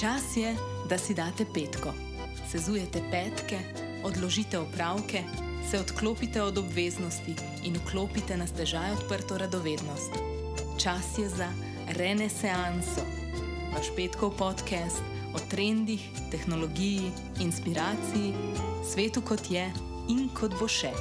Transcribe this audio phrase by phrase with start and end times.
[0.00, 0.56] Čas je,
[0.88, 1.88] da si date petko.
[2.50, 3.58] Sezujete petke,
[4.04, 5.22] odložite opravke,
[5.70, 7.34] se odklopite od obveznosti
[7.64, 10.12] in vklopite na stežaj odprto radovednost.
[10.78, 11.48] Čas je za
[11.96, 13.00] renesanso.
[13.72, 15.00] Vaš petkov podcast
[15.34, 18.34] o trendih, tehnologiji, inspiraciji,
[18.92, 19.72] svetu kot je
[20.08, 20.92] in kot bo še.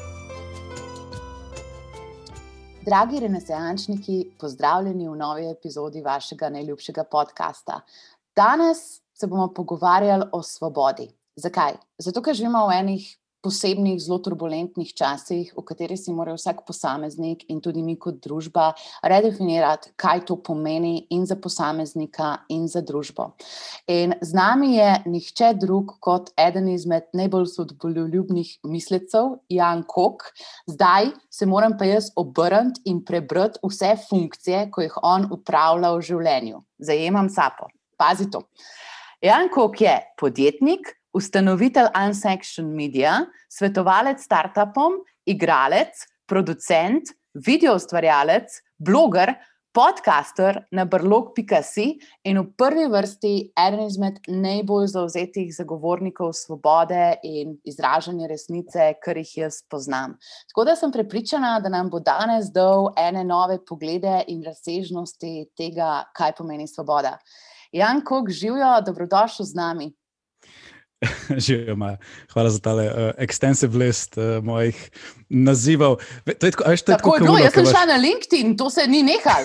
[2.85, 7.79] Dragi renesančniki, pozdravljeni v novi epizodi vašega najljubšega podcasta.
[8.35, 11.07] Danes se bomo pogovarjali o svobodi.
[11.35, 11.77] Zakaj?
[11.97, 13.05] Zato, ker živimo v enih
[13.45, 18.71] posebnih, zelo turbulentnih časih, v katerih si mora vsak posameznik in tudi mi kot družba
[19.05, 23.29] redefinirati, kaj to pomeni in za posameznika, in za družbo.
[23.87, 30.27] In z nami je nihče drug kot eden izmed najbolj svobodoljubnih mislecev, Jan Kok.
[30.73, 36.05] Zdaj se moram pa jaz obrniti in prebrati vse funkcije, ko jih on upravlja v
[36.11, 36.63] življenju.
[36.81, 37.69] Zajemam sapo.
[37.97, 38.43] Pazi to.
[39.21, 49.33] Jan Kok je podjetnik, ustanovitelj Unsection Media, svetovalec startupom, igralec, producent, video ustvarjalec, bloger,
[49.75, 51.85] podcaster na brlog.si
[52.23, 59.33] in v prvi vrsti eden izmed najbolj zauzetih zagovornikov svobode in izražanja resnice, kar jih
[59.41, 60.15] jaz poznam.
[60.51, 66.05] Tako da sem prepričana, da nam bo danes dal ene nove poglede in razsežnosti tega,
[66.15, 67.17] kaj pomeni svoboda.
[67.75, 69.93] Jan Kok, živijo, dobrodošli z nami.
[71.45, 71.75] Živijo,
[72.33, 74.91] Hvala za tale uh, extensive list uh, mojih
[75.29, 75.97] nazivov.
[76.39, 78.57] To je tako, veš, to je tako, tako je bilo, jaz sem šla na LinkedIn,
[78.57, 79.43] to se ni nehal.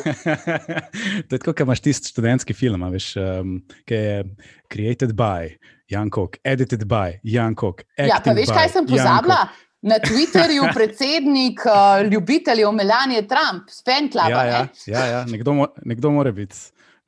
[1.29, 4.25] to je tako, kot imaš tisti študentski film, veš, um, ki je
[4.73, 5.51] created by
[5.89, 7.83] Jan Kok, edited by Jan Kok.
[7.99, 9.49] Ja, pa veš, kaj sem pozabila?
[9.83, 14.45] Na Twitterju predsednik uh, ljubiteljev Melanie Trump, Spenklava.
[14.45, 16.57] Ja, ja, ja, ja, nekdo, mo nekdo mora biti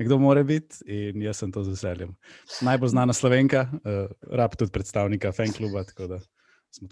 [0.02, 2.14] nekdo mora biti in jaz sem to z veseljem.
[2.66, 5.84] Najbolj znana slovenka, uh, rab tudi predstavnika Fenkluba.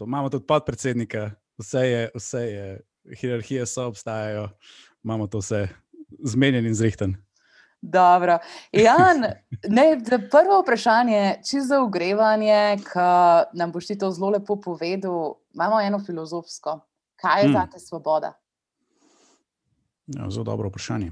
[0.00, 2.68] Imamo tudi podpredsednika, vse je, vse je,
[3.18, 4.48] hierarhije so obstajajo,
[5.04, 5.68] imamo to vse
[6.24, 7.16] zmenjen in zrihten.
[7.82, 8.38] Dobro.
[8.72, 9.24] Jan,
[9.76, 9.86] ne,
[10.30, 13.08] prvo vprašanje, če za ogrevanje, ki
[13.58, 16.78] nam boš ti to zelo lepo povedal, imamo eno filozofsko.
[17.20, 17.56] Kaj je hmm.
[17.56, 18.32] za te svoboda?
[20.06, 21.10] Ja, zelo dobro vprašanje.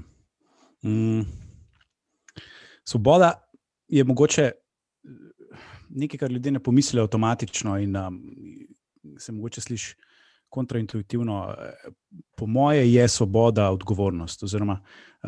[0.81, 1.48] Hmm.
[2.89, 3.31] Svoboda
[3.87, 4.55] je mogoče eh,
[5.89, 8.21] nekaj, kar ljudje ne pomislijo avtomatično in um,
[9.17, 9.95] se mogoče sliši
[10.49, 11.55] kontraintuitivno.
[12.37, 14.43] Po moje je svoboda odgovornost.
[14.43, 14.81] Oziroma,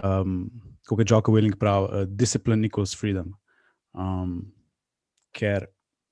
[0.03, 0.49] um,
[0.87, 3.33] kot je Jocko Willing pravi, uh, discipline equals freedom.
[3.93, 4.53] Um,
[5.31, 5.65] ker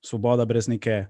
[0.04, 1.06] svoboda brez neke.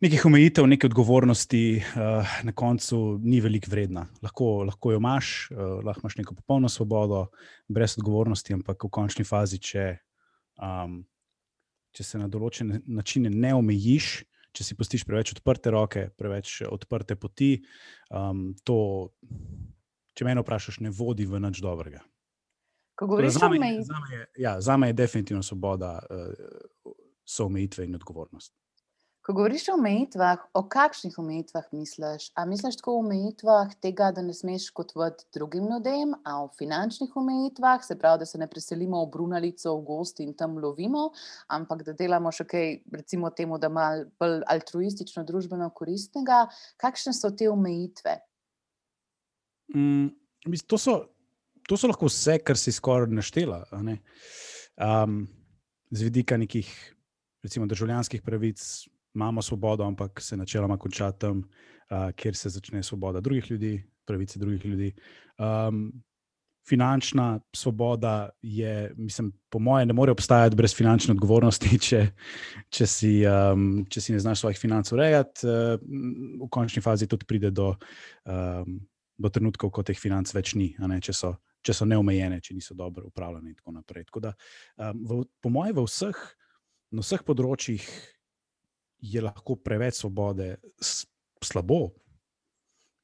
[0.00, 4.06] Nekih omejitev, neke odgovornosti uh, na koncu ni veliko vredna.
[4.24, 7.26] Lahko, lahko jo imaš, uh, lahko imaš neko popolno svobodo,
[7.68, 9.84] brez odgovornosti, ampak v končni fazi, če,
[10.56, 11.02] um,
[11.92, 14.08] če se na določene načine ne omejiš,
[14.56, 17.50] če si postiš preveč odprte roke, preveč odprte poti,
[18.08, 18.78] um, to,
[20.16, 22.00] če me vprašaš, ne vodi v nič dobrega.
[23.28, 26.96] Za me, za, me je, ja, za me je definitivno svoboda, uh,
[27.28, 28.56] so omejitve in odgovornost.
[29.30, 32.24] Ko govoriš o omejitvah, o kakšnih omejitvah misliš?
[32.34, 37.14] A misliš tako o omejitvah tega, da ne smeš škodovati drugim ljudem, a o finančnih
[37.16, 41.12] omejitvah, se pravi, da se ne preselimo v Brunalico v gost in tam lovimo,
[41.46, 43.86] ampak da delamo še kaj, recimo, temu, da ima
[44.18, 46.42] bolj altruistično, družbeno koristnega.
[46.82, 48.18] Kakšne so te omejitve?
[49.78, 50.10] Mm,
[50.66, 51.00] to, so,
[51.70, 53.62] to so lahko vse, kar si skoraj naštela.
[53.78, 54.00] Ne?
[54.74, 55.28] Um,
[55.94, 56.78] z vidika nekih,
[57.46, 63.20] recimo, državljanskih pravic imamo svobodo, ampak se načeloma konča tam, uh, kjer se začne svoboda
[63.20, 63.74] drugih ljudi,
[64.06, 64.94] pravice drugih ljudi.
[65.38, 66.02] Um,
[66.68, 72.06] finančna svoboda je, mislim, po mojem, ne more obstajati brez finančne odgovornosti, če,
[72.70, 75.46] če, si, um, če si ne znaš svojih financ urejati.
[75.46, 75.74] Uh,
[76.44, 77.72] v končni fazi tudi pride do,
[78.26, 78.80] um,
[79.18, 81.34] do trenutkov, ko teh financ več ni, ne, če, so,
[81.66, 84.06] če so neomejene, če niso dobro upravljene in tako naprej.
[84.10, 84.34] Tako da,
[84.78, 86.24] um, v, po mojem, v vseh,
[86.94, 87.86] na vseh področjih
[89.00, 90.54] je lahko preveč svobode
[91.42, 91.88] slabo.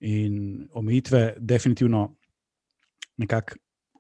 [0.01, 2.17] In omejitve definitivno
[3.17, 3.57] nekako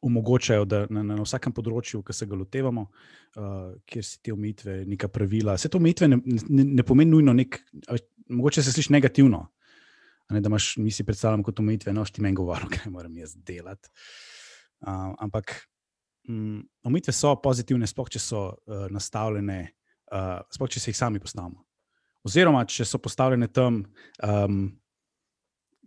[0.07, 4.79] omogočajo, da na, na vsakem področju, ki se ga lotevamo, uh, kjer si te omejitve,
[4.87, 5.57] neka pravila.
[5.59, 7.59] Vse te omejitve ne, ne, ne pomeni nujno nek,
[8.29, 9.43] mogoče se sliši negativno.
[10.31, 13.35] Ne, da imaš, mi si predstavljamo kot omejitve, no, ti meni govorijo, kaj moram jaz
[13.47, 13.91] delati.
[14.85, 15.55] Uh, ampak
[16.29, 19.61] um, omejitve so pozitivne, sploh če so uh, nastavljene,
[20.13, 21.65] uh, sploh če se jih sami postavimo.
[22.27, 23.85] Oziroma, če so postavljene tam,
[24.27, 24.63] um,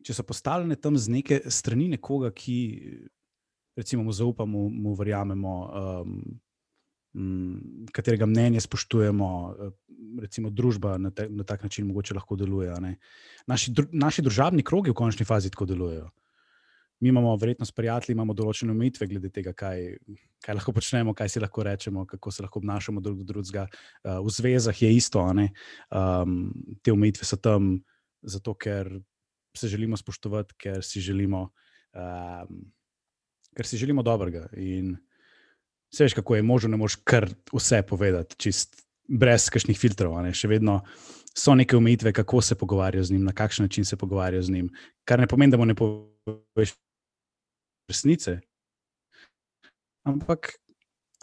[0.06, 2.59] če so postavljene tam z neke strani nekoga, ki
[3.80, 6.13] recimo mu zaupamo, mu verjamemo, um,
[7.15, 9.30] m, katerega mnenje spoštujemo,
[10.24, 12.71] recimo družba na, te, na tak način mogoče lahko deluje.
[13.47, 16.07] Naši, dru, naši družabni krogi v končni fazi tako delujejo.
[17.00, 19.86] Mi imamo, verjetno, s prijatelji, določene omejitve glede tega, kaj,
[20.44, 23.69] kaj lahko počnemo, kaj si lahko rečemo, kako se lahko obnašamo drug do drugega.
[24.04, 25.24] Uh, v zvezah je isto.
[25.24, 26.34] Um,
[26.84, 27.78] te omejitve so tam
[28.19, 28.92] zato, ker
[29.56, 31.46] se želimo spoštovati, ker si želimo,
[31.96, 32.60] um,
[33.56, 34.50] ker si želimo dobrega.
[34.60, 34.98] In
[35.94, 40.19] vse veš, kako je možno, ne moreš kar vse povedati, čist brez kakšnih filtrov.
[40.36, 40.81] Še vedno
[41.31, 44.69] so neke omejitve, kako se pogovarjajo z njim, na kakšen način se pogovarjajo z njim.
[45.07, 46.75] Kar ne pomeni, da mu ne poveš
[47.89, 48.39] resnice.
[50.07, 50.53] Ampak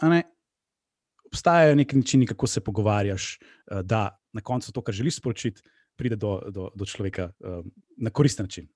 [0.03, 0.23] ne,
[1.27, 5.61] obstajajo neki načini, kako se pogovarjaš, eh, da na koncu to, kar želiš sporočiti,
[5.97, 7.61] pride do, do, do človeka eh,
[7.97, 8.67] na koristen način.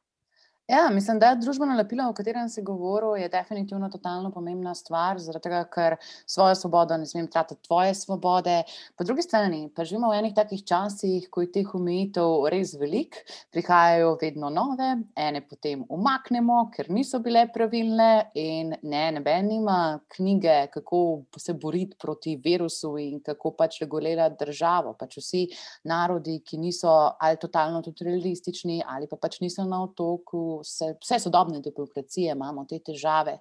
[0.72, 5.18] Ja, mislim, da je družbeno lepilo, o katerem si govoril, je definitivno totalno pomembna stvar,
[5.44, 8.54] tega, ker svojo svobodo ne smem tratiti tvoje svobode.
[8.96, 13.18] Po drugi strani pa živimo v enih takih časih, ko je teh omejitev res velik,
[13.52, 20.56] prihajajo vedno nove, ene potem umaknemo, ker niso bile pravilne in ne, neben ima knjige,
[20.78, 21.02] kako
[21.36, 24.96] se boriti proti virusu in kako pač regulirati državo.
[24.96, 25.44] Pač vsi
[25.92, 31.62] narodi, ki niso ali totalno totalistični ali pa pač niso na otoku, vse, vse sodobne
[31.62, 33.40] demokracije imamo te težave.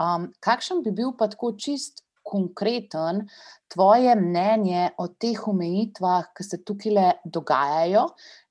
[0.00, 3.24] Um, kakšen bi bil pa tako čist konkreten
[3.72, 8.06] tvoje mnenje o teh omejitvah, ki se tukaj le dogajajo?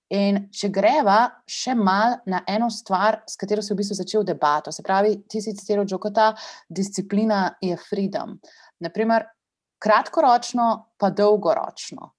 [0.10, 4.74] In če greva še malo na eno stvar, s katero si v bistvu začel debato,
[4.74, 6.32] se pravi, ti si citiral Džokota,
[6.66, 8.40] disciplina je freedom.
[8.82, 9.28] Naprimer,
[9.80, 12.10] kratkoročno, pa dolgoročno.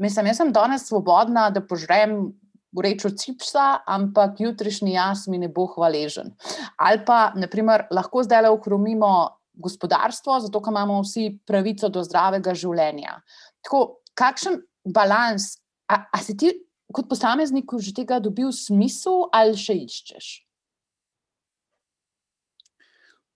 [0.00, 2.32] Mislim, jaz sem danes svobodna, da požrem
[2.74, 6.34] vrečo čipsa, ampak jutrišnji jaz mi ne bo hvaležen.
[6.76, 9.14] Ali pa, naprimer, lahko zdaj le ohromimo
[9.54, 13.20] gospodarstvo, zato ker imamo vsi pravico do zdravega življenja.
[13.62, 15.54] Tako, kakšen balans,
[15.88, 16.50] a, a si ti
[16.94, 20.26] kot posameznik že tega dobil smisel ali še iščeš?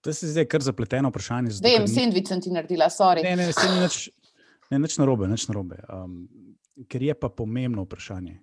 [0.06, 1.58] To se zdaj kar zapleteno vprašanje.
[1.62, 1.90] Vem, ni...
[1.90, 3.24] sendvič sem ti naredila, sorry.
[3.26, 4.08] Ne, ne, ne, nič,
[4.70, 5.80] ne, nič narobe, nič narobe.
[5.90, 6.28] Um,
[6.86, 8.38] ker je pa pomembno vprašanje.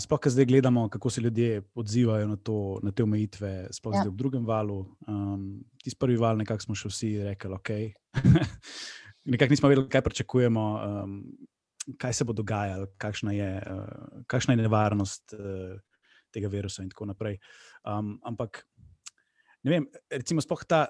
[0.00, 4.02] Sploh, ki zdaj gledamo, kako se ljudje odzivajo na, to, na te omejitve, sploh ja.
[4.02, 4.80] zdaj v drugem valu.
[5.06, 5.44] Um,
[5.82, 7.70] Tisti prvi val, nekako smo še vsi rekli, ok.
[9.32, 10.64] nekako nismo vedeli, kaj pričakujemo,
[11.04, 11.12] um,
[12.02, 15.76] kaj se bo dogajalo, kakšna je, uh, kakšna je nevarnost uh,
[16.34, 17.38] tega virusa in tako naprej.
[17.84, 18.64] Um, ampak.
[19.66, 20.84] Ne vem, recimo, sploh ta,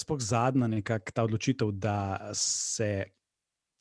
[0.00, 3.04] sploh zadnja nekakšna ta odločitev, da se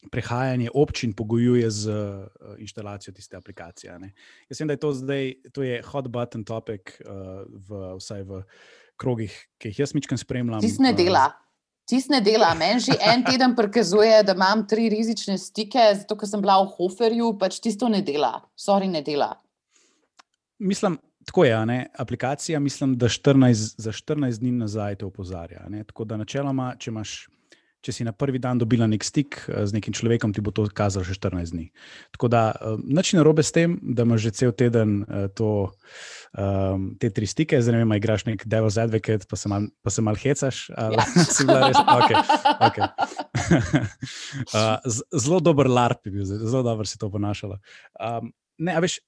[0.09, 2.25] prehajanje občin pogojuje z uh,
[2.57, 3.99] inštalacijo tiste aplikacije.
[3.99, 4.13] Ne.
[4.49, 8.41] Jaz vem, da je to zdaj to je hot button topic, uh, v, vsaj v
[8.97, 10.61] krogih, ki jih jaz mičkam spremljam.
[10.61, 11.29] Tis ne dela.
[11.89, 12.53] Tis ne dela.
[12.57, 16.69] Meni že en teden prikazuje, da imam tri rizične stike, zato ker sem bila v
[16.77, 18.39] Hoferju, pač tisto ne dela.
[18.57, 19.33] Sorry, ne dela.
[20.61, 21.65] Mislim, tako je.
[21.65, 21.79] Ne?
[21.97, 25.65] Aplikacija, mislim, da 14, za 14 dni nazaj te opozarja.
[25.69, 25.83] Ne?
[25.83, 27.15] Tako da načeloma, če imaš
[27.81, 30.67] če si na prvi dan dobila nek stik eh, z nekim človekom, ti bo to
[30.69, 31.67] kazalo še 14 dni.
[32.13, 35.73] Tako da eh, nič ne robe s tem, da imaš že cel teden eh, to,
[36.37, 39.93] um, te tri stike, zdaj ne vem, igraš nek Devil's Advocate, pa se mal, pa
[39.93, 40.69] se mal hecaš.
[40.77, 41.05] Ali, ja.
[41.35, 41.81] si bila res?
[41.81, 42.17] Okay,
[42.69, 42.85] okay.
[44.53, 44.77] uh,
[45.17, 47.57] zelo dober LARP je bil, zelo dobro si to ponašala.
[47.97, 49.01] Um, ne, a veš.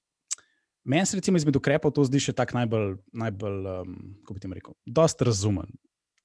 [0.84, 4.48] Meni se recimo izmed ukrepov to zdi še tako najbolj, najbolj um, kako bi ti
[4.52, 5.70] rekel, dosta razumen.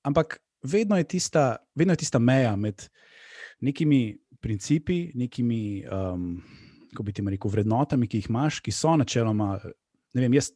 [0.03, 2.89] Ampak vedno je tista, vedno je tista meja med
[3.60, 6.42] nekimi principi, nekimi, um,
[6.92, 9.60] kako bi ti rekel, vrednotami, ki jih imaš, ki so načeloma.
[10.13, 10.51] Vem, jaz,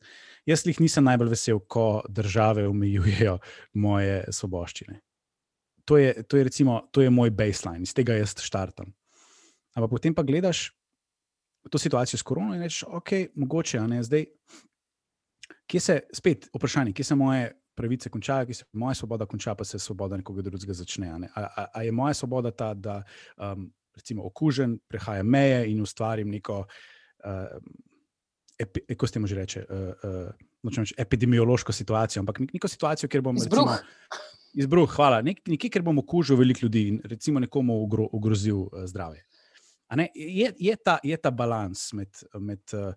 [0.50, 3.38] jaz jih nisem najbolj vesel, ko države omejujejo
[3.74, 5.00] moje svoboščine.
[5.86, 8.94] To je, to, je recimo, to je moj baseline, iz tega jaz štartam.
[9.76, 10.72] Ampak potem pa gledaš
[11.70, 14.26] to situacijo s korono in rečeš, ok, mogoče, a ne zdaj.
[15.68, 19.66] Kje se, spet vprašanje, kje se moje pravice končajo, ki se moja svoboda konča, pa
[19.66, 21.14] se svoboda nekoga drugega začne.
[21.20, 21.30] Ne?
[21.36, 23.02] A, a, a je moja svoboda ta, da
[23.38, 26.64] um, recimo okužen, prehaja meje in ustvarim neko,
[27.26, 27.58] uh,
[28.60, 30.12] epi, kako se temu že reče, uh,
[30.64, 33.70] uh, reči, epidemiološko situacijo, ampak neko situacijo, kjer bom izbruh.
[33.72, 34.22] Recimo,
[34.54, 38.86] izbruh, hvala, Nek, nekje, kjer bom okužil veliko ljudi in recimo nekomu ogro, ogrozil uh,
[38.86, 39.26] zdravje.
[40.16, 42.10] Je, je, ta, je ta balans med.
[42.40, 42.94] med uh,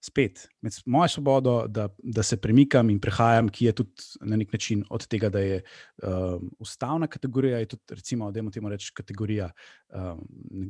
[0.00, 4.52] spet med mojo svobodo, da, da se premikam in prehajam, ki je tudi na nek
[4.52, 5.60] način od tega, da je
[6.02, 9.50] um, ustavna kategorija, je tudi, recimo, da imamo reči, kategorija
[9.88, 10.22] um,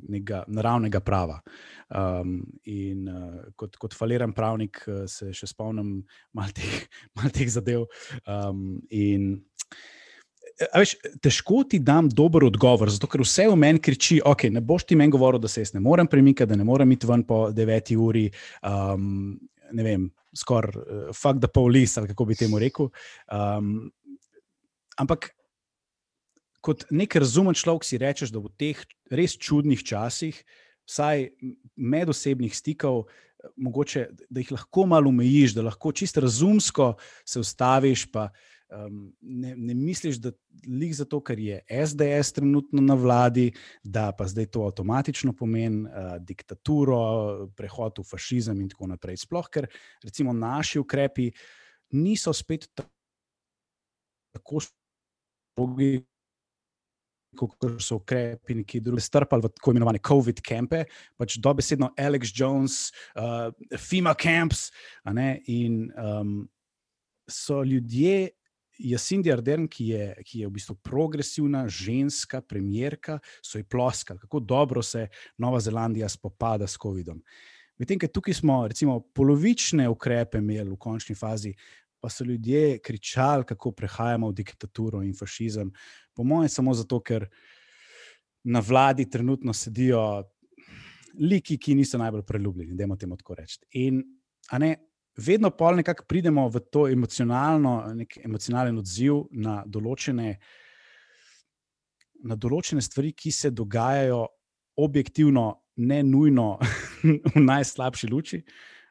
[0.09, 1.41] nekega naravnega prava.
[1.89, 6.01] Um, in uh, kot, kot faliran pravnik uh, se še spomnim
[6.33, 7.87] malo teh, mal teh zadev.
[8.27, 9.37] Um, in
[10.75, 14.87] veš, težko ti dam dober odgovor, zato ker vse v meni kriči, ok, ne boš
[14.91, 17.49] ti meni govoril, da se jaz ne morem premikati, da ne morem iti ven po
[17.55, 18.27] 9 uri.
[18.67, 19.39] Um,
[19.73, 22.91] ne vem, skoraj uh, fuck the police, ali kako bi temu rekel.
[23.33, 23.91] Um,
[25.01, 25.31] ampak
[26.61, 30.37] kot nek razumen človek si rečeš, da v teh res čudnih časih,
[30.91, 31.31] vsaj
[31.77, 33.07] medosebnih stikov,
[33.57, 36.93] mogoče, da jih lahko malo umejiš, da lahko čisto razumsko
[37.25, 38.11] se ustaviš.
[38.13, 38.29] Pa,
[38.73, 43.51] um, ne, ne misliš, da je zato, ker je SDS trenutno na vladi,
[43.83, 49.23] da pa zdaj to avtomatično pomeni uh, diktaturo, prehod v fašizem in tako naprej.
[49.25, 49.69] Sploh, ker
[50.05, 51.31] recimo naši ukrepi
[51.97, 52.69] niso spet
[54.35, 55.99] tako strogi,
[57.37, 60.85] kot so ukrepi neki drugi, strpali v tako imenovane COVID kampe,
[61.19, 64.71] pač dobesedno Alex Jones, uh, FEMA camps.
[65.47, 66.49] In um,
[67.31, 68.31] so ljudje,
[68.81, 74.41] Jacindy Ardern, ki je, ki je v bistvu progresivna ženska, premjerka, so ji ploskali, kako
[74.41, 75.09] dobro se
[75.39, 77.21] Nova Zelandija spopada s COVID-om.
[77.81, 81.55] Medtem, ker tukaj smo, recimo, polovične ukrepe imeli v končni fazi,
[82.01, 85.73] pa so ljudje kričali, kako prehajamo v diktaturo in fašizem.
[86.17, 87.29] Po mojem, samo zato, ker
[88.45, 90.03] na vladi trenutno sedijo
[91.21, 93.61] liki, ki niso najbolj preljubljeni, da imamo temu tako reči.
[93.81, 94.01] In
[94.59, 94.77] ne,
[95.27, 100.35] vedno pa nekako pridemo v to emocionalno, nek emocionalen odziv na določene,
[102.25, 104.25] na določene stvari, ki se dogajajo
[104.81, 105.47] objektivno,
[105.81, 106.59] ne nujno
[107.35, 108.43] v najslabši luči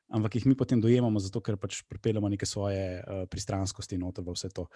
[0.10, 4.36] ampak jih mi potem dojemamo, zato ker pač pripeljemo neke svoje uh, pristranskosti noter v
[4.36, 4.68] vse to.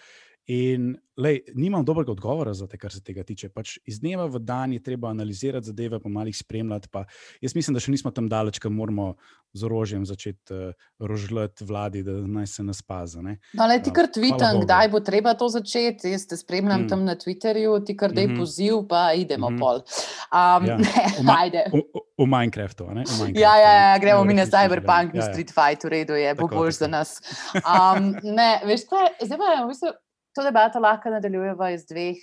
[0.52, 3.50] In lej, nimam dobrega odgovora za te, kar se tega tiče.
[3.54, 6.92] Pač iz dneva v dan je treba analizirati zadeve, pa malih spremljati.
[6.92, 7.06] Pa
[7.42, 9.14] jaz mislim, da še nismo tam daleč, ker moramo
[9.54, 13.22] z orožjem začeti uh, rožljati vladi, da naj se nas paza.
[13.22, 16.12] No, le ti kar tvitam, kdaj bo treba to začeti.
[16.12, 16.90] Jaz te spremljam mm.
[16.90, 18.40] tam na Twitterju, ti kar dej mm -hmm.
[18.40, 19.60] poziv, pa idemo mm -hmm.
[19.60, 19.78] pol.
[20.34, 20.78] Um, ja.
[21.28, 21.64] ne, ajde.
[22.18, 22.86] V Minecraftu.
[22.86, 23.40] V Minecraftu.
[23.40, 25.32] Ja, ja, ja, gremo mi na Cyberpunk, ja, ja.
[25.32, 27.18] Street Fight, v redu je, bo boljš za nas.
[27.64, 29.94] Um, ne, veš, kaj, zdaj pa v bistvu,
[30.36, 32.22] to debato lahko nadaljujemo iz dveh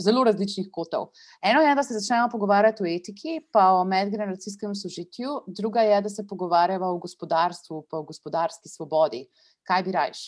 [0.00, 1.08] zelo različnih kotov.
[1.42, 6.08] Eno je, da se začnemo pogovarjati o etiki, pa o medgeneracijskem sožitju, druga je, da
[6.08, 9.26] se pogovarjamo o gospodarstvu, pa o gospodarski svobodi.
[9.62, 10.26] Kaj bi rajš?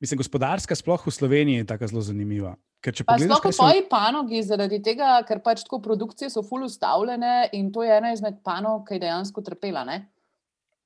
[0.00, 2.56] Mislim, gospodarska, sploh v Sloveniji, je tako zelo zanimiva.
[2.84, 3.88] Sploh v tvoji so...
[3.88, 8.42] panogi, zaradi tega, ker pač tako produkcije so fully ustavljene in to je ena izmed
[8.44, 9.84] panog, ki je dejansko trpela.
[9.88, 10.02] Ne?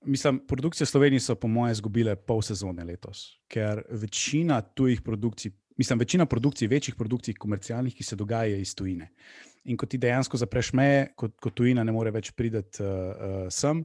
[0.07, 5.51] Mislim, produkcije v Sloveniji so, po mojem, izgubile pol sezone letos, ker večina tujih produkcij,
[5.77, 9.11] mislim, večina produkcij, večjih produkcij, komercialnih, ki se dogajajo iz tujine.
[9.65, 13.37] In ko ti dejansko zapreš meje, kot, kot tujina ne more več priti uh, uh,
[13.51, 13.83] sem,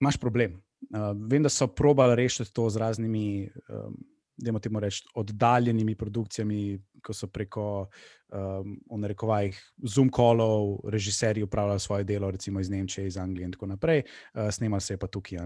[0.00, 0.60] imaš problem.
[0.90, 3.50] Uh, vem, da so probali rešiti to z raznimi.
[3.68, 3.96] Um,
[4.36, 7.86] da temu reči, oddaljenimi produkcijami, ko so preko,
[8.28, 13.52] um, v rekovajih, Zoom kolov, režiserji upravljali svoje delo, recimo iz Nemčije, iz Anglije in
[13.52, 14.02] tako naprej,
[14.34, 15.38] uh, snemali se je pa tukaj.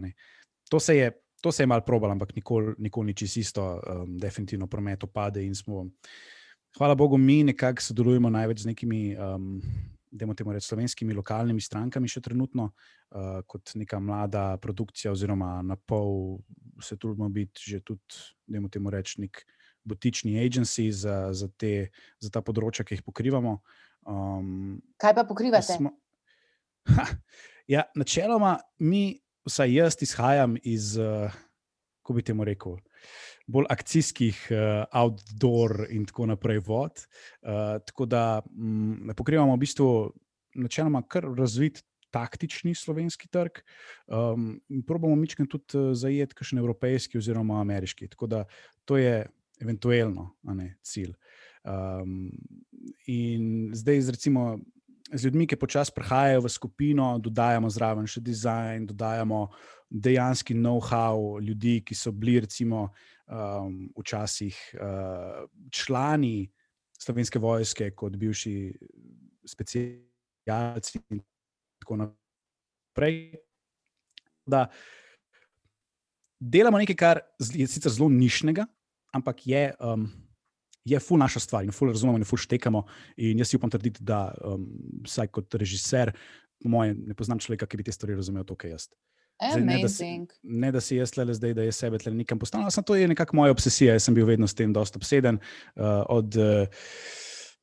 [0.70, 4.66] To se je, to se je malo probalo, ampak nikoli, nikoli ni čisto, um, definitivno
[4.66, 5.87] promet opade in smo.
[6.78, 9.62] Hvala Bogu, mi nekako sodelujemo največ z nekimi um,
[10.11, 15.76] da temu reči, slovenskimi lokalnimi strankami, še trenutno, uh, kot neka mlada produkcija, oziroma na
[15.76, 16.40] pol
[16.83, 19.45] se trudimo biti že tudi, da temu reči, nek
[19.85, 21.90] botični agency za, za, te,
[22.21, 23.61] za ta področja, ki jih pokrivamo.
[24.09, 25.79] Um, Kaj pa pokrivate?
[25.79, 25.95] Smo,
[26.97, 27.07] ha,
[27.71, 31.33] ja, načeloma, mi, vsaj jaz, izhajam iz, uh,
[32.02, 32.81] kako bi temu rekel
[33.50, 37.04] bolj akcijskih, uh, outdoor in tako naprej vod.
[37.42, 39.88] Uh, tako da m, mm, pokrivamo v bistvu
[40.54, 41.85] načeloma kar razvit.
[42.11, 43.61] Taktični slovenski trg,
[44.11, 48.09] um, in probujemo mičken tudi uh, zajeti, kakšen evropejski oziroma ameriški.
[48.11, 48.40] Tako da
[48.85, 49.28] to je
[49.62, 51.12] eventualno ne, cilj.
[51.62, 52.33] Um,
[53.07, 54.59] in zdaj, recimo,
[55.12, 59.49] z ljudmi, ki počasi prihajajo v skupino, dodajamo zraven še dizajn, dodajamo
[59.90, 62.88] dejanski know-how ljudi, ki so bili, recimo,
[63.26, 66.50] um, včasih uh, člani
[67.00, 68.55] slovenske vojske, kot bivši
[69.49, 71.23] specialci in
[71.83, 73.21] tako naprej.
[74.47, 74.67] Da
[76.40, 78.67] delamo nekaj, kar je sicer zelo nišnega,
[79.17, 79.71] ampak je.
[79.81, 80.11] Um,
[80.88, 82.84] Je ful naša stvar in ful razumemo in ful štekamo.
[83.20, 84.64] In jaz si upam trditi, da um,
[85.04, 86.14] vsaj kot režiser,
[86.60, 88.88] po mojem, ne poznam človeka, ki bi te stvari razumel tako, kot jaz.
[89.40, 90.06] Zdaj, ne, da si,
[90.42, 92.68] ne, da si jaz le zdaj, da je sebe tle nekam postavil.
[92.70, 93.94] Samo to je nekako moja obsesija.
[93.96, 95.40] Jaz sem bil vedno s tem dosta obseden.
[95.76, 96.84] Uh, od uh,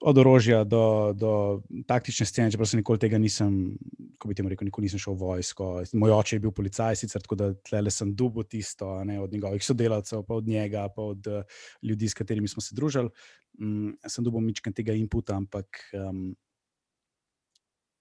[0.01, 3.73] od orožja do, do taktične scene, čeprav se nikoli tega nisem,
[4.21, 5.69] ko bi temu rekel, nikoli nisem šel v vojsko.
[5.97, 9.63] Moj oče je bil policaj, sicer tako da tle sem dubo tisto, ne, od njegovih
[9.65, 13.09] sodelavcev, pa od njega, pa od uh, ljudi, s katerimi smo se družili.
[13.57, 16.29] Um, sem dubo mičken tega inputa, ampak um,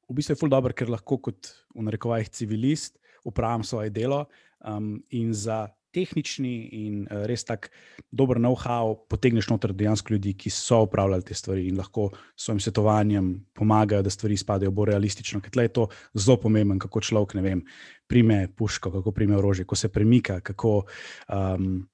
[0.09, 4.26] v bistvu je ful dobro, ker lahko kot v narekovajih civilist upravljam svoje delo
[4.61, 6.55] um, in za tehnični
[6.87, 7.71] in uh, res tak
[8.11, 12.61] dober know-how potegneš noter dejansko ljudi, ki so upravljali te stvari in lahko s svojim
[12.61, 15.40] svetovanjem pomagajo, da stvari izpadejo bolj realistično.
[15.40, 17.62] Ker je to zelo pomembno, kako človek, ne vem,
[18.07, 20.83] prime puško, kako prime orožje, kako se premika, kako.
[21.28, 21.87] Um,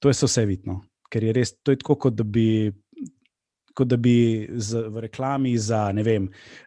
[0.00, 0.80] to je vse vidno,
[1.12, 2.72] ker je res, to je tako, kot da bi.
[3.70, 6.24] Kot da bi z, v reklami za ne vem,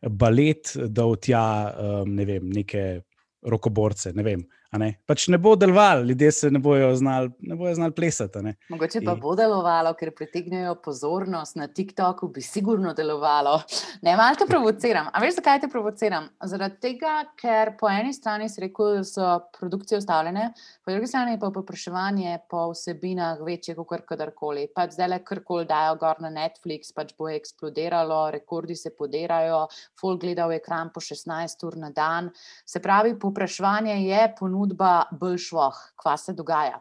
[0.08, 3.04] balet dal tja um, ne vem, neke
[3.44, 4.14] rokoborce.
[4.16, 4.96] Ne vem, Ne?
[5.06, 8.42] Pač ne bo delovalo, ljudje se ne bojo znali, ne bojo znali plesati.
[8.70, 9.20] Mogoče pa In...
[9.22, 13.60] bo delovalo, ker pritegnejo pozornost na TikToku, bi sigurno delovalo.
[14.02, 15.12] Ne, malo te provociram.
[15.14, 16.26] A veš, zakaj te provociram?
[16.50, 19.28] Zaradi tega, ker po eni strani rekel, da so
[19.60, 20.50] produkcije ustavljene,
[20.86, 24.66] po drugi strani pa popraševanje po vsebinah večje kot kadarkoli.
[24.74, 29.68] Pač zdaj le karkoli dajo gor na Netflix, pač bo eksplodiralo, rekordi se podirajo,
[30.02, 32.34] folk gleda v ekran po 16 ur na dan.
[32.66, 36.80] Se pravi, popraševanje je ponudilo ponudba bolj šloh, kva se dogaja?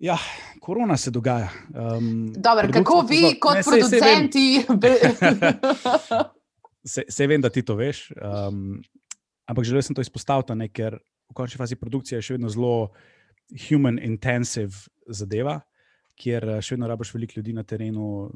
[0.00, 0.16] Ja,
[0.60, 1.48] korona se dogaja.
[1.72, 3.32] Um, Dobar, kako vi, zelo...
[3.40, 4.44] kot ne, producenti?
[6.84, 8.80] Se, se vem, da ti to veš, um,
[9.48, 10.98] ampak želel sem to izpostaviti, ne, ker
[11.30, 12.90] v končni fazi produkcija je še vedno zelo
[13.68, 15.60] human intensive zadeva,
[16.20, 18.28] kjer eh, še vedno rabiš veliko ljudi na terenu,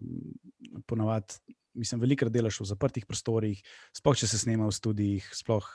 [0.88, 1.40] ponavadi,
[1.76, 3.60] mislim, velikrat delaš v zaprtih prostorih,
[3.96, 5.68] sploh če se snema v studijih, sploh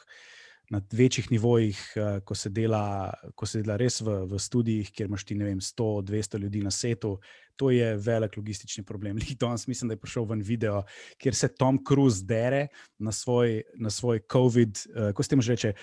[0.69, 5.09] na večjih nivojih, uh, ko, se dela, ko se dela res v, v studijih, kjer
[5.09, 7.17] imaš ti 100-200 ljudi na setu,
[7.55, 9.17] to je velik logistični problem.
[9.39, 10.83] Danes mislim, da je prišel ven video,
[11.17, 15.57] kjer se Tom Cruise dere na svoj, na svoj COVID, uh, ko se temu že
[15.57, 15.73] reče.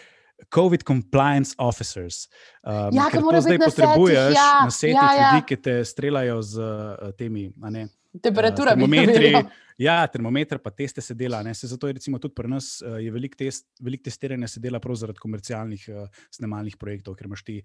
[0.54, 2.28] COVID compliance officers.
[2.60, 5.30] Um, ja, ki moraš zdaj potrebuješ ja, na setih ja, ja.
[5.32, 7.46] ljudi, ki te streljajo z uh, temi.
[8.22, 9.32] Temperatura, uh, termometri.
[9.76, 11.42] Ja, termometer, pa teste se dela.
[11.54, 15.20] Se zato je tudi pri nas uh, veliko test, velik testiranja se dela prav zaradi
[15.20, 17.58] komercialnih uh, snemalnih projektov, ker imaš ti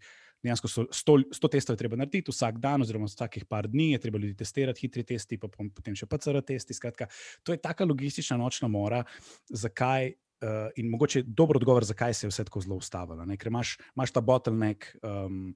[0.44, 4.82] dejansko 100 testov, treba narediti vsak dan, oziroma vsakih par dni, je treba ljudi testirati,
[4.84, 6.76] hitri testi, pa potem še PCR testi.
[6.76, 7.08] Skratka,
[7.44, 9.06] to je taka logistična nočna mora,
[9.50, 10.14] zakaj.
[10.42, 13.28] Uh, in mogoče dober odgovor, zakaj se je vse tako zelo ustavilo.
[13.38, 15.52] Ker imaš, imaš ta bottleneck, um,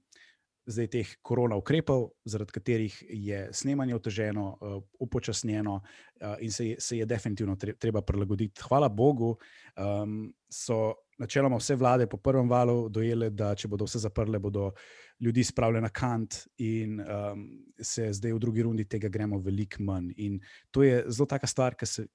[0.65, 6.75] zdaj teh korona ukrepov, zaradi katerih je snemanje oteženo, uh, upočasnjeno uh, in se je,
[6.80, 8.62] se je definitivno treba prilagoditi.
[8.67, 9.36] Hvala Bogu,
[9.78, 14.71] um, so načeloma vse vlade po prvem valu dojele, da če bodo vse zaprle, bodo
[15.19, 17.45] ljudi spravili na kant, in um,
[17.80, 20.12] se zdaj v drugi rundi tega gremo veliko manj.
[20.17, 20.39] In
[20.71, 22.08] to je zelo taka stvar, se,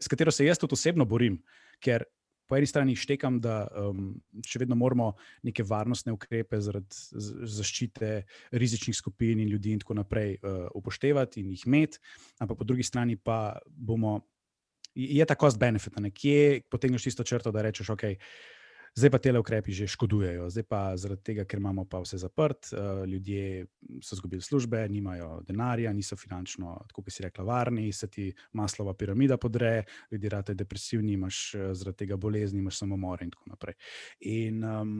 [0.00, 1.42] s katero se jaz tudi osebno borim.
[1.80, 2.06] Ker
[2.46, 4.14] po eni strani štekam, da um,
[4.46, 5.12] še vedno moramo
[5.46, 7.20] neke varnostne ukrepe zaradi
[7.56, 8.12] zaščite
[8.52, 12.02] rizičnih skupin in ljudi in tako naprej uh, upoštevati in jih imeti,
[12.40, 14.20] ampak po drugi strani pa bomo,
[14.94, 18.06] je ta cost benefit, nekje potegneš isto črto, da rečeš, ok.
[18.96, 22.70] Zdaj pa te ukrepi že škodujejo, zdaj pa zaradi tega, ker imamo pa vse zaprt,
[22.72, 23.66] uh, ljudje
[24.00, 28.94] so izgubili službe, nimajo denarja, niso finančno, tako kot si rekla, varni, se ti maslova
[28.96, 33.76] piramida podre, ljudje rade depresivni, imaš uh, zaradi tega bolezni, imaš samomore in tako naprej.
[34.32, 34.96] In, um,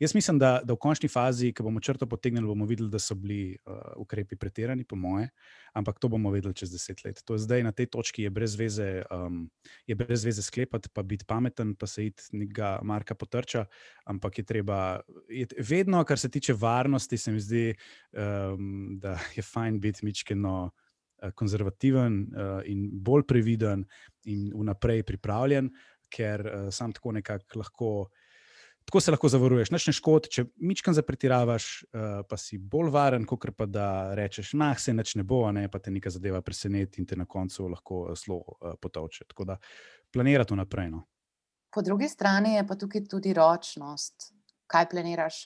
[0.00, 3.14] Jaz mislim, da, da v končni fazi, ko bomo črto potegnili, bomo videli, da so
[3.14, 5.28] bili uh, ukrepi pretirani, po moje,
[5.72, 7.22] ampak to bomo videli čez deset let.
[7.24, 9.44] To je zdaj na tej točki, je brez veze, um,
[9.86, 13.66] je brez veze sklepati, pa biti pameten, pa se iti nekega marka potrča,
[14.04, 17.74] ampak je treba, je, vedno, kar se tiče varnosti, se mi zdi,
[18.12, 20.70] um, da je fajn biti mičkeno.
[21.18, 23.80] Eh, konzervativen uh, in bolj previden,
[24.30, 25.72] in vnaprej pripravljen,
[26.14, 28.27] ker uh, sam tako nekako lahko uh,
[28.88, 33.26] tako se lahko zavaruješ, noč ne škodi, če mičkam zapretiravaš, uh, pa si bolj varen,
[33.28, 37.02] kot pa da rečeš, nah, se neč ne bo, ne, pa te neka zadeva preseneti
[37.02, 39.26] in te na koncu lahko eh, zelo uh, potovče.
[39.28, 39.58] Tako da
[40.14, 40.88] planirati naprej.
[40.94, 41.02] No.
[41.74, 44.30] Po drugi strani je pa tukaj tudi ročnost.
[44.72, 45.42] Kaj planiraš?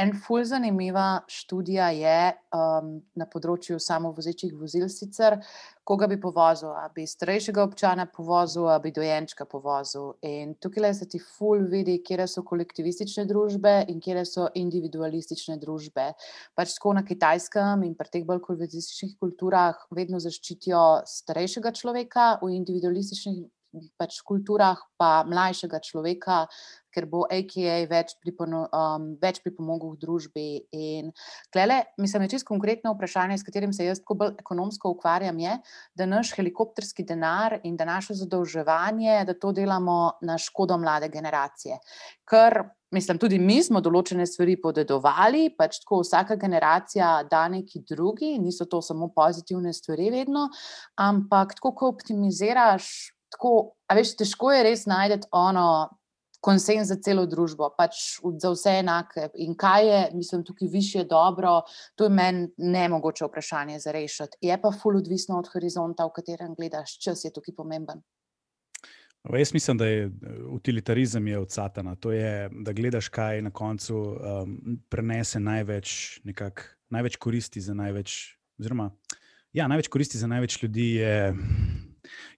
[0.00, 2.20] En fulj zanimiva študija je
[2.56, 5.36] um, na področju samovozečih vozil, sicer
[5.84, 10.14] koga bi povozil, ali bi starejšega občana povozil, ali bi dojenčka povozil.
[10.24, 16.12] In tukaj se ti fulj vidi, kje so kolektivistične družbe in kje so individualistične družbe.
[16.56, 22.54] Pač tako na kitajskem in pri teh bolj kolektivističnih kulturah vedno zaščitijo starejšega človeka, v
[22.56, 23.44] individualističnih
[24.00, 26.46] pač kulturah, pa mlajšega človeka,
[26.92, 30.46] ker bo AKA več, pripono, um, več pripomogel v družbi.
[30.76, 31.08] In
[31.54, 35.56] klele, mislim, je čisto konkretno vprašanje, s katerim se jaz tako bolj ekonomsko ukvarjam, je,
[35.96, 41.80] da naš helikopterski denar in da naše zadolževanje, da to delamo na škodo mlade generacije.
[42.28, 48.34] Ker Mislim, tudi mi smo določene stvari podedovali, pač tako vsaka generacija da neki drugi,
[48.36, 50.42] niso to samo pozitivne stvari, vedno,
[51.00, 52.90] ampak tako, ko optimiziraš,
[53.32, 55.66] tako, a veš, težko je res najti ono
[56.42, 59.28] konsens za celo družbo, pač za vse enake.
[59.44, 61.60] In kaj je, mislim, tukaj više dobro,
[61.94, 64.40] to je meni ne mogoče vprašanje za rešiti.
[64.48, 68.02] Je pa ful odvisno od horizonta, v katerem gledaš, čas je tukaj pomemben.
[69.22, 70.10] O, jaz mislim, da je
[70.50, 71.94] utilitarizem je od satana.
[71.94, 74.56] To je, da gledaš, kaj na koncu um,
[74.90, 78.34] prenese največ, nekak, največ koristi za največ.
[78.58, 78.90] Oziroma,
[79.54, 81.14] ja, največ koristi za največ ljudi je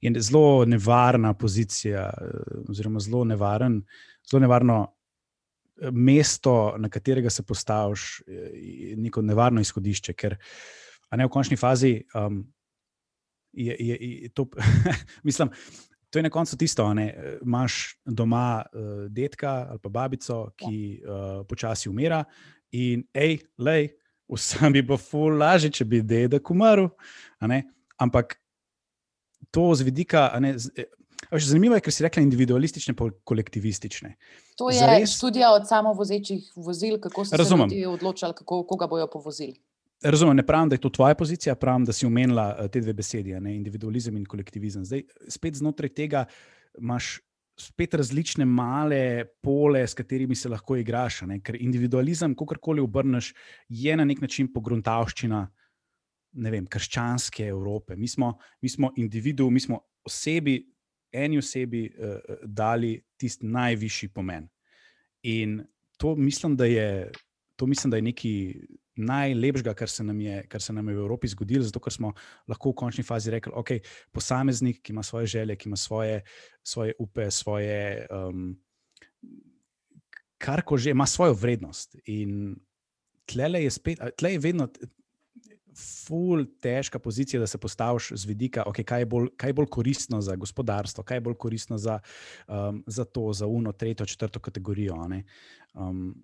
[0.01, 3.83] je zelo nevarna pozicija, eh, oziroma zelo, nevaren,
[4.31, 8.23] zelo nevarno eh, mesto, na katerega se postaviš,
[8.97, 10.13] neko nevarno izhodišče.
[10.13, 10.37] Ker
[11.17, 12.45] ne, v končni fazi um,
[13.53, 14.49] je, je, je to,
[15.29, 15.51] mislim.
[16.15, 17.09] To je na koncu tisto, da
[17.43, 22.21] imaš doma uh, detka ali pa babico, ki uh, počasi umira,
[22.71, 23.89] in hej, lej,
[24.31, 26.87] vsem bi bilo ful lažje, če bi dedek umrl.
[27.99, 28.37] Ampak
[29.51, 30.29] to z vidika.
[30.41, 30.85] Ne, z, eh,
[31.33, 34.15] Zanimivo je, ker si rekla individualistične, pa kolektivistične.
[34.61, 35.17] To je Zares...
[35.17, 37.71] študija od samovozečih vozil, kako so Razumem.
[37.71, 39.57] se ljudje odločili, kako, koga bojo povozili.
[40.05, 42.93] Razumem, ne pravim, da je to tvoja pozicija, pravim, da si omenila eh, te dve
[42.93, 44.85] besedi, ne, individualizem in kolektivizem.
[44.85, 46.25] Zdaj, spet znotraj tega
[46.79, 47.19] imaš
[47.57, 51.23] spet različne male pole, s katerimi se lahko igraš.
[51.23, 53.33] Ne, ker individualizem, kakorkoli obrneš,
[53.69, 55.64] je na nek način pogruntavščina ne
[56.35, 57.97] vem, krščanske Evrope.
[57.97, 60.59] Mi smo, mi smo individu, mi smo osebi,
[61.13, 64.49] eni osebi uh, dali tisti najvišji pomen.
[65.23, 65.63] In
[65.97, 67.11] to mislim, da je,
[67.57, 68.33] to mislim, da je nekaj
[68.97, 72.13] najlepšega, kar se je, kar se nam je v Evropi zgodilo, zato ker smo
[72.49, 75.77] lahko v končni fazi rekli, da okay, je posameznik, ki ima svoje želje, ki ima
[75.77, 76.23] svoje,
[76.63, 78.07] svoje upe, svoje.
[78.11, 78.61] Um,
[80.39, 81.97] Kar ko že ima svojo vrednost.
[82.05, 82.57] In
[83.27, 84.69] tle je, spet, tle je vedno,
[85.77, 89.67] ful težka pozicija, da se postaviš z vidika, okay, kaj, je bolj, kaj je bolj
[89.71, 91.99] koristno za gospodarstvo, kaj je bolj koristno za,
[92.49, 94.97] um, za to, za uno, tretjo, četrto kategorijo.
[95.75, 96.15] Um,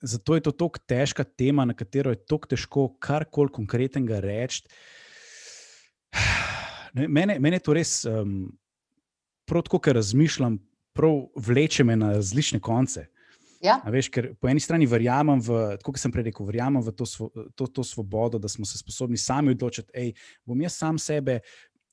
[0.00, 4.62] zato je to tako težka tema, na katero je tako težko karkoli konkretnega reči.
[6.94, 8.48] Mene, mene to res, um,
[9.46, 10.56] prav tako, ker razmišljam,
[10.96, 13.06] prav vleče me na različne konce.
[13.60, 13.80] Ja.
[13.90, 17.08] Veš, ker po eni strani verjamem, v, kot sem prej rekel, verjamem v to,
[17.58, 21.40] to, to svobodo, da smo se sposobni sami odločiti, da bom jaz sam sebe.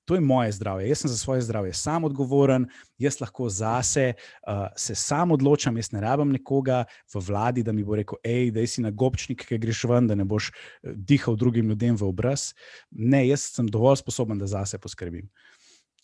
[0.05, 2.67] To je moje zdravje, jaz sem za svoje zdravje sam odgovoren,
[3.01, 7.81] jaz lahko zase uh, se sam odločam, jaz ne rabim nekoga v vladi, da mi
[7.83, 11.33] bo rekel, hej, da si na gobčnik, ki greš ven, da ne boš eh, dihal
[11.35, 12.51] drugim ljudem v obraz.
[12.91, 15.25] Ne, jaz sem dovolj sposoben, da zase poskrbim.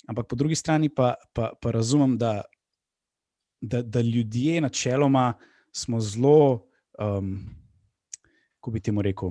[0.09, 2.39] Ampak po drugi strani pa, pa, pa razumem, da,
[3.61, 5.35] da, da ljudje načeloma
[5.71, 6.67] smo zelo,
[6.99, 7.39] um,
[8.59, 9.29] kako bi temu rekel.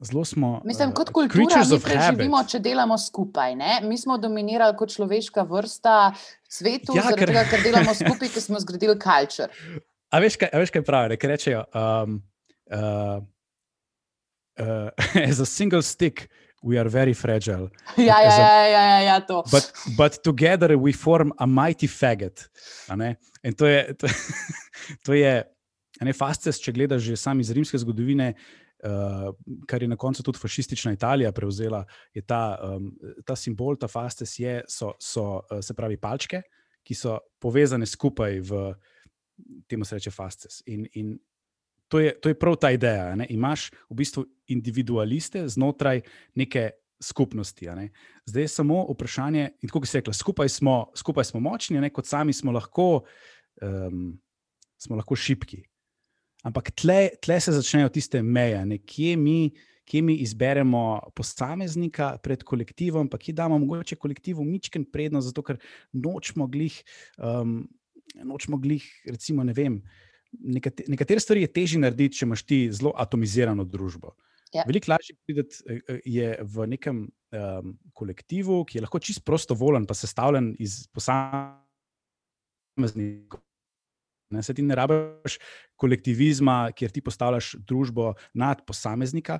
[0.00, 0.60] Zelo smo.
[0.64, 3.56] Mislim, kot uh, kultura, mi preživimo, če delamo skupaj.
[3.58, 3.80] Ne?
[3.82, 6.12] Mi smo dominirali kot človeška vrsta
[6.48, 7.26] svetu, ja, ker...
[7.32, 9.48] Tega, ker delamo skupaj, ker smo zgradili kultur.
[10.14, 11.18] A veš, kaj, a veš, kaj pravijo?
[11.18, 12.20] Ker rečejo, um,
[12.70, 13.18] uh,
[14.62, 16.28] uh, as a single stick,
[16.62, 17.70] we are very fragile.
[17.96, 19.42] Ja, ja, ja, ja, ja, ja, to.
[19.50, 22.48] But, but together we form a mighty faggot.
[23.42, 24.08] In to je, to,
[25.04, 25.44] to je
[26.00, 28.34] ne fasces, če gledaš že sam iz rimske zgodovine.
[28.78, 29.32] Uh,
[29.66, 31.80] kar je na koncu tudi fašistična Italija prevzela,
[32.14, 32.92] je ta, um,
[33.26, 36.44] ta simbol, ta fastes, je, so, so uh, se pravi palčke,
[36.86, 38.60] ki so povezane skupaj v
[39.66, 40.60] tem, se reče fastes.
[40.70, 41.16] In, in
[41.88, 43.14] to je, to je prav ta ideja.
[43.16, 43.26] Ne?
[43.30, 46.02] Imaš v bistvu individualiste znotraj
[46.34, 46.70] neke
[47.00, 47.66] skupnosti.
[47.66, 47.90] Ne?
[48.26, 51.90] Zdaj je samo vprašanje, in kako bi se rekla, skupaj smo, skupaj smo močni, ne?
[51.90, 53.04] kot sami smo lahko,
[53.62, 54.12] um,
[54.78, 55.62] smo lahko šipki.
[56.46, 59.50] Ampak tle, tle se začnejo tiste meje, kje mi,
[59.88, 65.58] kje mi izberemo posameznika pred kolektivom, pa kje damo mogoče kolektivu mičken prednost, zato ker
[65.92, 66.76] nočemo glih,
[67.18, 67.62] um,
[68.22, 69.80] nočemo glih, recimo, ne vem
[70.32, 74.14] nekatere stvari je težje narediti, če imaš ti zelo atomizirano družbo.
[74.54, 74.62] Ja.
[74.66, 79.86] Veliko lažje prideti eh, eh, je v nekem um, kolektivu, ki je lahko čisto prostovoljen,
[79.86, 83.40] pa sestavljen iz posameznikov.
[84.28, 85.38] Ne, se ti ne rabiš
[85.80, 89.38] kolektivizma, kjer ti postavljaš družbo nad posameznika,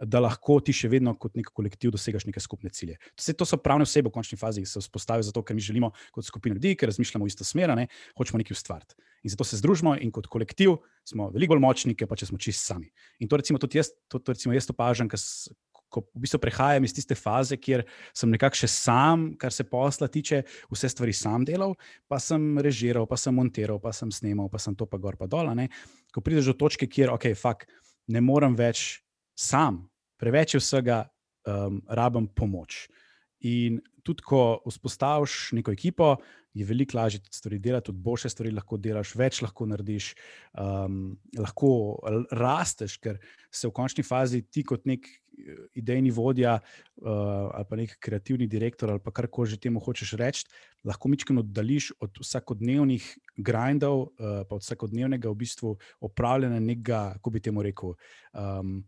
[0.00, 2.96] da lahko ti še vedno kot nek kolektiv dosegaš neke skupne cilje.
[3.18, 5.92] Vse to so pravne osebe v končni fazi, ki se vzpostavijo zato, ker mi želimo
[6.14, 7.86] kot skupina ljudi, ker razmišljamo v isto smer, ne,
[8.18, 8.98] hočemo nekaj ustvariti.
[9.24, 10.78] In zato se združimo in kot kolektiv
[11.08, 12.90] smo veliko bolj močni, pa če smo čist sami.
[13.22, 15.08] In to recimo tudi jaz, to, to recimo jaz opažam,
[15.94, 17.84] ko v bistvu prehajam iz tiste faze, kjer
[18.16, 21.76] sem nekako še sam, kar se posla tiče, vse stvari sam delal,
[22.10, 25.30] pa sem režiral, pa sem montiral, pa sem snimal, pa sem to pa gor pa
[25.30, 25.46] dol.
[26.10, 27.70] Ko prideš do točke, kjer, ok, fakt,
[28.10, 29.03] ne morem več
[29.34, 29.84] sam,
[30.20, 31.04] preveč je vsega,
[31.46, 32.86] um, rabim pomoč.
[33.44, 36.14] In tudi, ko vzpostaviš neko ekipo,
[36.54, 40.12] je veliko lažje tudi stvari delati, tudi boljše stvari lahko delaš, več lahko narediš,
[40.60, 41.70] um, lahko
[42.30, 43.18] rasteš, ker
[43.50, 48.46] se v končni fazi ti kot nek eh, idejni vodja uh, ali pa nek kreativni
[48.46, 50.46] direktor ali kar koli že temu hočeš reči,
[50.86, 57.34] lahko mičkano oddališ od vsakodnevnih grindov, uh, pa od vsakodnevnega v bistvu opravljanja nekega, kako
[57.34, 57.98] bi temu rekel.
[58.30, 58.84] Um,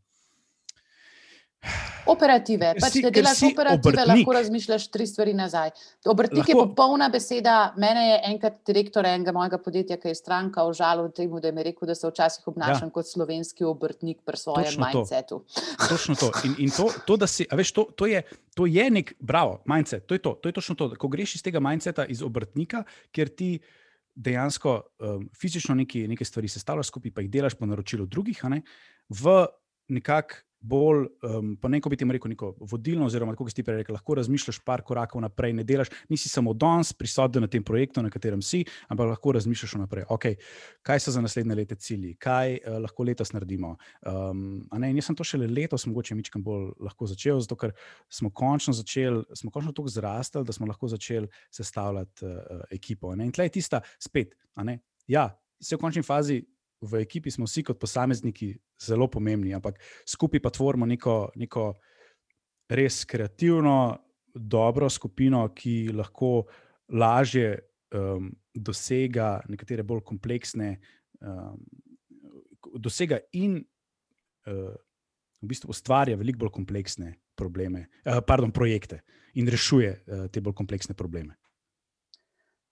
[2.07, 2.69] Operative.
[2.79, 4.11] Pač, če delaš operative, obrtnik.
[4.11, 5.73] lahko razmišljaš tri stvari nazaj.
[6.07, 6.53] Obrtnik lahko.
[6.53, 7.57] je popolna beseda.
[7.83, 11.65] Mene je enkrat direktor enega mojega podjetja, ki je stranka, užalil temu, da je mi
[11.67, 12.95] rekel, da se včasih obnašam ja.
[12.95, 15.41] kot slovenski obrtnik pri svojem Točno mindsetu.
[15.43, 15.89] To.
[15.89, 16.31] Točno to.
[16.47, 18.23] In, in to, to, da si, veš, to, to, je,
[18.55, 20.07] to je nek bravo, mindset.
[20.07, 20.93] To je, to, to je točno to.
[20.95, 23.57] Ko greš iz tega mindseta, iz obrtnika, ker ti.
[24.17, 24.71] Dejansko
[25.05, 28.63] um, fizično nekaj stvari sestavljaš skupaj, pa jih delaš po naročilu drugih, ne,
[29.13, 29.35] v
[29.93, 33.64] nekakšen bolj, um, pa ne, ko bi ti rekel, neko vodilno, oziroma kako si ti
[33.66, 37.64] prej rekel, lahko razmišljaš par korakov naprej, ne delaš, nisi samo danes prisoten na tem
[37.64, 40.07] projektu, na katerem si, ampak lahko razmišljaš naprej.
[40.16, 40.40] Okay,
[40.87, 43.77] kaj so za naslednje leta cilji, kaj uh, lahko letos naredimo.
[44.07, 47.77] Um, ne, jaz sem to šele letos, mogoče mičkam bolj lahko začel, zato ker
[48.09, 53.14] smo končno začeli, smo končno tako zrastali, da smo lahko začeli sestavljati uh, ekipo.
[53.14, 53.29] Ne?
[53.29, 54.35] In tle je tista spet.
[55.07, 55.29] Ja,
[55.61, 56.40] vse v končni fazi
[56.81, 58.51] v ekipi smo vsi kot posamezniki
[58.83, 61.71] zelo pomembni, ampak skupaj pa tvorimo neko, neko
[62.69, 63.97] res kreativno,
[64.35, 66.45] dobro skupino, ki lahko
[66.93, 67.55] lažje
[67.95, 70.75] um, dosega nekatere bolj kompleksne,
[71.21, 71.62] um,
[72.77, 74.75] dosega in uh,
[75.41, 79.01] v bistvu ustvarja veliko bolj kompleksne probleme, uh, pardon, projekte
[79.37, 81.37] in rešuje uh, te bolj kompleksne probleme.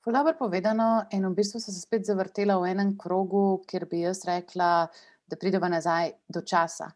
[0.06, 4.20] Dobro povedano, in v bistvu sem se spet zavrtela v enem krogu, kjer bi jaz
[4.28, 4.84] rekla,
[5.24, 6.90] da pridemo nazaj do časa.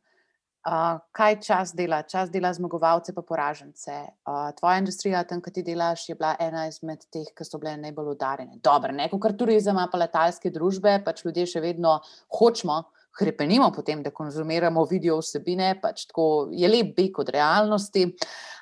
[0.69, 2.03] Uh, kaj čas dela?
[2.05, 3.95] Čas dela zmagovalce, pa poražence.
[4.29, 7.79] Uh, tvoja industrija, tam, ki ti delaš, je bila ena izmed teh, ki so bile
[7.81, 8.61] najbolj udarjene.
[8.61, 11.97] Dobro, ne kot turizem, pa letalske družbe, pač ljudje še vedno
[12.37, 12.83] hočemo,
[13.17, 18.05] krepenimo potem, da konzumiramo video vsebine, pač tako je lep beg od realnosti.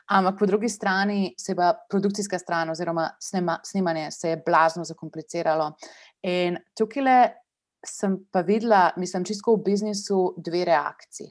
[0.06, 5.72] Ampak po drugi strani se je produkcijska stran, oziroma snema, snemanje, se je blazno zakompliciralo.
[6.22, 7.32] In tukaj
[7.86, 11.30] sem pa videla, mislim, čisto v biznisu, dve reakciji.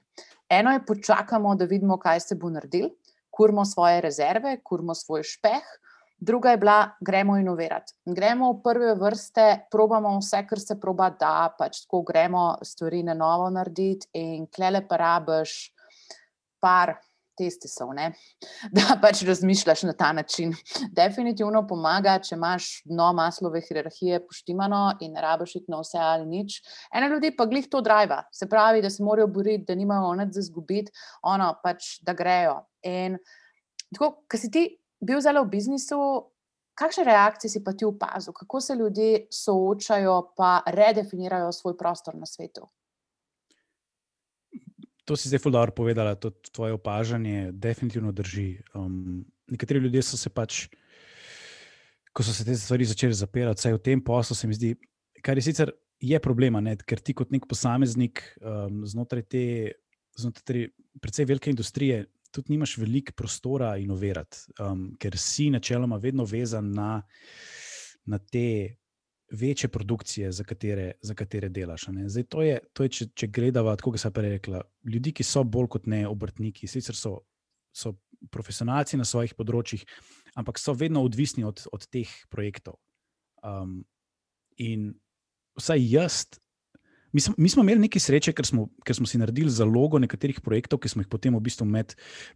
[0.50, 2.90] Eno je, počakamo, da vidimo, kaj se bo naredil,
[3.30, 5.64] kurmo svoje rezerve, kurmo svoj špeh.
[6.18, 7.94] Druga je bila, gremo inovirati.
[8.06, 13.14] Gremo v prve vrste, probamo vse, kar se proba, da pač tako gremo stvari na
[13.14, 15.58] novo narediti, in klele pa rabiš
[16.64, 16.96] par
[17.38, 18.12] testi so, ne?
[18.76, 20.54] da pač razmišljaš na ta način.
[20.96, 26.26] Definitivno pomaga, če imaš dno maslove hierarhije poštimano in ne rabiš iti na vse ali
[26.30, 26.60] nič.
[26.96, 30.34] Ene ljudi pa glih to driva, se pravi, da se morajo boriti, da nimajo onad
[30.34, 30.92] za zgubiti,
[31.24, 32.62] ono pač, da grejo.
[32.86, 33.20] In
[33.94, 34.68] tako, ker si ti
[35.06, 36.00] bil zelo v biznisu,
[36.76, 42.26] kakšne reakcije si pa ti opazil, kako se ljudje soočajo pa redefinirajo svoj prostor na
[42.26, 42.68] svetu?
[45.06, 48.62] To si zdaj fuldo povedala, to tvoje opažanje definitivno drži.
[48.74, 50.66] Um, nekateri ljudje so se pač,
[52.14, 54.74] ko so se te stvari začele zapirati, vsaj v tem poslu, se mi zdi,
[55.22, 59.46] kar je sicer je problema, ne, ker ti kot nek posameznik um, znotraj te,
[60.18, 60.70] znotraj
[61.02, 66.98] precej velike industrije, tudi nimaš veliko prostora inovirati, um, ker si načeloma vedno vezan na,
[68.06, 68.76] na te
[69.36, 71.88] večje produkcije, za katere, za katere delaš.
[72.08, 75.26] Zdaj, to je, to je, če, če gledamo, tako kot sem prej rekla, ljudi, ki
[75.28, 77.18] so bolj kot ne obrtniki, sicer so,
[77.76, 77.96] so
[78.32, 79.86] profesionalci na svojih področjih,
[80.40, 82.80] ampak so vedno odvisni od, od teh projektov.
[83.46, 83.84] Um,
[84.58, 84.94] in
[85.60, 86.24] vsaj jaz
[87.16, 90.42] Mi smo, mi smo imeli nekaj sreče, ker smo, ker smo si naredili zalogo nekaterih
[90.44, 91.94] projektov, ki smo jih potem v bistvu med,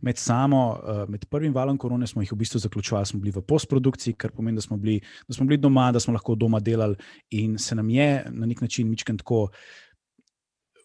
[0.07, 3.09] med, samo, uh, med prvim valom korone v bistvu zaključovali.
[3.09, 6.15] Smo bili v postprodukciji, kar pomeni, da smo, bili, da smo bili doma, da smo
[6.15, 6.95] lahko doma delali
[7.35, 9.49] in se nam je na nek način mičken tako.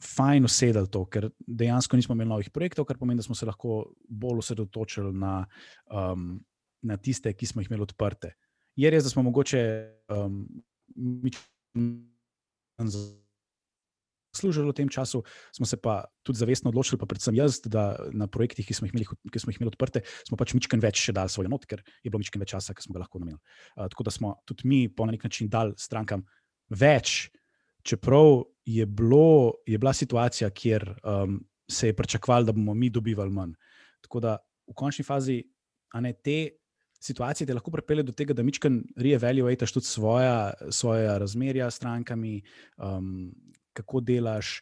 [0.04, 3.94] Fajn usedel to, ker dejansko nismo imeli novih projektov, kar pomeni, da smo se lahko
[4.10, 5.36] bolj osredotočili na,
[5.86, 6.40] um,
[6.82, 8.34] na tiste, ki smo jih imeli odprte.
[8.74, 9.62] Je res, da smo mogoče
[10.10, 10.42] um,
[14.36, 15.22] služili v tem času,
[15.56, 18.94] smo se pa tudi zavestno odločili, pa predvsem jaz, da na projektih, ki smo jih
[18.94, 21.82] imeli, ki smo jih imeli odprte, smo pač mičken več še dali svoje not, ker
[22.02, 23.42] je bilo mičken več časa, ki smo ga lahko namenili.
[23.76, 26.24] Uh, tako da smo tudi mi po nek način dali strankam
[26.70, 27.30] več,
[27.84, 31.38] čeprav je, bilo, je bila situacija, kjer um,
[31.70, 33.54] se je pričakovalo, da bomo mi dobivali manj.
[34.04, 34.36] Tako da
[34.68, 35.42] v končni fazi,
[35.92, 36.60] a ne te.
[37.04, 42.38] Situacije te lahko pripelje do tega, da mičken reevaluiraš tudi svoja razmerja s strankami,
[42.80, 43.28] um,
[43.74, 44.56] kako delaš,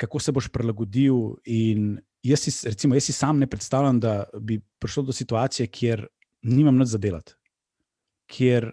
[0.00, 1.36] kako se boš prilagodil.
[1.44, 6.06] In jaz si, recimo, jaz si sam ne predstavljam, da bi prišlo do situacije, kjer
[6.42, 7.36] nimam nič za delati,
[8.26, 8.72] kjer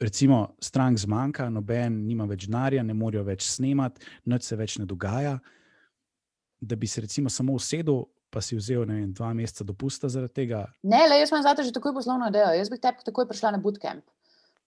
[0.00, 4.88] recimo strank zmanjka, noben nima več denarja, ne morejo več snemati, nič se več ne
[4.88, 5.38] dogaja.
[6.60, 8.04] Da bi se recimo samo usedel.
[8.30, 10.60] Pa si vzel vem, dva meseca dopusta zaradi tega?
[10.86, 12.52] Ne, le jaz imam za to že takoj poslovno idejo.
[12.54, 14.04] Jaz bi te takoj prišla na bootcamp.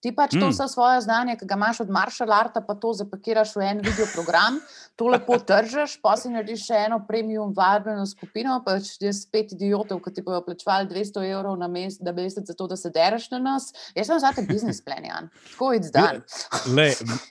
[0.04, 0.52] Ti pač to mm.
[0.52, 4.04] vse svoje znanje, ki ga imaš od maršal arta, pa to zapakiraš v en video
[4.12, 4.58] program,
[5.00, 9.54] to lepo držeš, pa si narediš še eno premium vabljeno skupino, pa če je spet
[9.56, 12.92] idiotov, ki ti bojo plačevali 200 evrov na mesec, da mesec za to, da se
[12.92, 13.70] dereš na nas.
[13.96, 15.32] Jaz sem zate biznis plan, Jan.
[15.54, 16.20] Tako je zdaj.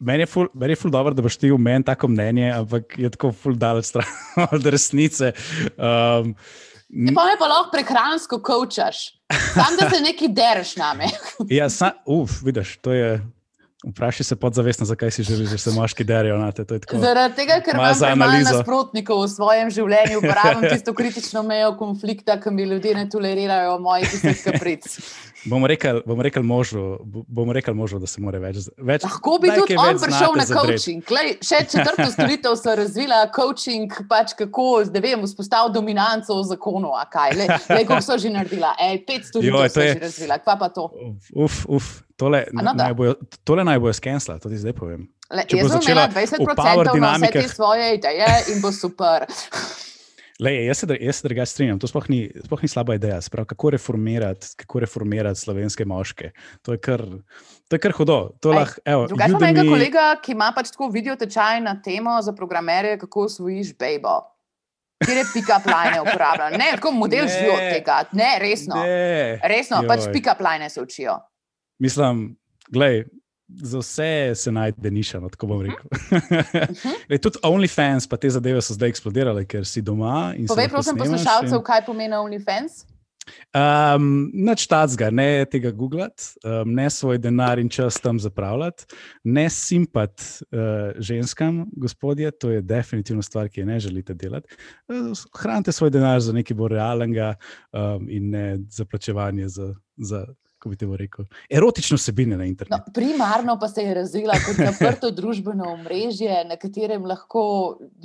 [0.01, 2.97] Meni je ful, meni je ful dobro, da boš ti v meni tako mnenje, ampak
[2.97, 4.09] je tako ful daleč stran
[4.57, 5.35] od resnice.
[5.77, 6.33] Um,
[6.95, 9.05] Ne pa me pa lahko prehransko kočaš,
[9.53, 11.09] sam da se nekaj dereš name.
[11.59, 13.15] ja, sa, uf, vidiš, to je.
[13.83, 16.63] Vprašaj se podzavestno, zakaj si želiš, da se moški derijo na te.
[16.93, 22.53] Zaradi tega, ker imaš malo nasprotnikov v svojem življenju, uporabljam tisto kritično mejo konflikta, ki
[22.55, 24.13] mi ljudje ne tolerirajo mojih
[24.45, 24.87] kapric.
[25.45, 28.61] Bomo rekli, bom rekel možu, bom rekel možu, da se mora več.
[28.77, 31.03] več Lahko bi tudi on prišel na coaching.
[31.07, 36.93] Klej, še četrto storitev so razvila, coaching, pač kako vem, vzpostaviti dominanco v zakonu.
[37.35, 38.73] Le, le, kako so že naredila?
[38.79, 40.87] Ej, pet storitev so že razvila, kva pa to?
[41.35, 45.09] Uf, uf, tole, no, naj bojo, tole naj bojo skensla, to ti zdaj povem.
[45.33, 49.27] Le, jaz bom imela 20% na vse te svoje ideje in bo super.
[50.41, 53.19] Lej, jaz se, jaz se drugače strinjam, to sploh ni, sploh ni slaba ideja.
[53.21, 56.31] Sprav, kako, reformirati, kako reformirati slovenske moške.
[56.61, 57.03] To je kar,
[57.67, 58.17] to je kar hudo.
[58.41, 63.75] Drugače imam kolega, ki ima pač tako video tečaj na temo za programere, kako usvojiš
[63.77, 64.19] bejbo.
[65.05, 66.59] Kjer je pick-up line uporabljen?
[66.59, 68.03] Ne, tako model živi od tega.
[68.11, 68.75] Ne, resno.
[68.75, 69.39] Ne.
[69.43, 69.87] Resno, Joj.
[69.87, 71.17] pač pick-up line se učijo.
[71.79, 72.37] Mislim,
[72.71, 73.03] gledaj
[73.61, 75.69] za vse se najde niša, no, tako bom mhm.
[75.71, 75.89] rekel.
[76.53, 77.21] Uh-huh.
[77.21, 80.33] tudi OnlyFans, pa te zadeve so zdaj eksplodirale, ker si doma.
[80.47, 81.63] Povej, prosim, poslušalcev, in...
[81.63, 82.83] kaj pomeni OnlyFans.
[83.53, 88.87] Um, Nač tacga, ne tega googlati, um, ne svoj denar in čas tam zapravljati,
[89.23, 94.49] ne simpat uh, ženskam, gospodje, to je definitivno stvar, ki je ne želite delati.
[94.87, 97.35] Uh, hranite svoj denar za nekaj bolj realnega
[97.71, 100.25] um, in ne za plačevanje za, za
[100.63, 102.83] kako bi te rekel, erotične vsebine na internetu.
[102.87, 107.43] No, primarno pa se je razvila kot zaprto družbeno omrežje, na katerem lahko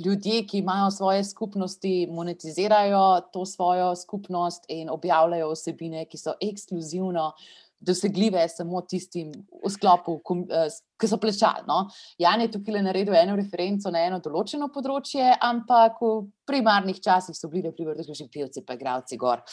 [0.05, 7.31] ljudje, ki imajo svoje skupnosti, monetizirajo to svojo skupnost in objavljajo vsebine, ki so ekskluzivno.
[7.79, 9.29] Dosegljive samo tistim
[9.63, 10.17] v sklopu,
[10.51, 10.67] eh,
[10.99, 11.63] ki so plačali.
[11.67, 11.85] No?
[12.19, 17.47] Jan je tukaj naredil eno referenco na eno določeno področje, ampak v primarnih časih so
[17.47, 19.45] bili, na primer, že pivci, pa igravci gor.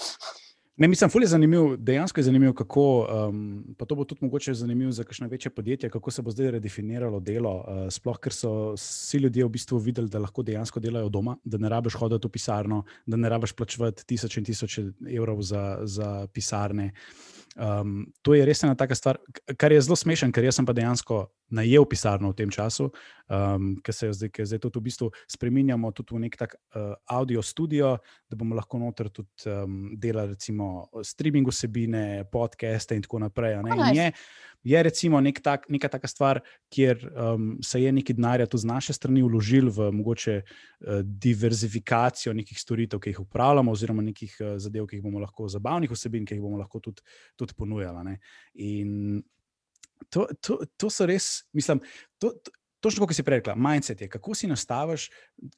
[0.76, 4.92] Ne, mislim, fulje zanimiv, dejansko je zanimivo, kako, um, pa to bo tudi mogoče zanimivo
[4.92, 7.54] za kakšne večje podjetje, kako se bo zdaj redefiniralo delo.
[7.56, 11.58] Uh, sploh, ker so vsi ljudje v bistvu videli, da lahko dejansko delajo doma, da
[11.58, 14.84] ne rabiš hoditi v pisarno, da ne rabiš plačevati tisoče in tisoče
[15.16, 16.92] evrov za, za pisarne.
[17.56, 19.16] Um, to je res ena taka stvar,
[19.56, 22.90] kar je zelo smešen, ker jaz sem pa dejansko najel pisarno v tem času,
[23.30, 27.42] um, ker se zdaj, zdaj tudi v bistvu spremenjamo tudi v nek tak uh, audio
[27.42, 27.96] studio,
[28.28, 33.60] da bomo lahko noter tudi um, delali recimo streaming vsebine, podcaste in tako naprej.
[33.62, 34.12] In
[34.66, 36.40] je recimo nek tak, neka taka stvar,
[36.72, 42.34] kjer um, se je nekaj denarja tudi z naše strani vložil v mogoče uh, diverzifikacijo
[42.34, 46.26] nekih storitev, ki jih upravljamo, oziroma nekih uh, zadev, ki jih bomo lahko, zabavnih vsebin,
[46.26, 47.06] ki jih bomo lahko tudi,
[47.38, 48.18] tudi ponujali.
[48.66, 49.22] In
[50.10, 51.82] to, to, to so res, mislim.
[52.22, 52.54] To, to,
[52.86, 55.08] Točno kot si prej rekla, mindset je, kako si nastaviš,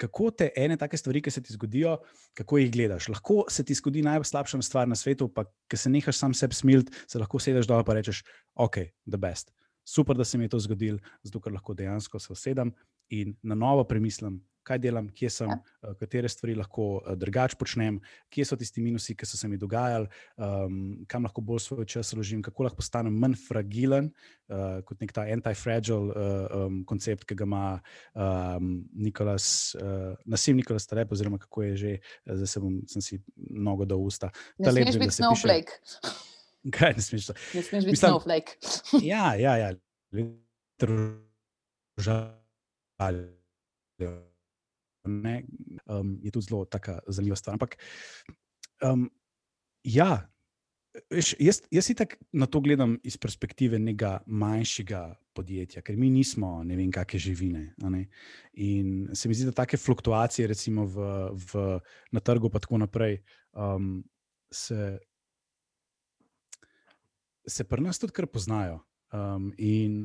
[0.00, 1.96] kako te ene take stvari, ki se ti zgodijo,
[2.38, 3.08] kako jih gledaš.
[3.12, 6.94] Lahko se ti zgodi najslabša stvar na svetu, pa ki se nehaš sam sebi smilt,
[7.10, 8.22] se lahko sedeš dol in rečeš,
[8.54, 8.78] ok,
[9.10, 9.52] the best.
[9.84, 12.72] Super, da se mi je to zgodilo, zato lahko dejansko se usedem
[13.10, 15.58] in na novo premislim, kaj delam, kje sem, ja.
[15.82, 18.00] Eh, katere stvari lahko eh, drugače počnem,
[18.32, 20.78] kje so tisti minusi, ki so se mi dogajali, um,
[21.08, 24.10] kam lahko bolj svoj čas ložim, kako lahko postanem manj fragilen,
[24.52, 27.64] uh, kot nek ta anti-fragile uh, um, koncept, ki ga ima
[28.14, 28.72] um,
[29.08, 31.92] Nikolas, uh, nasim Nikolas Taleb, oziroma kako je že,
[32.26, 34.32] zdaj se bom, sem si mnogo do usta.
[34.58, 35.80] Ne smeš biti snowflake.
[36.74, 37.30] Kaj ne smeš?
[37.54, 38.58] Ne smeš biti snowflake.
[39.02, 39.72] ja, ja, ja.
[41.98, 42.38] Držal
[45.08, 45.42] Ne,
[45.86, 46.66] um, je tudi zelo
[47.08, 47.58] zanimiva stvar.
[47.58, 47.78] Ampak,
[48.84, 49.08] um,
[49.84, 50.28] ja,
[51.10, 55.02] veš, jaz, jaz si tako na to gledam iz perspektive nekega manjšega
[55.36, 57.64] podjetja, ker mi nismo ne vem, kakšne živine.
[58.58, 61.08] In se mi zdi, da take fluktuacije, recimo v,
[61.52, 61.66] v,
[62.12, 63.20] na trgu, pa tako naprej,
[63.54, 64.02] um,
[64.50, 64.98] se,
[67.46, 68.82] se pri nas tudi kar poznajo.
[69.08, 70.02] Um, in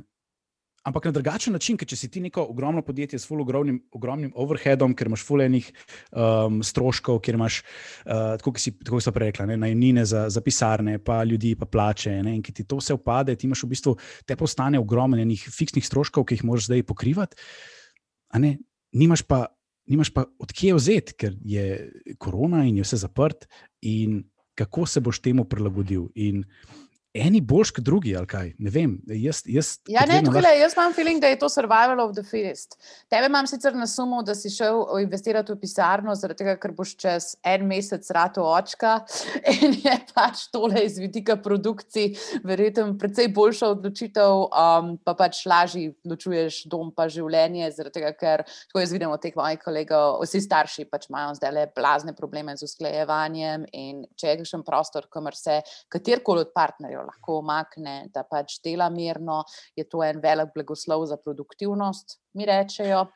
[0.84, 4.92] Ampak na drugačen način, ker če si ti neko ogromno podjetje s ogromnim, ogromnim overheadom,
[5.00, 5.70] ker imaš fulejnih
[6.12, 7.62] um, stroškov, ker imaš,
[8.04, 12.18] uh, tako kot so prej rekli, najemnine za, za pisarne, pa ljudi, pa plače.
[12.28, 13.96] Ne, in ki ti to vse upade, ti imaš v bistvu
[14.28, 17.40] te postane ogromno enih fiksnih stroškov, ki jih moraš zdaj pokrivati.
[18.44, 18.58] Ne,
[18.92, 19.46] nimaš pa.
[19.84, 23.50] Nimaš pa odkje vzeti, ker je korona in je vse zaprt,
[23.84, 24.22] in
[24.56, 26.06] kako se boš temu prilagodil.
[26.16, 26.46] In
[27.14, 28.52] eni boljši kot drugi, ali kaj.
[28.58, 28.96] Ne vem.
[29.06, 30.60] Jaz, jaz, ja, ne, tukaj, lahko...
[30.64, 32.74] jaz imam feeling, da je to survival of the fittest.
[33.12, 36.96] Tebe imam sicer na sumu, da si šel investirati v pisarno, zaradi tega, ker boš
[36.98, 38.96] čez en mesec rato očka
[39.54, 45.94] in je pač tole iz vidika produkcij, verjetno, precej boljša odločitev, um, pa pač lažje
[46.10, 50.42] ločuješ dom pa življenje, zaradi tega, ker tako jaz vidim od teh mojih kolegov, vsi
[50.48, 55.38] starši pač imajo zdaj le blazne probleme z usklajevanjem in če je kakšen prostor, kamor
[55.38, 55.62] se
[55.94, 59.44] katerkoli od partnerjev lahko omakne, da pač dela mirno,
[59.76, 63.08] je to en velik blagoslov za produktivnost, mi rečejo.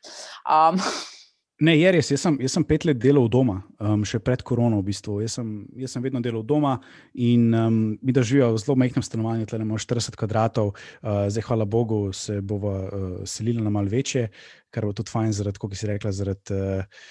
[0.46, 0.82] Um,
[1.58, 2.12] Ne, je res.
[2.14, 4.78] Jaz sem, jaz sem pet let delal doma, um, še pred korono.
[4.84, 5.16] V bistvu.
[5.24, 5.48] jaz, sem,
[5.82, 6.76] jaz sem vedno delal doma
[7.18, 11.48] in um, mi da živijo v zelo majhnem stanovanju, tukaj imamo 40 kvadratov, uh, zdaj,
[11.50, 14.28] hvala Bogu, se bomo uh, selili na malce večje,
[14.70, 16.54] kar bo tudi fajn, zaradi, kot si rekla, zaradi.
[16.54, 17.10] Uh,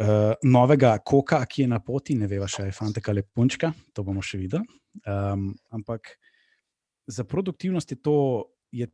[0.00, 4.04] uh, novega koka, ki je na poti, ne veva še, je fantek ali punčka, to
[4.06, 4.66] bomo še videli.
[5.06, 6.14] Um, ampak
[7.10, 8.18] za produktivnost je to,
[8.72, 8.88] je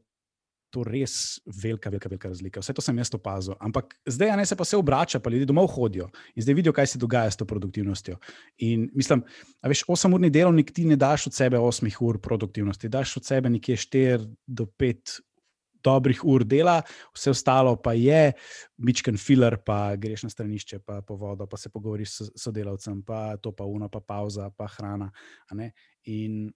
[0.71, 2.63] to res velika, velika, velika razlika.
[2.63, 3.57] Vse to sem jaz opazil.
[3.61, 6.93] Ampak zdaj ne se pa vse obrača, pa ljudje domov hodijo in zdaj vidijo, kaj
[6.93, 8.19] se dogaja s to produktivnostjo.
[8.67, 9.25] In mislim,
[9.63, 13.51] da veš, 8-urni delovnik ti ne daš od sebe 8 ur produktivnosti, daš od sebe
[13.51, 15.19] nekje 4 do 5
[15.85, 16.81] dobrih ur dela,
[17.17, 18.33] vse ostalo pa je,
[18.79, 23.37] mičken filar, pa greš na stranišče, pa po vodo, pa se pogovoriš s sodelavcem, pa
[23.37, 25.11] to pa uno, pa pauza, pa hrana.
[26.05, 26.51] In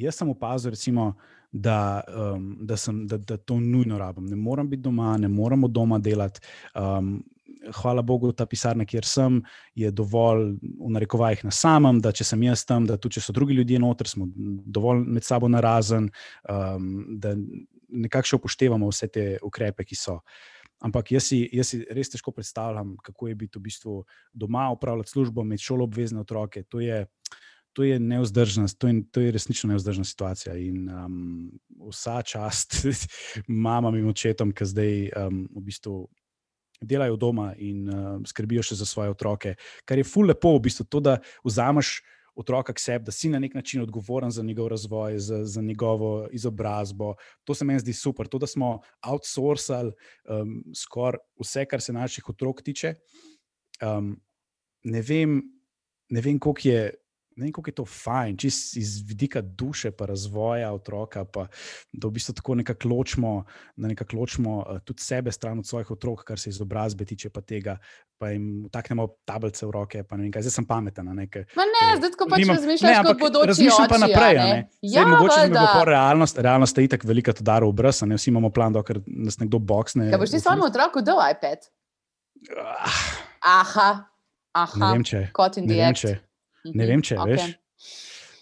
[0.00, 1.14] jaz sem opazil, recimo,
[1.52, 2.02] da,
[2.34, 4.26] um, da, sem, da, da to nujno rabim.
[4.26, 6.40] Ne moram biti doma, ne moramo doma delati.
[6.74, 7.20] Um,
[7.76, 9.34] Hvala Bogu, ta pisarna, kjer sem,
[9.76, 13.34] je dovolj, v narekovajih, na samem, da če sem jaz tam, da tudi če so
[13.36, 16.06] drugi ljudje noter, smo dovolj med sabo narazen,
[16.48, 16.86] um,
[17.20, 17.34] da
[17.92, 20.20] nekako še upoštevamo vse te ukrepe, ki so.
[20.80, 23.94] Ampak jaz si, jaz si res težko predstavljam, kako je biti v bistvu
[24.32, 26.62] doma, upravljati službo, imeti šolo obvezne otroke.
[26.72, 27.02] To je,
[27.76, 30.56] to je neudržna, to, to je resnično neudržna situacija.
[30.56, 31.50] In um,
[31.90, 32.80] vsa čast
[33.66, 36.00] mamam in očetom, ki zdaj um, v bistvu.
[36.80, 39.50] Delajo doma in uh, skrbijo še za svoje otroke,
[39.84, 41.98] kar je fully lepo, v bistvu, to, da vzameš
[42.40, 46.28] otroka k sebi, da si na nek način odgovoren za njegov razvoj, za, za njegovo
[46.32, 47.14] izobrazbo.
[47.44, 48.28] To se meni zdi super.
[48.28, 49.92] To, da smo outsourcali
[50.24, 52.94] um, skoraj vse, kar se naših otrok tiče.
[53.84, 54.16] Um,
[54.84, 55.42] ne vem,
[56.08, 56.94] ne vem koliko je
[57.40, 61.46] ne vem, kako je to fajn, čist iz vidika duše, pa razvoja otroka, pa
[61.92, 63.32] da v bistvu tako nekako ločimo,
[63.76, 67.40] da nekako ločimo uh, tudi sebe stran od svojih otrok, kar se izobrazbe tiče, pa
[67.40, 67.78] tega,
[68.20, 70.04] pa jim taknemo tablice v roke.
[70.10, 71.08] Nekaj, zdaj sem pameten.
[71.16, 73.54] Ne, ne, zdaj ko pač razmišljaš, kot bodo oči.
[73.54, 74.36] Razmišljam pa naprej.
[74.36, 74.44] Ne?
[74.44, 74.68] Ne?
[74.84, 78.30] Zdaj, ja, mogoče mi bo realnost, realnost je itak velika, to daro brsa, ne vsi
[78.30, 80.12] imamo plan, dokler nas nekdo boksne.
[80.12, 81.66] Ja, boš ti svojemu otroku dal iPad?
[82.60, 83.00] Ah.
[83.40, 84.04] Aha,
[84.52, 84.80] aha.
[84.80, 85.22] Ne vem, če.
[85.36, 85.68] Kot in
[86.64, 86.76] diet.
[86.76, 87.36] Ne vem, če okay.
[87.36, 87.46] veš.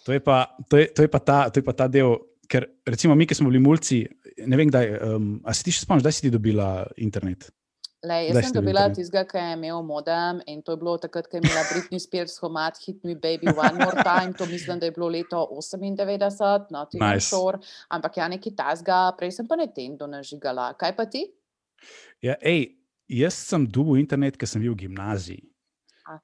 [0.08, 0.38] To je, pa,
[0.70, 2.16] to, je, to, je ta, to je pa ta del,
[2.48, 4.02] ker recimo mi, ki smo bili mulci,
[4.48, 4.86] ne vem, kdaj.
[5.04, 7.50] Um, a si ti še spomniš, da si ti dobila internet?
[8.06, 11.34] Le, jaz sem dobila tistega, ki je imel modem in to je bilo takrat, ko
[11.34, 14.36] je imela Britney Spears homat Hit Me Baby One More Time.
[14.38, 17.26] To mislim, da je bilo leto 98, no, ti nice.
[17.26, 17.58] šor.
[17.90, 20.70] Ampak ja, neki tasga, prej sem pa Nintendo nažigala.
[20.78, 21.24] Kaj pa ti?
[22.22, 22.68] Ja, ej,
[23.10, 25.42] jaz sem dubil internet, ker sem bil v gimnaziji.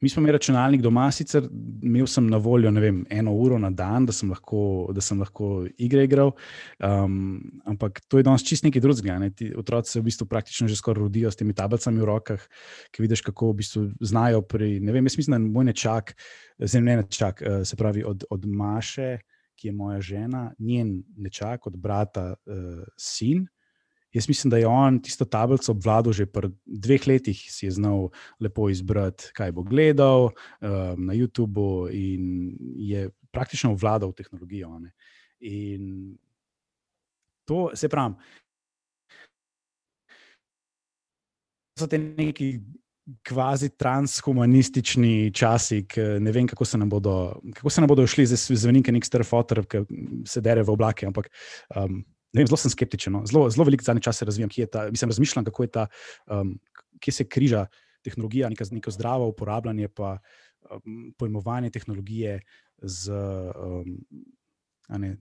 [0.01, 1.45] Mi smo imeli računalnik doma, sicer
[1.82, 5.66] imel sem na voljo vem, eno uro na dan, da sem lahko, da sem lahko
[5.78, 6.32] igre igral,
[6.80, 9.18] um, ampak to je danes čist nekaj drugega.
[9.20, 9.30] Ne?
[9.30, 12.49] Ti otroci se v bistvu praktično že skoraj rodijo s temi tablicami v rokah,
[12.93, 14.43] ki vidiš, kako v bistvu znajo.
[14.49, 16.14] Pri, ne vem, jaz mislim, da moj nečak,
[16.59, 19.18] zemljen nečak, eh, se pravi od, od Maše,
[19.55, 23.47] ki je moja žena, njen nečak, od brata, uh, sin.
[24.14, 28.08] Jaz mislim, da je on tisto tablico obvladal že pred dveh letih, si je znal
[28.40, 34.78] lepo izbrati, kaj bo gledal um, na YouTubu, in je praktično obvladal tehnologijo.
[34.78, 34.94] Ne.
[35.40, 36.14] In
[37.44, 38.14] to se pravi.
[41.78, 42.60] so te neki
[43.26, 45.82] kvazi transhumanistični časi,
[46.20, 49.24] ne vem, kako se nam bodo, kako se nam bodo šli, zdaj zveni nek star
[49.28, 49.82] fotor, ki
[50.26, 51.06] se dere v oblake.
[51.06, 51.28] Ampak
[51.76, 52.00] um,
[52.35, 53.14] vem, zelo sem skeptičen.
[53.14, 53.24] No.
[53.30, 55.87] Zelo, zelo veliko zadnje čase razvijam, kje je ta, mislim, razmišljam, kako je ta,
[56.26, 56.57] um,
[57.01, 57.66] kje se križa
[58.05, 60.18] tehnologija, neko, neko zdravo uporabljanje, pa
[60.70, 62.41] um, pojmovanje tehnologije
[62.82, 63.12] z.
[63.55, 64.01] Um,
[64.89, 65.16] Ne,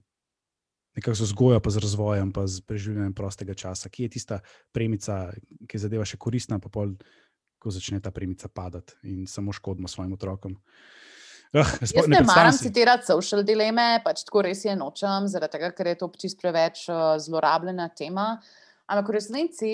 [0.95, 3.89] nekako z vzgojo, pa z razvojem, pa z preživljanjem prostega časa.
[3.89, 4.39] Kje je tista
[4.71, 5.31] premica,
[5.67, 6.97] ki je zadeva še koristna, pa pol,
[7.63, 10.57] ko začne ta premica padati in samo škodimo svojim otrokom.
[11.53, 15.69] Uh, Jaz ne, ne maram citirati social dileme, pač tako res je nočem, zaradi tega,
[15.77, 18.39] ker je to čist preveč uh, zlorabljena tema.
[18.89, 19.73] Ampak v resnici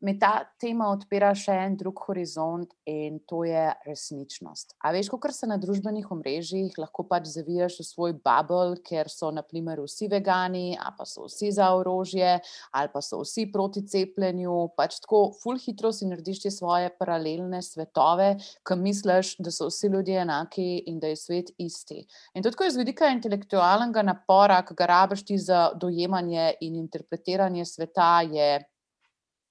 [0.00, 4.74] mi ta tema odpira še en drug horizont in to je resničnost.
[4.84, 9.30] A veš, kot se na družbenih omrežjih lahko pač zavijaš v svoj bubble, ker so
[9.34, 12.38] naprimer vsi vegani, ali pa so vsi za orožje,
[12.72, 14.56] ali pa so vsi proti cepljenju.
[14.76, 18.32] Pač tako, full hitro si narediš te svoje paralelne svetove,
[18.66, 22.06] ki misliš, da so vsi ljudje enaki in da je svet isti.
[22.34, 27.64] In to je z vidika intelektualnega napora, ki ga rabiš ti za dojemanje in interpretiranje
[27.68, 28.52] sveta, je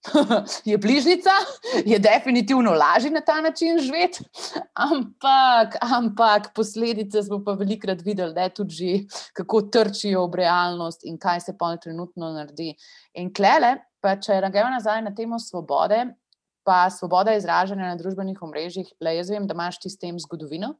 [0.69, 1.29] je bližnica,
[1.85, 4.23] je definitivno lažje na ta način živeti,
[4.73, 11.03] ampak, ampak posledice smo pa velikokrat videli, da je tudi že, kako trčijo v realnost
[11.03, 12.75] in kaj se pa trenutno naredi.
[13.13, 16.05] In klele, pa če gremo nazaj na temo svobode,
[16.63, 20.75] pa svoboda izražanja na družbenih omrežjih, le jaz vem, da imaš ti s tem zgodovino.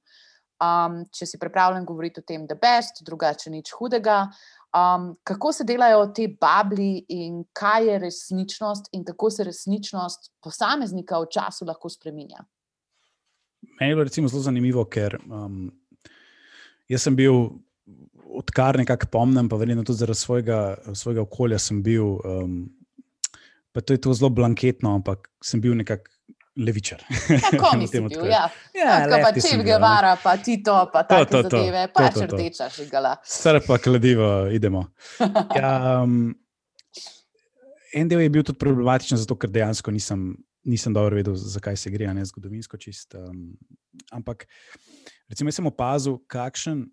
[0.59, 4.25] Um, če si pripravljen govoriti o tem, da je best, drugače nič hudega.
[4.69, 11.17] Um, kako se delajo te babli in kaj je resničnost, in kako se resničnost posameznika
[11.19, 12.43] v času lahko spremenja?
[13.79, 15.71] Meni je bilo zelo zanimivo, ker um,
[16.97, 17.49] sem bil,
[18.29, 20.59] odkar nekako pomnim, pa verjetno tudi zaradi svojega,
[20.93, 22.19] svojega okolja, sem bil.
[22.23, 22.69] Um,
[23.73, 26.13] pa to je to zelo blanketno, ampak sem bil nekako
[26.65, 27.03] levičar.
[27.51, 28.49] Tako mi je bil, ja.
[28.73, 31.93] ja Tako pa če bi vara, pa ti to, pa to, to, to, zadeve, to,
[31.95, 33.15] pa če rdeča šigala.
[33.23, 34.85] Star pa kladivo, idemo.
[35.59, 36.31] Ja, um,
[37.95, 40.29] en del je bil tudi problematičen, zato ker dejansko nisem,
[40.69, 43.15] nisem dobro vedel, zakaj se gre, ne zgodovinsko čist.
[43.17, 43.53] Um,
[44.15, 44.45] ampak
[45.31, 46.87] recimo, sem opazil, kakšen.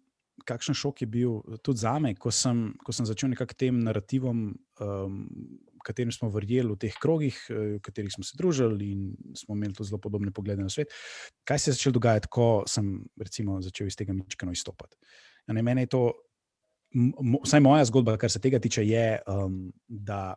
[0.46, 4.42] Kakšen šok je bil tudi za me, ko sem, ko sem začel nekako tem narativom
[4.84, 5.14] um,
[5.86, 9.74] katerim smo verjeli v teh krogih, eh, v katerih smo se družili in smo imeli
[9.76, 10.94] tudi zelo podobne poglede na svet.
[11.46, 14.98] Kaj se je začelo dogajati, ko sem recimo, začel iz tega mičkano izstopati?
[15.46, 16.02] Ne, mene je to,
[17.44, 20.34] vsaj moja zgodba, kar se tega tiče, je, um, da.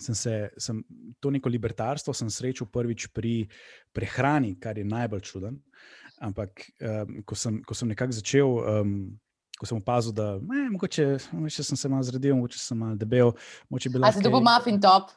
[0.00, 0.78] Sem se, sem
[1.20, 3.44] to neko libertarstvo srečal prvič pri
[3.92, 5.58] prehrani, kar je najbolj čuden.
[6.24, 8.94] Ampak, um, ko, sem, ko sem nekako začel um,
[9.62, 13.30] ko sem opazil, da ne, mogoče, mogoče sem se malo zredil, mogoče sem malo debel.
[13.70, 15.12] Ali se to bo muffin top?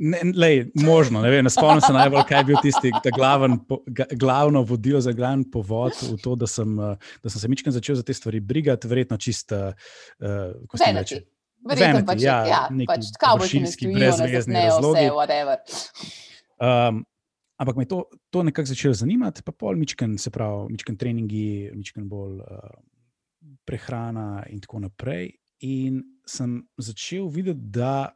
[0.00, 3.78] Ne, lej, možno, ne, ne spomnim se najbolj, kaj je bil tisti glaven, po,
[4.18, 8.00] glavno vodilo za glavni povod v to, da sem, eh, da sem se mičkam začel
[8.00, 11.22] za te stvari brigati, verjetno čisto, uh, ko sem rekel.
[11.68, 15.06] Verjetno pač, ja, ja, pač kabošinski, brezvezni razlogi.
[16.58, 17.04] Um,
[17.60, 18.00] ampak me je to,
[18.34, 22.74] to nekako začelo zanimati, pa pol mičken, se pravi, mičken treningi, mičken bolj uh,
[23.64, 25.32] prehrana in tako naprej.
[25.64, 28.10] In sem začel videti, da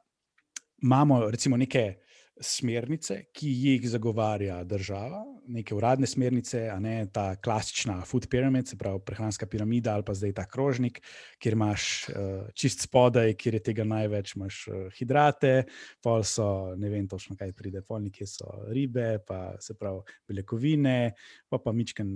[0.82, 1.96] imamo recimo neke
[2.40, 8.76] smernice, ki jih zagovarja država, neke uradne smernice, a ne ta klasična food pyramid, se
[8.78, 11.00] pravi prehranska piramida ali pa zdaj ta krožnik,
[11.38, 15.64] kjer imaš uh, čist spodaj, kjer je tega največ, imaš uh, hidrate,
[16.04, 21.14] pol so, ne vem točno kaj pride, polniki so ribe, pa se pravi beljakovine,
[21.48, 22.12] pa pa mičken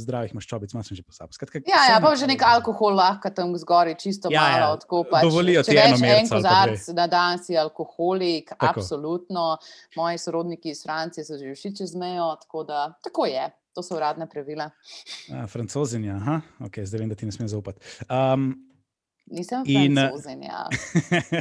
[0.00, 1.62] zdravih maščobic, malo sem že posabil.
[1.68, 5.28] Ja, ja, pa že nek alkohol lahko tam zgori, čisto ja, malo, ja, tako pač.
[5.28, 6.22] Dovolijo ti eno merco.
[6.22, 8.80] En kozarc na dan si alkoholik, tako.
[8.80, 9.51] absolutno
[9.96, 13.50] moji sorodniki iz Francije so že vsi čez mejo, tako da tako je.
[13.72, 14.70] To so uradne pravila.
[15.48, 17.80] Francozinja, okay, zdaj vem, da ti ne smem zaupati.
[18.10, 18.71] Um,
[19.32, 20.66] Nisem in, francozinja.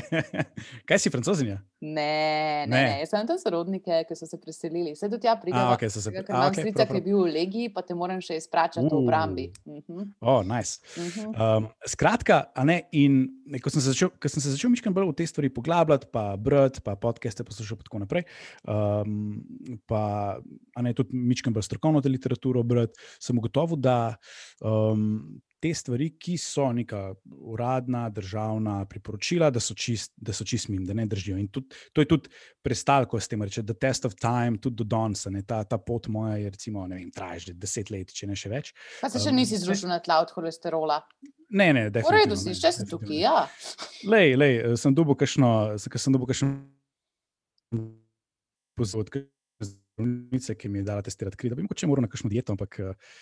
[0.88, 1.58] Kaj si francozinja?
[1.82, 2.78] Ne, ne, ne.
[2.78, 3.00] ne.
[3.02, 4.94] Jaz sem tam sorodnike, ki so se preselili.
[4.96, 5.60] Vse do tja pridem.
[5.74, 6.04] Okay, se...
[6.14, 8.94] Ker imam okay, strica, ki je bil v legiji, pa te moram še izpračati uh.
[8.94, 9.50] v obrambi.
[9.66, 10.08] Uh -huh.
[10.22, 10.80] oh, nice.
[10.96, 11.58] uh -huh.
[11.58, 13.28] um, skratka, ne, in
[13.60, 16.82] ko sem se začel, sem se začel miškam bolj v te stvari poglabljati, pa brati,
[16.82, 18.24] pa podcaste poslušati in tako naprej,
[18.64, 19.44] um,
[19.86, 20.38] pa
[20.82, 24.16] ne, tudi miškam bolj strokovno literaturo brati, sem ugotovil, da
[24.62, 27.00] um, te stvari, ki so neka
[27.54, 31.38] uradna, državna priporočila, da so čist, da so čist mim, da ne držijo.
[31.38, 32.32] In tudi, to je tudi
[32.66, 36.40] prestal, ko ste rekli, da test of time, tudi do danes, ta, ta pot moja
[36.42, 38.74] je, recimo, ne vem, traja že deset let, če ne še več.
[39.02, 41.02] Pa se še um, nisi zrušil na tla od holesterola.
[41.52, 42.10] Ne, ne, definitivno.
[42.10, 43.36] V redu si, še si tukaj, ja.
[44.08, 46.56] Lej, lej, sem dobil kakšno, sem dobil kakšno
[48.80, 49.12] pozvod,
[49.62, 52.80] zdravnice, ki mi je dala testirati kri, da bi mogoče moral na kakšno dieto, ampak
[52.82, 53.14] uh,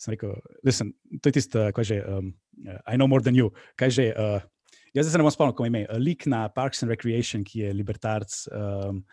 [0.00, 0.34] sem rekel,
[0.66, 0.92] listen,
[1.22, 2.34] to je tisto, kaj že, um,
[2.86, 4.06] I know more than you, kaj že.
[4.12, 4.40] Uh,
[4.96, 5.84] jaz se ne bom spomnil, kako ime.
[6.00, 9.04] Lik na Parks and Recreation, ki je libertarc, um,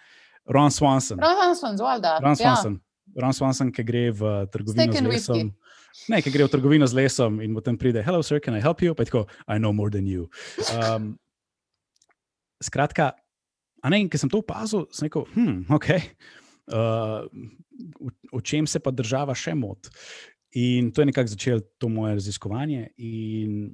[0.48, 1.20] Ron Swanson.
[1.20, 2.20] Ron Swanson, zvolda.
[2.24, 2.80] Ron Swanson.
[2.80, 3.22] Ja.
[3.24, 5.52] Ron Swanson, ki gre v trgovino z lesom.
[6.10, 8.82] Ne, ki gre v trgovino z lesom in potem pride, hello, sir, can I help
[8.82, 8.96] you?
[8.96, 10.30] Pa tako, I know more than you.
[10.74, 11.20] Um,
[12.68, 13.14] skratka,
[13.84, 15.90] a ne, ki sem to opazil, sem rekel, hm, ok,
[16.74, 17.28] uh,
[18.00, 19.92] v, v čem se pa država še moti.
[20.54, 22.88] In to je nekako začelo to moje raziskovanje.
[22.98, 23.74] In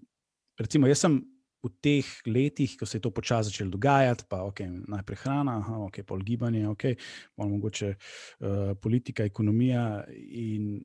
[0.59, 1.19] recimo, jaz sem
[1.59, 5.79] v teh letih, ko se je to počasi začelo dogajati, pa okay, najprej hrana, aha,
[5.89, 6.95] okay, pol gibanje, okay,
[7.35, 10.05] pol mogoče uh, politika, ekonomija.
[10.15, 10.79] In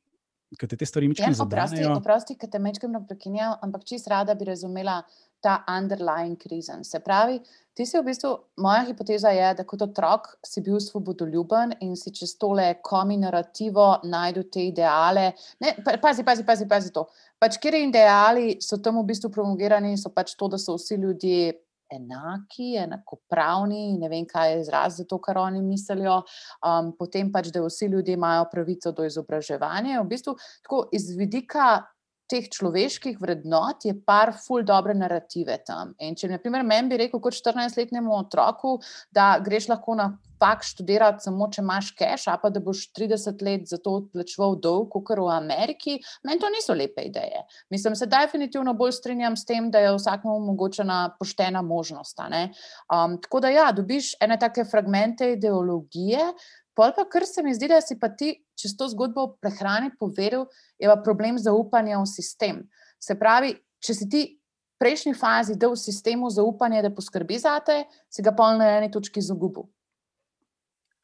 [0.59, 1.92] ker te, te stvari mi čemu zabrajajo.
[1.98, 5.02] Oprosti, ker te mečem prekinjam, ampak čist rada bi razumela
[5.44, 6.84] ta underlying reason.
[6.84, 7.36] Se pravi,
[7.76, 8.30] ti si v bistvu,
[8.64, 13.88] moja hipoteza je, da kot otrok si bil svobodoljuben in si čez tole komi narativo
[14.09, 15.32] najdu te ideale.
[15.61, 17.05] Ne, pazi, pazi, pazi, pazi to.
[17.42, 21.52] Pač, kjer ideali so tam v bistvu promovirani, so pač to, da so vsi ljudje
[21.97, 26.20] enaki, enakopravni, ne vem, kaj je izraz za to, kar oni mislijo.
[26.64, 30.01] Um, potem pač, da vsi ljudje imajo pravico do izobraževanja.
[30.03, 31.82] V bistvu, tako iz vidika
[32.31, 35.95] teh človeških vrednot je par ful dobre narative tam.
[36.01, 38.79] In če, na primer, meni bi rekel kot 14-letnemu otroku,
[39.14, 43.43] da greš lahko na fakt študirati samo, če imaš cash, a pa da boš 30
[43.47, 45.97] let za to odplačeval dolg, kot v Ameriki,
[46.27, 47.45] meni to niso lepe ideje.
[47.72, 52.20] Mislim, se definitivno bolj strinjam s tem, da je vsakmu omogočena poštena možnost.
[52.20, 56.33] Um, tako da ja, dobiš ene take fragmente ideologije,
[56.75, 59.93] Pol pa, kar se mi zdi, da si pa ti čez to zgodbo o prehrani
[59.99, 60.49] povedal,
[60.79, 62.64] je pa problem zaupanja v sistem.
[62.99, 67.85] Se pravi, če si ti v prejšnji fazi dal sistemu zaupanje, da poskrbi za te,
[68.11, 69.68] si ga pol na eni točki zagubil.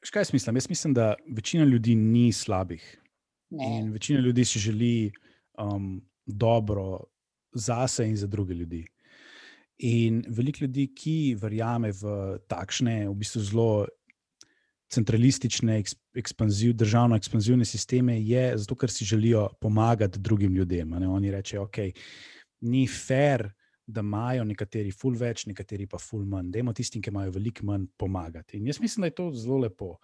[0.03, 0.57] Škaj jaz mislim?
[0.57, 2.83] Jaz mislim, da večina ljudi ni slabih.
[3.51, 3.79] Ne.
[3.79, 5.13] In večina ljudi si želi
[5.59, 7.05] um, dobro
[7.53, 8.87] zase in za druge ljudi.
[9.79, 13.71] In veliko ljudi, ki verjame v takšne, v bistvu zelo
[14.91, 15.83] centralistične,
[16.15, 20.93] ekspanziv, državno ekspanzivne sisteme, je zato, ker si želijo pomagati drugim ljudem.
[20.93, 21.79] Oni rečejo, ok,
[22.61, 23.49] ni fair,
[23.87, 26.51] da imajo nekateri ful več, nekateri pa ful manj.
[26.55, 28.59] Dajmo tistim, ki imajo veliko manj, pomagati.
[28.59, 29.97] In jaz mislim, da je to zelo lepo.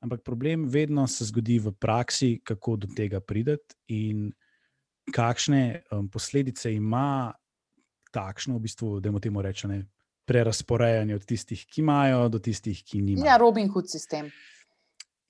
[0.00, 4.30] Ampak problem vedno se zgodi v praksi, kako do tega prideti in
[5.12, 7.32] kakšne um, posledice ima
[8.14, 9.82] takšno, v bistvu, da temu rečemo,
[10.30, 13.26] prerasporejanje od tistih, ki imajo, do tistih, ki nimajo.
[13.26, 14.30] Ja, Robin Hood sistem.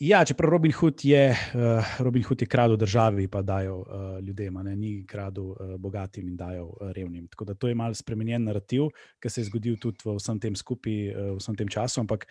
[0.01, 4.55] Ja, čeprav Robin Hood je, uh, Robin Hood je kradel državi, pa dajo uh, ljudem,
[4.65, 7.27] ne, ni kradel uh, bogatim in dajo uh, revnim.
[7.29, 8.89] Tako da to je malce spremenjen narativ,
[9.21, 12.01] ki se je zgodil tudi v vsem tem skupaj, uh, v vsem tem času.
[12.01, 12.25] Ampak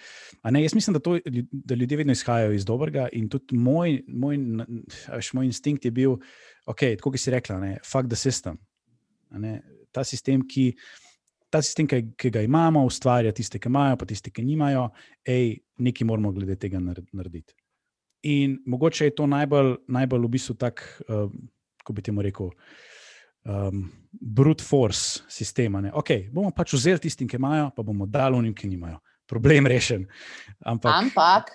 [0.50, 1.20] ne, jaz mislim, da, to,
[1.52, 4.42] da ljudje vedno izhajajo iz dobrega in tudi moj, moj,
[5.14, 6.18] veš, moj instinkt je bil,
[6.66, 8.58] ok, tako ki si rekla, ne, fuck the system.
[9.38, 9.60] Ne,
[9.94, 10.72] ta sistem, ki
[11.50, 14.90] ta sistem, ki, ki ga imamo, ustvarja tiste, ki imajo, pa tiste, ki nimajo,
[15.28, 17.56] hej, nekaj moramo glede tega narediti.
[18.30, 21.30] In mogoče je to najbolj, najbolj v bistvu tak, uh,
[21.86, 22.52] ko bi temu rekel,
[23.48, 25.82] um, brute force sistema.
[25.82, 25.94] Ne?
[25.96, 29.00] Ok, bomo pač vzeli tistim, ki imajo, pa bomo dali unim, ki nimajo.
[29.30, 30.08] Problem rešen.
[30.66, 31.52] Ampak, ampak,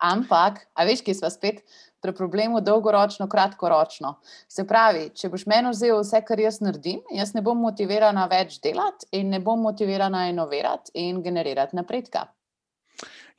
[0.00, 1.62] ampak a veš, ki smo spet
[2.00, 4.14] pri problemu dolgoročno, kratkoročno.
[4.48, 8.58] Se pravi, če boš meni vzel vse, kar jaz naredim, jaz ne bom motivirana več
[8.64, 12.30] delati in ne bom motivirana inovirati in generirati napredka.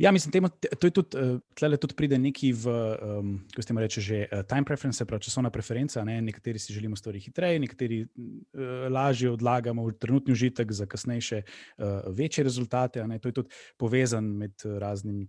[0.02, 3.74] Ja, mislim, temo, to je tudi, uh, tlele tudi pride neki v, um, kako ste
[3.74, 6.02] mu reči, že uh, time preference, pravi časovna preferenca.
[6.08, 6.16] Ne?
[6.26, 12.02] Nekateri si želimo stvari hitreje, nekateri uh, lažje odlagamo v trenutni užitek za kasnejše, uh,
[12.18, 13.06] večje rezultate.
[13.22, 15.28] To je tudi povezan med raznimi.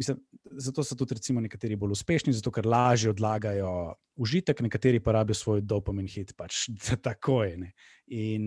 [0.00, 0.16] Mislim,
[0.56, 3.72] zato so tudi recimo, nekateri bolj uspešni, zato ker lažje odlagajo
[4.16, 6.68] užitek, nekateri pa rabijo svoj dopomen hit, pač
[7.06, 7.58] tako je.
[7.60, 7.72] Ne.
[8.16, 8.46] In,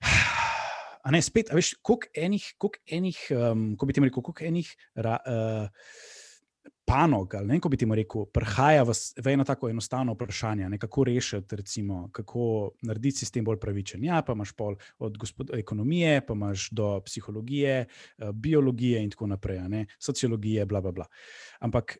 [1.04, 4.48] a ne spet, a veš, koliko enih, koliko enih, um, ko bi ti rekel, koliko
[4.48, 4.72] enih.
[4.96, 5.92] Ra, uh,
[6.84, 8.92] panog, ali ne, kako bi ti rekel, prihaja v,
[9.24, 14.04] v eno tako enostavno vprašanje, ne, kako rešiti, recimo, kako narediti sistem bolj pravičen.
[14.04, 19.26] Ja, pa imaš pol od gospod, ekonomije, pa imaš do psihologije, uh, biologije in tako
[19.26, 21.06] naprej, ne, sociologije, bla, bla, bla.
[21.60, 21.98] Ampak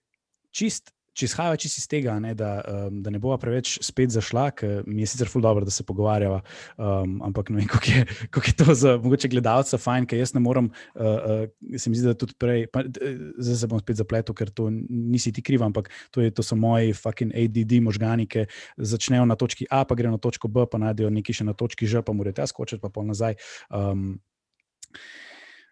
[0.50, 4.44] čist če izhaja čisto iz tega, ne, da, um, da ne bova preveč spet zašla,
[4.58, 6.38] ker mi je sicer ful dobro, da se pogovarjava,
[6.76, 8.04] um, ampak ne vem, kako je,
[8.34, 11.98] kako je to za mogoče gledalca fajn, ker jaz ne morem, uh, uh, se mi
[11.98, 15.64] zdi, da tudi prej, pa, zdaj se bom spet zapletel, ker to nisi ti kriv,
[15.66, 18.46] ampak to, je, to so moji fucking ADD možgani, ki
[18.78, 21.90] začnejo na točki A, pa grejo na točko B, pa najdejo nekaj še na točki
[21.90, 23.38] Ž, pa morajo tja skočiti, pa pol nazaj.
[23.74, 24.20] Um,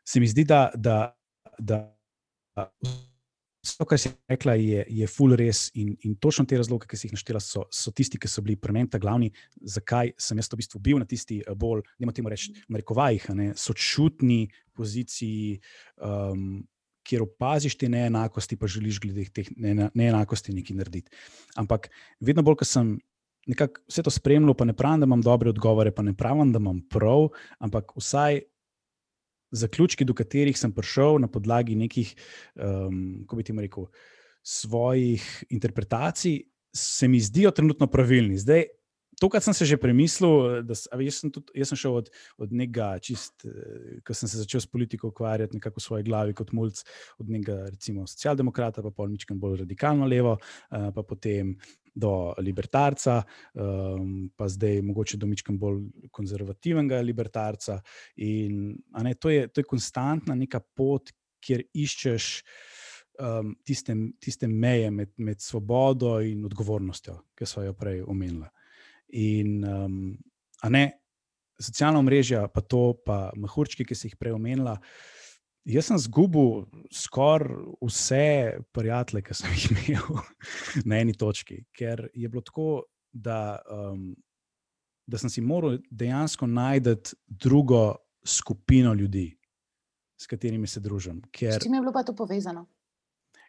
[0.07, 0.68] se mi zdi, da.
[0.74, 1.14] da,
[1.59, 1.82] da
[3.74, 7.08] to, kar si rekla, je, je full res in, in točno te razloge, ki si
[7.08, 9.32] jih naštela, so, so tisti, ki so bili pri meni ta glavni,
[9.74, 13.28] zakaj sem jaz v bistvu bil na tisti eh, bolj, ne moremo reči, na rekovajih,
[13.58, 14.46] sočutni
[14.76, 15.60] poziciji.
[16.02, 16.64] Um,
[17.06, 21.12] Ker opaziš te neenakosti, pa želiš glede teh neenakosti nekaj narediti.
[21.54, 21.86] Ampak
[22.18, 22.88] vedno bolj, ko sem
[23.46, 26.58] nekako vse to spremljal, pa ne pravim, da imam dobre odgovore, pa ne pravim, da
[26.58, 27.28] imam prav,
[27.62, 28.40] ampak vsaj
[29.51, 32.14] zaključki, do katerih sem prišel na podlagi nekih,
[32.55, 33.88] um, kako bi ti rekel,
[34.42, 36.40] svojih interpretacij,
[36.76, 38.38] se mi zdijo trenutno pravilni.
[38.38, 38.64] Zdaj,
[39.20, 42.10] to, kar sem se že premislil, da jaz sem, tudi, jaz sem šel od,
[42.42, 46.36] od nekega, čist, eh, ko sem se začel s politiko ukvarjati, nekako v svoji glavi
[46.36, 46.82] kot mulj,
[47.18, 51.54] od nekega, recimo, socialdemokrata, pa pol mičkam bolj radikalno levo, uh, pa potem
[51.96, 53.22] do libertarca,
[53.56, 55.80] um, pa zdaj mogoče do mičkam bolj
[56.12, 57.80] konzervativnega libertarca.
[58.20, 62.28] In ne, to, je, to je konstantna neka pot, kjer iščeš
[63.22, 68.50] um, tiste, tiste meje med, med svobodo in odgovornostjo, ki so jo prej omenila.
[69.16, 70.00] In um,
[70.68, 70.84] ne,
[71.60, 74.76] socialna mreža, pa to, pa mahurčki, ki si jih prej omenila.
[75.66, 78.26] Jaz sem zgubil skoraj vse
[78.76, 80.20] prijatelje, ki sem jih imel
[80.84, 82.84] na eni točki, ker je bilo tako,
[83.16, 84.10] da, um,
[85.08, 87.96] da sem si moral dejansko najti drugo
[88.26, 89.30] skupino ljudi,
[90.20, 91.22] s katerimi se družim.
[91.32, 92.66] Ker, s čim je bilo pa to povezano?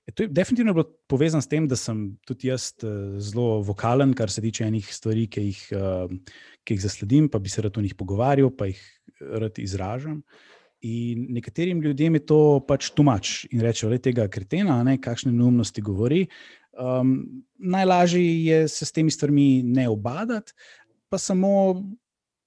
[0.07, 4.13] Je, to je definitivno bilo povezano s tem, da sem tudi jaz uh, zelo vokalen,
[4.15, 7.77] kar se tiče enih stvari, ki jih, uh, ki jih zasledim, pa bi se rad
[7.77, 8.79] o njih pogovarjal, pa jih
[9.19, 10.21] rad izražam.
[10.87, 15.81] In nekaterim ljudem je to pač tumač in rečejo, je tega kretena, ne, kakšne neumnosti
[15.81, 16.27] govori.
[16.77, 20.53] Um, najlažje je se s temi stvarmi ne obadati,
[21.09, 21.81] pa samo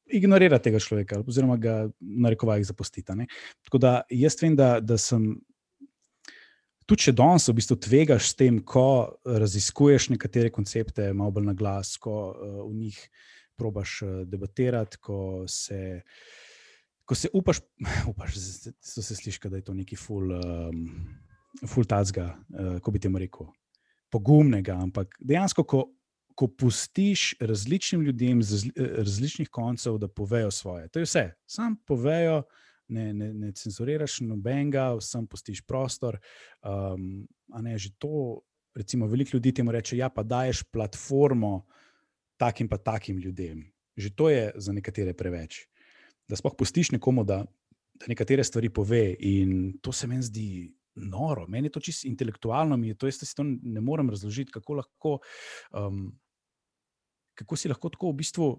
[0.07, 3.27] ignorirati tega človeka, oziroma ga na rekovajih zapustiti.
[3.67, 5.35] Tako da jaz vem, da, da sem.
[6.91, 11.55] Tudi če danes v bistvu tvegaš s tem, ko raziskuješ nekatere koncepte, malo bolj na
[11.55, 12.99] glas, ko uh, v njih
[13.55, 16.49] probaš uh, debatirati, ko se uh,
[17.11, 17.59] ko se upaš,
[18.11, 18.35] upaš
[18.81, 20.85] so se sliši, da je to neki full, um,
[21.67, 23.49] full tacga, uh, ko bi temu rekel,
[24.15, 24.77] pogumnega.
[24.79, 25.81] Ampak dejansko, ko,
[26.39, 31.25] ko pustiš različnim ljudem z različnih koncev, da povejo svoje, to je vse.
[31.51, 32.45] Sam povejo,
[32.91, 36.19] ne, ne, ne cenzuriraš nobenega, vsem pustiš prostor.
[36.61, 37.25] Um,
[37.55, 38.43] a ne že to,
[38.77, 41.65] recimo, veliko ljudi temu reče, ja, pa daješ platformo
[42.41, 43.67] takim pa takim ljudem.
[43.97, 45.71] Že to je za nekatere preveč
[46.31, 47.43] da spoh pustiš nekomu, da,
[47.99, 49.03] da nekatere stvari pove.
[49.27, 50.49] In to se meni zdi
[50.95, 54.53] noro, meni je to čisto intelektualno, mi je to, jaz si to ne morem razložiti,
[54.55, 55.19] kako, lahko,
[55.75, 56.11] um,
[57.39, 58.51] kako si lahko tako v bistvu.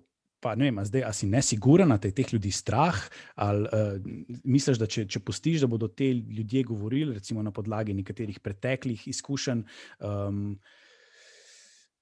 [0.41, 2.97] Pa ne vem, zdaj si nesiguren, da je teh ljudi strah,
[3.35, 7.93] ali uh, misliš, da če, če pustiš, da bodo te ljudje govorili, recimo na podlagi
[7.93, 9.65] nekaterih preteklih izkušenj.
[9.99, 10.55] Um,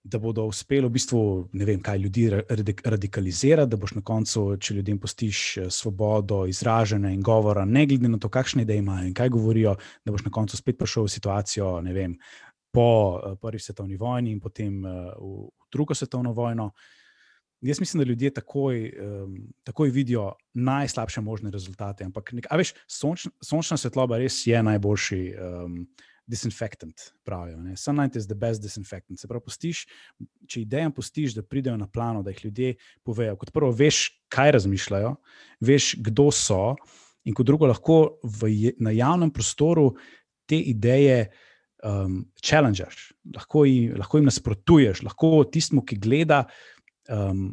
[0.03, 1.21] da bodo uspeli v bistvu,
[1.53, 2.29] ne vem, kaj ljudi
[2.85, 8.09] radikalizirati, da boš na koncu, če ljudem postiš eh, svobodo izražanja in govora, ne glede
[8.09, 9.75] na to, kakšne ideje imajo in kaj govorijo,
[10.05, 12.15] da boš na koncu spet prišel v situacijo, ne vem,
[12.71, 12.87] po
[13.17, 16.71] uh, prvi svetovni vojni in potem uh, v, drugo svetovno vojno.
[17.61, 19.33] Jaz mislim, da ljudje takoj, um,
[19.67, 22.05] takoj vidijo najslabše možne rezultate.
[22.07, 25.23] Ampak, nek, veš, sončna, sončna svetloba res je najboljši.
[25.35, 25.83] Um,
[26.29, 27.57] disinfektant, pravijo.
[27.75, 29.19] Sunlight is the best disinfectant.
[29.19, 29.83] Se pravi, postiš,
[30.49, 33.35] če idejam postiš, da pridejo na plano, da jih ljudje povejo.
[33.41, 35.15] Kot prvo, veš, kaj razmišljajo,
[35.65, 36.75] veš, kdo so,
[37.25, 39.89] in kot drugo, lahko v, na javnem prostoru
[40.49, 41.31] te ideje
[41.83, 43.65] um, challengeš, lahko,
[43.97, 46.43] lahko jim nasprotuješ, lahko tistmu, ki gleda.
[47.09, 47.49] Um,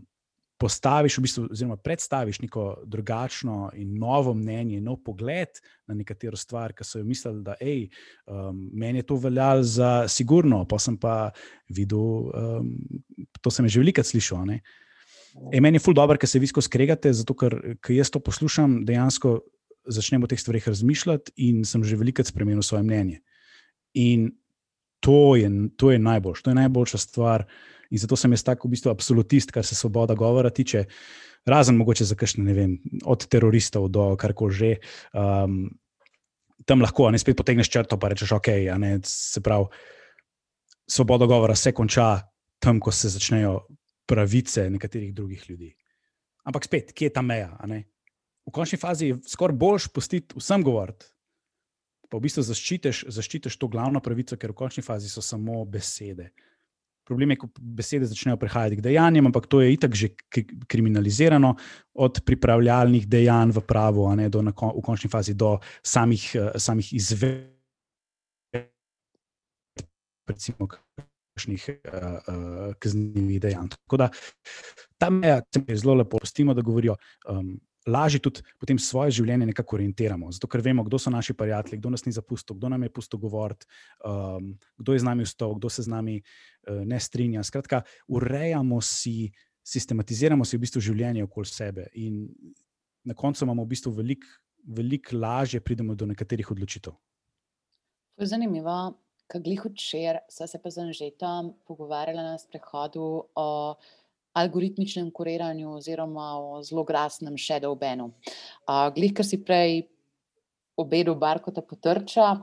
[0.57, 6.73] postaviš, v bistvu, oziroma predstaviš neko drugačno in novo mnenje, nov pogled na nekatero stvar,
[6.73, 7.89] ki so jo mislili, da je
[8.27, 11.31] um, meni to veljalo za sigurno, pa sem pa
[11.69, 12.73] videl, um,
[13.41, 14.49] to sem že veliko slišal.
[14.57, 18.21] E, meni je ful dobro, ker se vi skozi skregate, zato ker, ker jaz to
[18.25, 19.41] poslušam, dejansko
[19.87, 23.21] začnem o teh stvarih razmišljati in sem že veliko spremenil svoje mnenje.
[23.95, 24.33] In
[25.01, 27.47] to je, to je najboljša, to je najboljša stvar.
[27.91, 30.85] In zato sem jaz tako v bistvu absolutist, kar se svoboda govora tiče,
[31.47, 34.71] razen mogoče za kakšne, ne vem, od teroristov do karkoli že.
[35.15, 35.69] Um,
[36.67, 38.49] tam lahko, ne spet potegneš črto, pa rečeš, ok,
[38.81, 39.69] ne, se pravi,
[40.89, 42.27] svoboda govora se konča
[42.59, 43.61] tam, ko se začnejo
[44.07, 45.75] pravice nekaterih drugih ljudi.
[46.47, 47.53] Ampak spet, kje je ta meja?
[48.47, 51.07] V končni fazi je skoraj boljš pustiti vsem govoriti.
[52.11, 56.31] Pa v bistvu zaščitiš, zaščitiš to glavno pravico, ker v končni fazi so samo besede.
[57.07, 57.49] Problem je, ko
[57.79, 60.09] besede začnejo prehajati k dejanjem, ampak to je itak že
[60.67, 61.53] kriminalizirano,
[61.95, 67.55] od pripravljalnih dejanj v pravu, ne, do, v končni fazi do samih, samih izvedb.
[70.27, 73.71] recimo, kakšnih uh, uh, kaznivih dejanj.
[73.77, 74.11] Tako da
[74.99, 76.97] ta meja, se mi zelo lepo, pustimo, da govorijo.
[77.29, 81.79] Um, Lažje tudi potem svoje življenje nekako orientiramo, zato ker vemo, kdo so naši prijatelji,
[81.79, 83.69] kdo nas ni zapustil, kdo nam je pustil govoriti,
[84.03, 87.45] um, kdo je z nami vstal, kdo se z nami uh, ne strinja.
[87.47, 89.31] Skratka, urejamo si,
[89.63, 92.27] sistematiziramo si v bistvu življenje okoli sebe in
[93.07, 94.35] na koncu imamo v bistvu veliko
[94.67, 96.95] velik lažje pridemo do nekaterih odločitev.
[98.19, 98.97] Zanimivo,
[99.31, 103.49] kaj glih včeraj, sva se pa z Anžetom pogovarjala na sprehodu o
[104.37, 108.11] algoritmičnem kuriranju oziroma o zelo glasnem shadow banu.
[108.69, 109.87] Uh, glih, kar si prej
[110.77, 112.35] obedu Barkota potrča,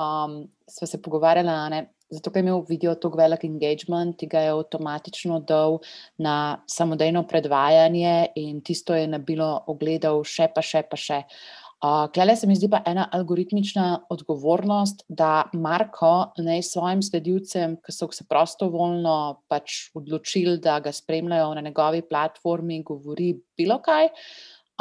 [0.00, 0.38] um,
[0.68, 1.82] sva se pogovarjala, ne,
[2.12, 5.78] zato ker je imel video tako velik engagement, ki ga je avtomatično dal
[6.20, 11.22] na samodejno predvajanje in tisto je nabilo ogledal še pa še pa še.
[11.82, 18.06] Klele se mi zdi pa ena algoritmična odgovornost, da Marko naj svojim sledilcem, ki so
[18.14, 24.12] se prostovoljno pač odločili, da ga spremljajo na njegovi platformi, govori bilo kaj.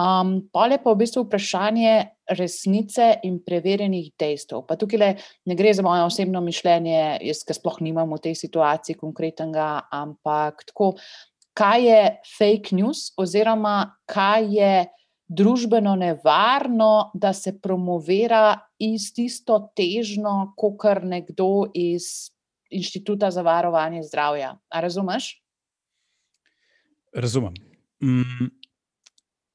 [0.02, 1.96] Um, Pol je pa v bistvu vprašanje
[2.38, 4.62] resnice in preverjenih dejstev.
[4.70, 9.02] Pa tukaj ne gre za moje osebno mišljenje, jaz ga sploh nimam v tej situaciji
[9.02, 10.94] konkretnega, ampak tako,
[11.58, 12.02] kaj je
[12.38, 14.74] fake news oziroma kaj je
[15.32, 22.32] družbeno nevarno, da se promovira iz tisto težno, kot kar nekdo iz
[22.72, 24.54] Inštituta za varovanje zdravja.
[24.70, 25.34] A razumeš?
[27.16, 27.54] Razumem.
[28.04, 28.48] Mm,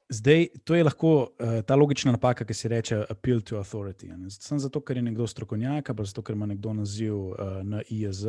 [0.09, 4.11] zdaj, to je lahko uh, ta logična napaka, ki se reče appeal to authority.
[4.31, 8.25] Samo zato, ker je nekdo strokovnjak, pa zato, ker ima nekdo naziv uh, na IAZ,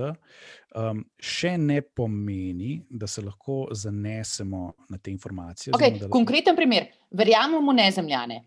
[0.75, 5.73] um, še ne pomeni, da se lahko zanesemo na te informacije.
[5.73, 6.11] Okay, lahko...
[6.17, 8.43] Konkreten primer verjamemo nezemljane.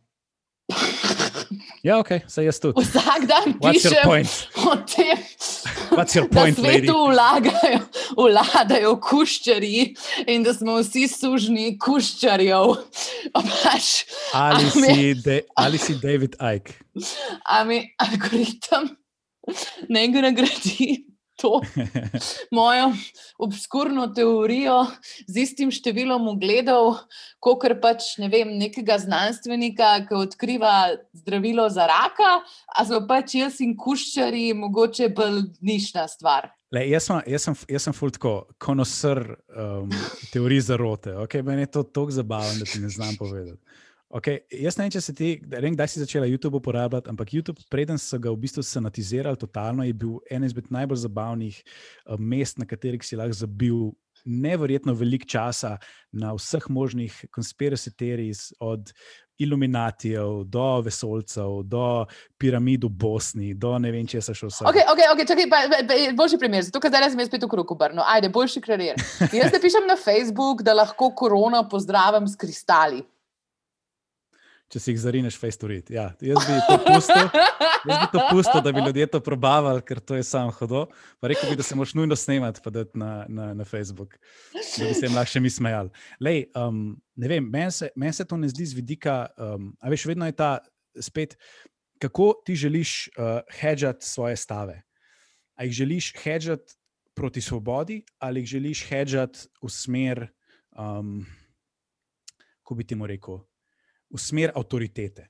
[1.82, 2.84] Ja, ok, se jaz tudi.
[2.84, 4.10] Vsak dan pišem
[4.70, 5.18] o tem,
[5.90, 6.04] da
[6.54, 7.80] svetu vlagajo,
[8.14, 9.88] vladajo kuščari
[10.30, 12.76] in da smo vsi sužni kuščarjev.
[14.34, 16.78] Ali, si de, ali si David Icke?
[17.50, 18.90] Ali algoritem
[19.88, 21.09] ne gre nagradi
[21.40, 21.60] to
[22.56, 22.92] mojo
[23.38, 24.84] obskurno teorijo
[25.26, 27.02] z istim številom ogledov,
[27.40, 30.76] kot pač ne vem, nekega znanstvenika, ki odkriva
[31.16, 32.40] zdravilo za raka,
[32.76, 36.50] a so pač jaz in kuščari, mogoče bolj nišna stvar.
[36.70, 38.32] Le, jaz sem, jaz sem, jaz sem fultko
[38.62, 39.90] konosr um,
[40.30, 41.16] teorij zarote.
[41.24, 41.42] Okay?
[41.42, 43.58] Meni je to tako zabavno, da ti ne znam povedati.
[44.10, 47.30] Okay, jaz ne vem, če si ti, ne vem, kdaj si začela YouTube uporabljati, ampak
[47.30, 52.18] YouTube, preden so ga v bistvu sanatizirali, totalno je bil eden izmed najbolj zabavnih uh,
[52.18, 53.92] mest, na katerih si lahko zabil
[54.26, 55.76] neverjetno veliko časa
[56.10, 58.90] na vseh možnih konspiracy teorijah, od
[59.40, 62.02] iluminatijev do vesolcev, do
[62.34, 64.66] piramid v Bosni, do ne vem, če se še vse.
[64.68, 67.52] Okay, okay, okay, čakaj, ba, ba, boljši primer, zato ker zdaj sem jaz spet v
[67.54, 68.02] kruhu brno.
[68.10, 68.98] Ajde, boljši krajer.
[69.30, 73.06] Jaz te pišem na Facebook, da lahko korona pozdravim s kristali
[74.70, 75.90] če si jih zarineš, face to read.
[75.90, 77.26] Ja, jaz bi pustil,
[77.88, 80.84] jaz bi to pustil, da bi ljudje to probavali, ker to je samo hodo.
[81.18, 84.14] Pa rekel bi, da se moraš nujno snemati, pa da na, na, na Facebook,
[84.54, 85.90] da bi se jim lahko še mi smejali.
[86.22, 89.90] Lej, um, ne vem, meni se, men se to ne zdi z vidika, um, a
[89.90, 90.52] veš, vedno je ta
[91.02, 91.34] spet,
[92.00, 94.80] kako ti želiš uh, hedžati svoje stave.
[95.58, 96.78] A jih želiš hedžati
[97.18, 100.28] proti svobodi, ali jih želiš hedžati v smer,
[100.78, 101.26] um,
[102.62, 103.42] ko bi ti mu rekel,
[104.10, 105.28] v smer avtoritete.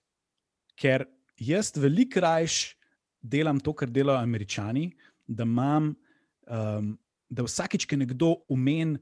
[0.81, 1.05] Ker
[1.37, 2.77] jaz veliko rajš
[3.21, 4.91] delam to, kar delajo američani,
[5.27, 5.93] da imam,
[6.49, 6.93] um,
[7.29, 8.99] da vsakič, ki nekdo umeni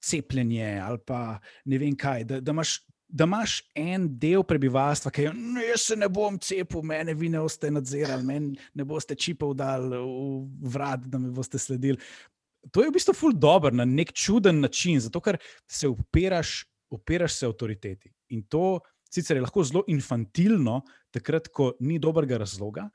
[0.00, 2.80] cepljenje ali pa ne vem kaj, da, da imaš.
[3.08, 7.30] Da imaš en del prebivalstva, ki je, no, jaz se ne bom cepil, mene vi
[7.32, 11.96] ne boste nadzirali, meni ne boste čipov dali v vrat, da me boste sledili.
[12.68, 17.38] To je v bistvu ful dobr na nek čuden način, zato ker se upiraš, upiraš
[17.38, 18.12] se avtoriteti.
[18.36, 18.76] In to
[19.12, 20.82] sicer je lahko zelo infantilno,
[21.14, 22.88] takrat, ko ni dobrega razloga,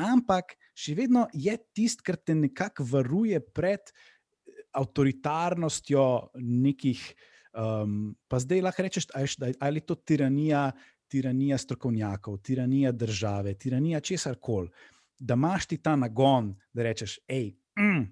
[0.00, 6.06] ampak še vedno je tisto, kar te nekako varuje pred eh, avtoritarnostjo
[6.40, 7.02] nekih.
[7.50, 10.68] Um, pa zdaj lahko rečeš, ali je to tiranija,
[11.10, 14.70] tiranija strokovnjakov, tiranija države, tiranija česar koli.
[15.18, 18.04] Da imaš ti ta nagon, da rečeš, hej, mm,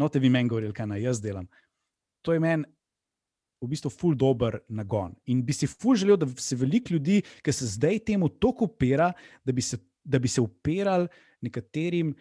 [0.00, 1.46] no, te vi meni govorili, kaj naj jaz delam.
[2.24, 2.64] To je meni
[3.62, 5.14] v bistvu ful dober nagon.
[5.30, 9.12] In bi si ful želel, da se veliko ljudi, ki se zdaj temu tako upira,
[9.44, 11.08] da bi se, da bi se upirali
[11.40, 12.14] nekaterim.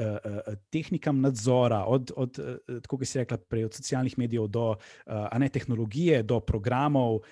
[0.00, 4.68] Uh, uh, tehnikam nadzora, od, od uh, kako se reče, prej od socialnih medijev do
[4.70, 7.24] uh, ne, tehnologije, do programov uh,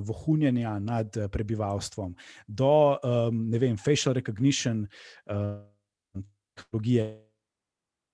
[0.00, 2.14] vohunjenja nad prebivalstvom,
[2.46, 4.86] do um, vem, facial recognition
[5.26, 5.58] uh,
[6.54, 7.10] tehnologije,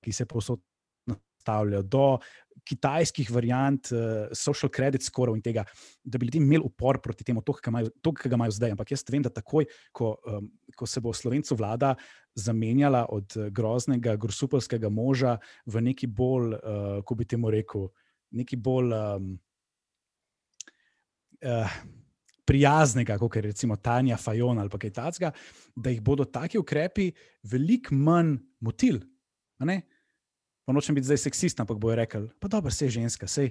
[0.03, 0.65] ki se posod
[1.07, 2.19] nastavljajo, do
[2.67, 5.65] kitajskih variant, uh, social credit skorov in tega,
[6.05, 8.75] da bi ljudje imeli upor proti temu, to, kar ga imajo zdaj.
[8.77, 11.95] Ampak jaz vem, da takoj, ko, um, ko se bo slovencu vlada
[12.35, 17.89] zamenjala od groznega, grosupolskega moža v neki bolj, uh, ko bi temu rekel,
[18.31, 18.93] neki bolj.
[18.97, 19.33] Um,
[21.45, 21.81] uh,
[22.51, 25.29] Prijaznega, kot je recimo Tanja Fajon ali kaj takega,
[25.77, 27.05] da jih bodo taki ukrepi
[27.47, 28.99] veliko manj motili.
[30.65, 33.51] Pa nočem biti zdaj seksist, ampak bojo rekli, pa dobro, vse ženska, vse.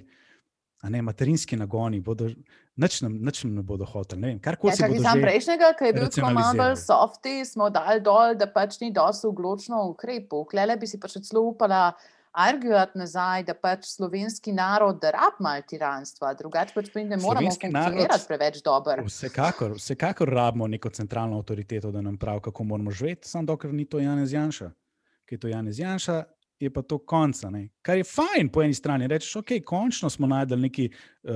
[0.80, 2.30] A ne, materinski nagoni, bodo,
[2.80, 4.38] nič nam, nič nam ne bodo hoteli.
[4.40, 5.12] Kar koli je zgodilo.
[5.20, 9.82] Prejšnjega, ki je bil tako malo softi, smo dali dol, da pač ni dosto odločno
[9.90, 10.46] ukrepov.
[10.48, 11.90] Klele bi si pač celo upala
[12.32, 18.60] arguirati nazaj, da pač slovenski narod rab mal tiranstva, drugače pač ne moramo funkcionirati preveč
[18.64, 19.04] dobro.
[19.04, 23.84] Vsekakor, vsekakor rabimo neko centralno avtoriteto, da nam pravi, kako moramo živeti, samo dokler ni
[23.84, 24.70] to Janez Janša.
[25.26, 26.22] Ker je to Janez Janša,
[26.60, 27.50] je pa to konca.
[27.50, 27.68] Ne?
[27.82, 31.32] Kar je fajn po eni strani, rečeš, ok, končno smo najdel nekaj uh,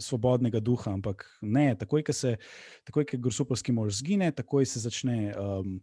[0.00, 2.36] svobodnega duha, ampak ne, takoj, ko se,
[2.88, 5.78] takoj, ko grusupolski mož zgine, takoj se začne, um,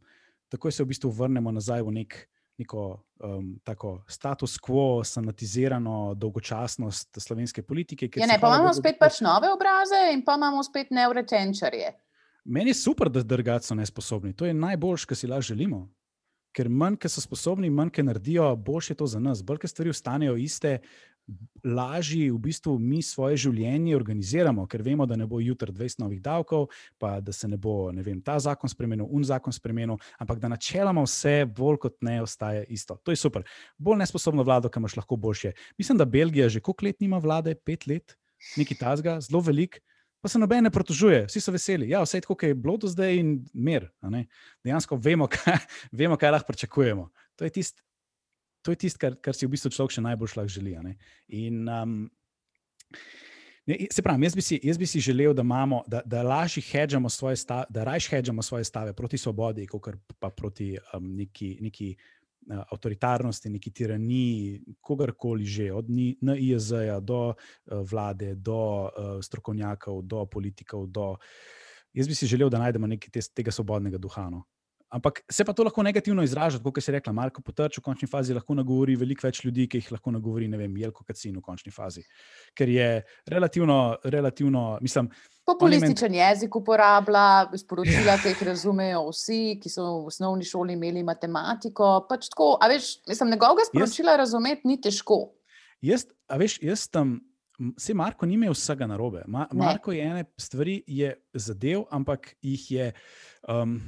[0.50, 2.22] takoj se v bistvu vrnemo nazaj v nek.
[2.54, 2.84] Neko
[3.26, 8.12] um, tako status quo, sanatizirano dolgočasnost slovenske politike.
[8.14, 11.90] Ja, ne, pa imamo Bogu, spet pač nove obraze in pa imamo spet neuretenčarje.
[12.46, 14.36] Meni je super, da drgati so nesposobni.
[14.38, 15.82] To je najboljše, kar si lahko želimo
[16.54, 19.42] ker manj, ki so sposobni, manj, ki naredijo, boljše je to za nas.
[19.44, 20.80] Bolj, ki stvari ostanejo iste,
[21.64, 26.20] lažje v bistvu mi svoje življenje organiziramo, ker vemo, da ne bo jutri 20 novih
[26.22, 26.68] davkov,
[27.00, 30.52] pa da se ne bo ne vem, ta zakon spremenil, un zakon spremenil, ampak da
[30.52, 33.00] načeloma vse bolj kot ne ostaje isto.
[33.04, 33.48] To je super.
[33.78, 35.54] Bolj nesposobno vlado, ki imaš lahko boljše.
[35.80, 38.18] Mislim, da Belgija že koliko let nima vlade, pet let,
[38.58, 39.80] neki tazga, zelo velik
[40.24, 41.90] pa se noben ne protužuje, vsi so veseli.
[41.92, 43.90] Ja, vse je tako, kot je bilo do zdaj in mir.
[44.64, 45.60] Dejansko vemo kaj,
[45.92, 47.10] vemo, kaj lahko pričakujemo.
[47.36, 47.84] To je tisto,
[48.80, 50.78] tist, kar, kar si v bistvu človek še najbolj želi.
[51.28, 51.98] In, um,
[53.64, 57.66] Se pravi, jaz jaz bi si želel, da, imamo, da, da lažje hedžamo svoje stave,
[57.70, 59.88] da rajš hedžamo svoje stave proti svobodi, kot
[60.20, 61.96] pa proti um, neki, neki
[62.50, 67.36] avtoritarnosti, neki tiraniji, kogarkoli že, od NIJZ-ja do uh,
[67.92, 68.90] vlade, do uh,
[69.22, 70.88] strokovnjakov, do politikov.
[70.88, 71.16] Do...
[71.94, 74.30] Jaz bi si želel, da najdemo nekaj te, tega svobodnega duha.
[74.30, 74.44] No.
[74.94, 78.08] Ampak se pa to lahko negativno izraža, kot se je rekla, Marko Potrč v končni
[78.08, 81.42] fazi lahko nagovori veliko več ljudi, ki jih lahko nagovori, ne vem, Jelko Kacin v
[81.42, 82.04] končni fazi.
[82.54, 82.90] Ker je
[83.34, 85.10] relativno, relativno mislim.
[85.50, 86.20] Populističen men...
[86.20, 87.26] jezik uporablja,
[87.64, 91.90] sporočila, ki jih razumejo vsi, ki so v osnovni šoli imeli matematiko.
[92.06, 94.24] Pač tako, a veš, mislim, njegovega sporočila jaz...
[94.28, 95.20] razumeti ni težko.
[95.82, 97.18] Jaz, a veš, jaz tam.
[97.58, 99.26] Vse Marko ni imel vsega narobe.
[99.30, 102.94] Ma, Marko je ene stvari je zadev, ampak jih je.
[103.50, 103.80] Um,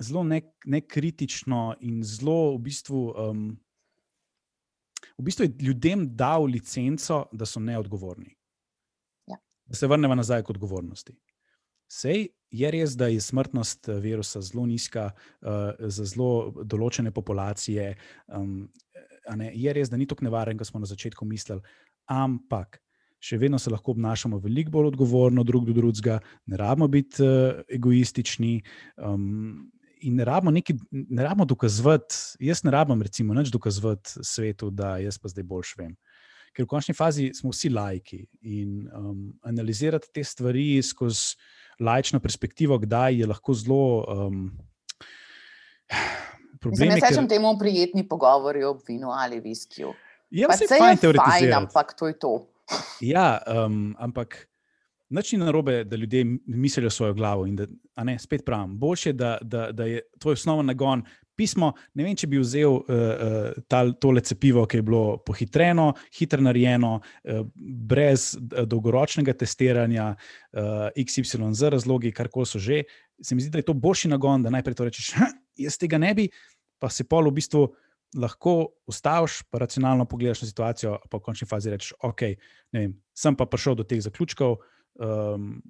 [0.00, 0.24] zelo
[0.66, 3.44] nekritično ne in zelo v bistvu, um,
[5.18, 8.34] v bistvu je ljudem dal licenco, da so neodgovorni.
[9.26, 9.38] Ja.
[9.66, 11.16] Da se vrnemo nazaj k odgovornosti.
[11.90, 17.94] Sej je res, da je smrtnost eh, virusa zelo nizka uh, za zelo določene populacije.
[18.34, 18.70] Um,
[19.52, 21.62] je res, da ni tako nevaren, kot smo na začetku mislili,
[22.10, 22.80] ampak.
[23.24, 26.18] Še vedno se lahko obnašamo veliko bolj odgovorno, drug do drugega,
[26.52, 28.58] ne rabimo biti uh, egoistični.
[29.00, 29.70] Um,
[30.08, 34.96] in ne rabimo, neki, ne rabimo dokazovati, jaz ne rabim, recimo, nič dokazovati svetu, da
[35.02, 35.94] jaz pa zdaj boljš vem.
[36.54, 41.34] Ker v končni fazi smo vsi lajki in um, analizirati te stvari skozi
[41.82, 44.04] lajčno perspektivo, kdaj je lahko zelo.
[44.06, 44.46] Um,
[46.62, 47.34] Problem, ne rečem ker...
[47.34, 49.90] temu prijetni pogovori o vinu ali viskiju.
[50.30, 51.56] Ja, se je fajn teoretizirati.
[51.58, 52.32] Ampak to je to.
[53.00, 54.46] ja, um, ampak
[55.10, 57.46] Nič ni narobe, da ljudje mislijo svojo glavo.
[57.46, 57.66] Da,
[58.04, 61.04] ne, spet pravim, boljše je, da, da, da je tvoj osnoven nagon
[61.36, 61.72] pismo.
[61.94, 66.42] Ne vem, če bi vzel uh, uh, ta, tole cepivo, ki je bilo pohitreno, hitro
[66.44, 72.84] narejeno, uh, brez dolgoročnega testiranja, uh, XYZ razlogi, kar koli so že.
[73.22, 75.14] Se mi zdi, da je to boljši nagon, da najprej to rečeš,
[75.66, 76.28] jaz tega ne bi,
[76.82, 77.66] pa se pol v bistvu.
[78.14, 82.20] Lahko ustaviš, pa racionalno pogledaš na situacijo, pa v končni fazi rečeš, ok,
[82.70, 84.54] vem, sem pa prišel do teh zaključkov,
[84.98, 85.62] um,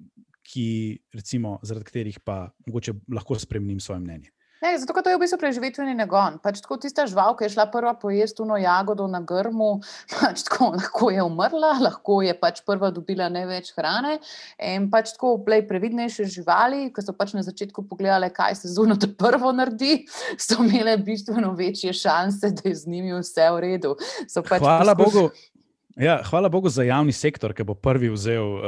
[0.45, 4.35] ki, recimo, zaradi katerih pa mogoče lahko spremenim svoje mnenje.
[4.63, 6.37] Ne, zato, ker to je v bistvu preživetveni nagon.
[6.41, 9.81] Pač tako tista žival, ki je šla prva pojesti uno jagodo na grmu,
[10.15, 14.15] pač tako, lahko je umrla, lahko je pač prva dobila največ hrane.
[14.57, 18.97] In pač tako plej previdnejše živali, ki so pač na začetku pogledali, kaj se zuno
[18.97, 20.05] to prvo naredi,
[20.39, 23.93] so imele bistveno večje šanse, da je z njimi vse v redu.
[24.39, 25.13] Pač Hvala poskuš...
[25.13, 25.53] Bogu.
[25.95, 28.63] Ja, hvala Bogu za javni sektor, ki bo prvi vzel uh,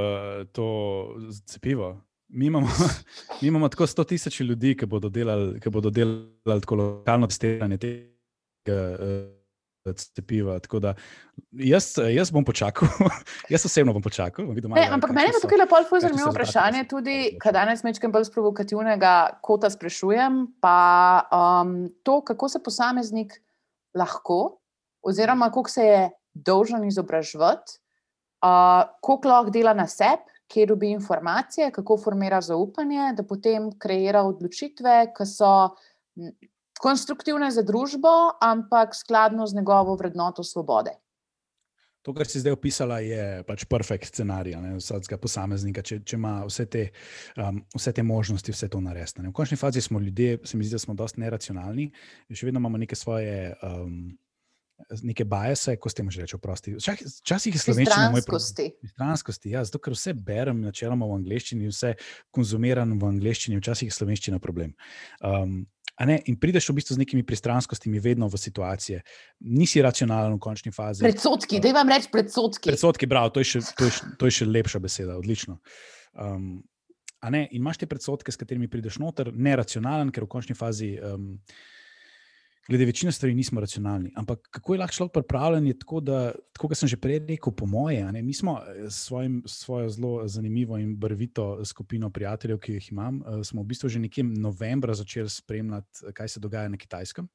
[0.52, 0.68] to
[1.46, 1.98] cepivo.
[2.28, 2.68] Mi imamo,
[3.42, 7.80] mi imamo tako 100 tisoč ljudi, ki bodo delali, ki bodo delali tako lokalno testiranje
[8.68, 10.60] uh, cepiva.
[10.82, 10.94] Da,
[11.52, 12.88] jaz, jaz bom počakal,
[13.54, 14.46] jaz osebno bom počakal.
[14.48, 19.40] Bom e, ampak meni je tukaj lepo zanimivo vprašanje, tudi kaj danes mečem bolj provokativnega
[19.44, 23.36] kota sprašujem, pa um, to, kako se posameznik
[23.96, 24.62] lahko,
[25.04, 26.10] oziroma koliko se je
[26.46, 27.80] dolžen izobraževati,
[28.46, 34.24] uh, koliko lahko dela na sebi kje dobi informacije, kako formira zaupanje, da potem kreira
[34.24, 35.52] odločitve, ki so
[36.80, 40.96] konstruktivne za družbo, ampak skladno z njegovo vrednoto svobode.
[42.06, 46.66] To, kar si zdaj opisala, je pač perfekt scenarij vsakega posameznika, če, če ima vse
[46.72, 46.86] te,
[47.36, 49.26] um, vse te možnosti, vse to narediti.
[49.26, 51.90] V končni fazi smo ljudje, se mi zdi, da smo dosti neracionalni,
[52.32, 53.52] še vedno imamo neke svoje.
[53.60, 54.16] Um,
[55.04, 56.76] neke bajese, ko ste jim že reči, oprosti.
[56.78, 58.76] Včasih je slovenščina moj problem.
[58.94, 59.54] Stranskosti.
[59.56, 61.96] Ja, zato, ker vse berem načeloma v angleščini, vse
[62.34, 64.76] konzumiram v angleščini, včasih je slovenščina problem.
[65.22, 65.66] Um,
[65.98, 69.00] In prideš v bistvu z nekimi pristranskostmi, vedno v situacije.
[69.50, 71.02] Nisi racionalen v končni fazi.
[71.02, 72.70] Predsotki, da vam rečem predsotki.
[72.70, 75.58] Predsotki, bravo, to je še, to je, to je še lepša beseda, odlično.
[76.14, 76.62] Um,
[77.26, 80.94] in imaš te predsotke, s katerimi prideš noter, neracionalen, ker v končni fazi.
[81.02, 81.40] Um,
[82.70, 84.12] glede večine stvari nismo racionalni.
[84.16, 87.54] Ampak kako je lahko človek pripravljen, je tako, da, tako kot sem že prej rekel,
[87.54, 89.10] po moje, ne, mi smo eh, s
[89.46, 94.24] svojo zelo zanimivo in brvito skupino prijateljev, ki jih imam, smo v bistvu že nekje
[94.24, 97.28] novembra začeli spremljati, kaj se dogaja na kitajskem.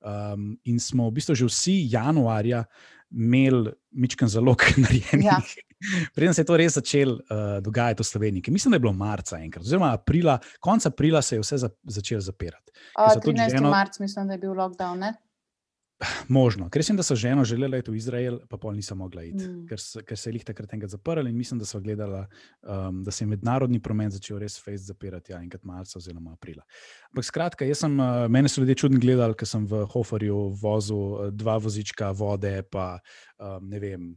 [0.00, 2.64] Um, in smo v bistvu že vsi januarja
[3.10, 5.24] imeli mičken zalog narejenih.
[5.24, 5.40] Ja.
[6.14, 9.38] Preden se je to res začelo uh, dogajati v Sloveniji, mislim, da je bilo marca
[9.38, 12.72] enkrat, oziroma aprila, konec aprila se je vse za, začelo zapirati.
[12.98, 13.50] Uh, 13.
[13.50, 13.70] Ženo...
[13.70, 14.98] marca, mislim, da je bil lockdown.
[14.98, 15.14] Ne?
[16.28, 19.44] Možno, ker sem, da so ženo želeli iti v Izrael, pa pol nisem mogla iti,
[19.48, 19.66] mm.
[19.66, 22.24] ker, ker se je jih takrat enkrat zaprli in mislim, da so gledali,
[22.62, 26.62] um, da se je mednarodni promet začel res fejs zapirati, ja, enkrat marca oziroma aprila.
[27.10, 30.96] Ampak skratka, jaz sem, uh, mene so ljudje čudno gledali, ker sem v Hoferju vozil
[30.96, 32.96] uh, dva vozička vode, pa
[33.38, 34.10] um, ne vem,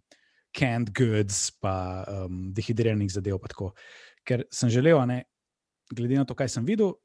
[0.55, 3.39] canned goods, pa um, dehidriranih zadev.
[4.27, 5.23] Ker sem želel, ne,
[5.91, 6.95] glede na to, kaj sem videl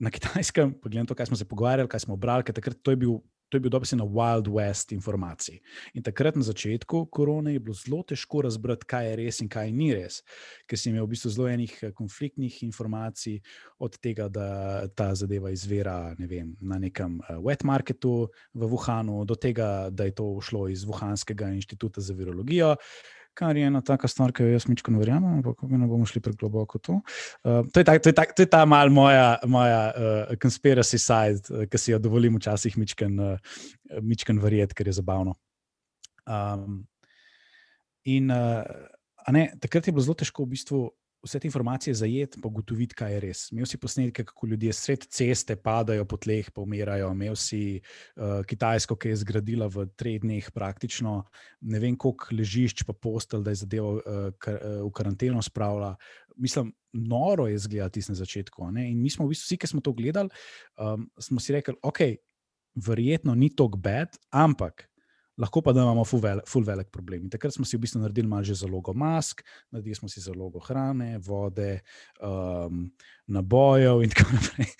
[0.00, 2.80] na kitajskem, pa glede na to, kaj smo se pogovarjali, kaj smo brali, ker takrat
[2.82, 3.18] to je bil
[3.54, 5.60] to je bil dobesedno Wild West informacij.
[5.94, 9.70] In takrat na začetku korone je bilo zelo težko razbrati, kaj je res in kaj
[9.70, 10.24] ni res,
[10.66, 13.38] ker si imel v bistvu zelo enih eh, konfliktnih informacij,
[13.78, 19.22] od tega, da ta zadeva izvira ne vem, na nekem uh, wet marketu v Wuhanu,
[19.22, 22.74] do tega, da je to šlo iz Wuhanskega inštituta za virologijo
[23.34, 26.22] kar je ena taka stvar, ki jo jaz mičko ne verjamem, ampak ne bomo šli
[26.24, 26.96] pregloboko v to.
[27.42, 31.00] Uh, to, je ta, to, je ta, to je ta mal moja, moja uh, conspiracy
[31.02, 33.62] side, uh, ki si jo dovolim včasih mičken, uh,
[34.42, 35.36] verjeti, ker je zabavno.
[36.24, 36.84] Um,
[38.08, 38.62] in uh,
[39.34, 40.84] ne, takrat je bilo zelo težko v bistvu
[41.24, 43.42] vse te informacije zajeti, pa ugotoviti, kaj je res.
[43.52, 47.10] Imel si posnetke, kako ljudje sred ceste padajo po tleh, pa umirajo.
[47.16, 51.22] Imel si uh, Kitajsko, ki je zgradila v treh dneh praktično
[51.64, 55.94] ne vem, koliko ležišč, pa postelj, da je zadevo uh, kar, uh, v karanteno spravila.
[56.36, 58.70] Mislim, noro je zgledati na začetku.
[58.70, 58.90] Ne?
[58.90, 60.30] In mi smo, v bistvu, vsi, ki smo to gledali,
[60.78, 62.00] um, smo si rekli, ok,
[62.74, 64.88] verjetno ni tako bed, ampak
[65.38, 67.24] lahko pa da imamo full, vel, full velik problem.
[67.24, 70.62] In takrat smo si v bistvu naredili malo že zalogo mask, naredili smo si zalogo
[70.62, 71.80] hrane, vode,
[72.22, 72.86] um,
[73.26, 74.70] nabojev in tako naprej.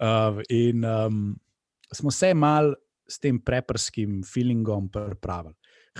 [0.00, 1.24] um, in um,
[1.92, 2.74] smo se mal
[3.08, 5.54] s tem preprskim feelingom pripravili.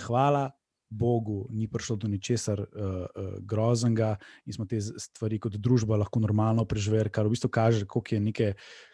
[0.07, 0.51] Hvala.
[0.87, 4.15] Bogu ni prišlo do ničesar uh, uh, groznega,
[4.47, 8.21] in smo te stvari kot družba lahko normalno preživeli, kar v bistvu kaže, koliko je
[8.21, 8.53] nekaj,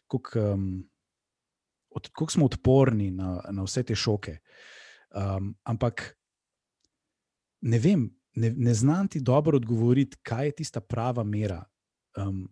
[0.09, 0.65] koliko, um,
[1.95, 4.39] od, kako smo odporni na, na vse te šoke.
[5.13, 6.17] Um, ampak
[7.61, 11.65] ne vem, ne, ne znam ti dobro odgovoriti, kaj je tista prava mera.
[12.17, 12.49] Um,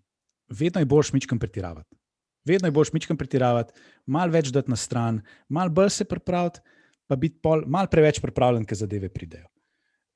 [0.48, 1.96] vedno je boljš mičkam pretiravati.
[2.44, 3.72] Vedno je boljš mičkam pretiravati,
[4.06, 6.60] malo več dati na stran, malo bolj se pripraviti,
[7.06, 9.46] pa biti malo preveč pripravljen, ker zadeve pridejo.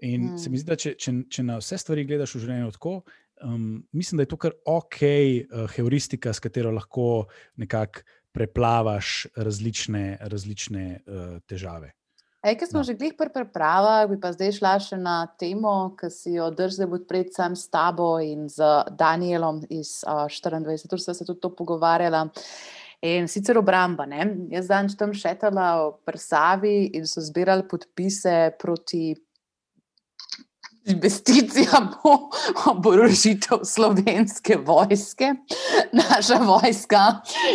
[0.04, 0.38] In hmm.
[0.38, 2.94] se mi zdi, da če, če, če na vse stvari gledaš v življenju tako,
[3.44, 7.26] um, mislim, da je to kar ok, uh, heuristika, s katero lahko
[7.60, 8.04] nekako
[8.34, 11.94] preplavaš različne, različne uh, težave.
[12.44, 12.84] Ej, ker smo no.
[12.84, 16.92] že glih pri prepravah, bi pa zdaj šla še na temo, ki si jo držim
[17.08, 18.60] predvsem s tabo in z
[18.92, 22.28] Danielom iz uh, 24, tu smo se tudi to pogovarjala.
[23.04, 24.06] In sicer obramba.
[24.08, 24.48] Ne?
[24.52, 29.12] Jaz dan tam šetala v Prsavi in so zbirali podpise proti
[30.86, 32.30] investicija bo
[32.70, 35.32] oborožitev slovenske vojske.
[35.92, 37.02] Naša vojska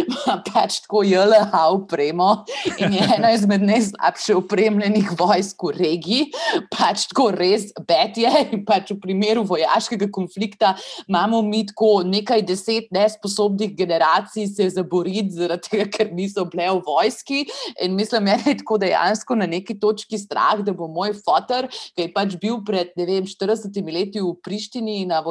[0.07, 2.45] ima pač tako JLH upremo
[2.77, 6.31] in je ena izmed najslabše upremljenih vojsk v regiji.
[6.73, 10.75] Pač tako res betje in pač v primeru vojaškega konflikta
[11.07, 16.81] imamo mi tako nekaj deset nesposobnih generacij se zaboriti, zaradi tega, ker niso bile v
[16.85, 17.45] vojski.
[17.83, 22.07] In mislim, da je tako dejansko na neki točki strah, da bo moj fotor, ki
[22.07, 25.21] je pač bil pred ne vem vem, 40 leti v Prištini na,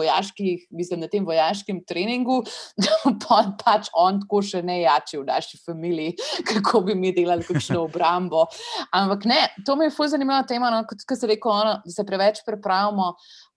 [0.70, 2.42] mislim, na tem vojaškem treningu,
[2.82, 6.14] da pa pač on tako še ne jači v naši familiji,
[6.52, 8.46] kako bi mi delali kakšno obrambo.
[8.92, 12.44] Ampak ne, to mi je fulj zanimiva tema, no, kot se reče, da se preveč
[12.46, 13.14] prepravimo.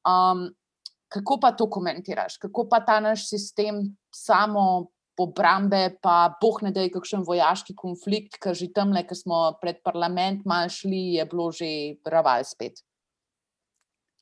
[0.07, 0.49] Um,
[1.11, 3.85] kako pa to komentiraš, kako pa ta naš sistem
[4.15, 4.87] samo.
[5.21, 9.77] Obrambe, pa boh ne da je kakšen vojaški konflikt, ki že tam, ki smo pred
[9.85, 11.67] parlament malo šli, je bilo že
[12.09, 12.79] raval spet.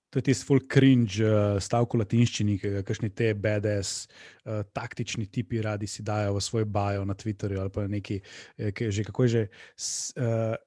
[0.09, 4.61] To je tisti full cringe uh, stavek v latinščini, ki ga kašni te BDS, uh,
[4.61, 8.17] eh, taktični tipi radi si dajo v svoj bio na Twitterju ali pa neki,
[8.57, 9.43] eh, že kako je že.
[9.77, 10.57] S, uh,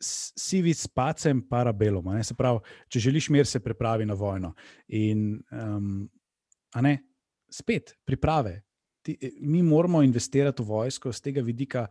[0.00, 2.06] Sivi s pacem, parabelom.
[2.24, 4.54] Se pravi, če želiš mir, se pripravi na vojno.
[4.96, 6.08] In, um,
[6.72, 6.94] a ne,
[7.52, 8.62] spet, priprave.
[9.04, 11.84] Ti, mi moramo investirati v vojsko z tega vidika.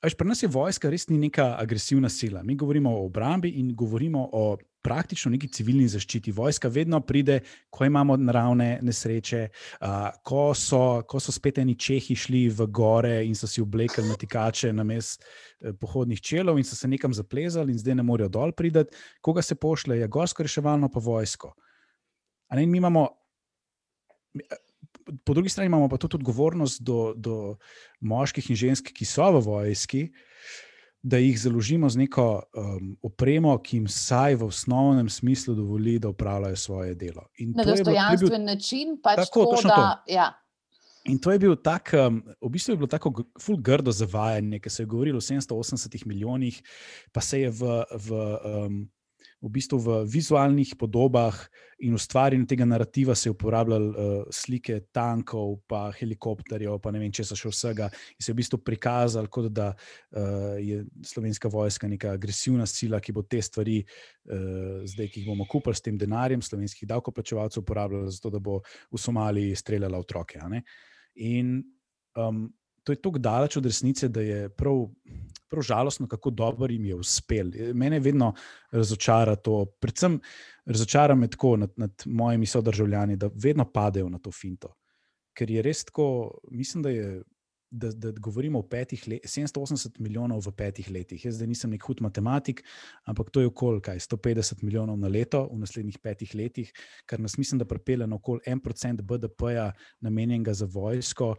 [0.00, 2.42] Až pri nas je vojska res ni neka agresivna sila.
[2.42, 6.32] Mi govorimo o obrambi in govorimo o praktično neki civilni zaščiti.
[6.32, 7.40] Vojska vedno pride,
[7.70, 9.42] ko imamo naravne nesreče,
[9.80, 14.06] uh, ko, so, ko so spet eni čehi šli v gore in so si oblekli
[14.08, 15.20] na tikače na mest
[15.60, 18.86] eh, pohodnih čelov in so se nekam zaplezali in zdaj ne morejo dol priti.
[19.20, 21.52] Koga se pošle, je gorsko reševalno pa vojsko.
[22.56, 23.08] Ne, mi imamo.
[25.24, 27.56] Po drugi strani imamo pa tudi odgovornost do, do
[28.00, 30.02] moških in žensk, ki so v vojski,
[31.02, 36.12] da jih založimo z neko um, opremo, ki jim vsaj v osnovnem smislu dovoli, da
[36.12, 37.24] upravljajo svoje delo.
[37.38, 40.04] In Na dostojanstven bil, način, pač tako, tako da.
[40.06, 40.28] Ja.
[41.08, 44.72] In to je bil tak, um, v bistvu je bilo tako ful grdo zavajanje, ker
[44.72, 46.62] se je govorilo o 780 milijonih,
[47.12, 47.84] pa se je v.
[47.96, 48.24] v
[48.66, 48.80] um,
[49.40, 51.36] v bistvu v vizualnih podobah
[51.80, 53.94] in ustvarjanju tega narativa se je uporabljal uh,
[54.30, 58.40] slike tankov, pa helikopterjev, pa ne vem, če so še vsega, in se je v
[58.42, 63.80] bistvu prikazal, kot da uh, je slovenska vojska neka agresivna sila, ki bo te stvari,
[63.80, 68.44] uh, zdaj, ki jih bomo kupili s tem denarjem slovenskih davkoplačevalcev, uporabljala za to, da
[68.44, 68.60] bo
[68.92, 70.40] v Somaliji streljala otroke.
[71.16, 71.62] In
[72.16, 72.44] um,
[72.84, 74.86] to je tako daleč od resnice, da je prav,
[75.48, 77.50] prav žalostno, kako dobro jim je uspel.
[77.74, 78.34] Mene vedno
[78.70, 80.20] razočara to, predvsem
[80.64, 84.74] razočara me tako nad, nad mojimi sodržavljani, da vedno padejo na to finto.
[85.36, 87.22] Ker je res tako, mislim, da je.
[87.72, 91.24] Da, da govorimo o petih letih, 780 milijonov v petih letih.
[91.24, 92.64] Jaz zdaj nisem nek hud matematik,
[93.06, 96.72] ampak to je okoli 150 milijonov na leto v naslednjih petih letih,
[97.06, 99.68] kar nas mislim, da pripelje na okoli 1% BDP-ja,
[100.00, 101.36] namenjenega za vojsko,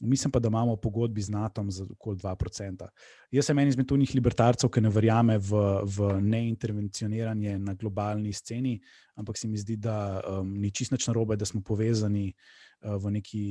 [0.00, 2.86] Mislim pa, da imamo pogodbi z NATO za okoli 2%.
[3.30, 8.74] Jaz sem en izmed tunih libertarcev, ki ne verjame v, v neintervencioniranje na globalni sceni,
[9.14, 13.44] ampak se mi zdi, da um, ni čisto narobe, da smo povezani uh, v neki,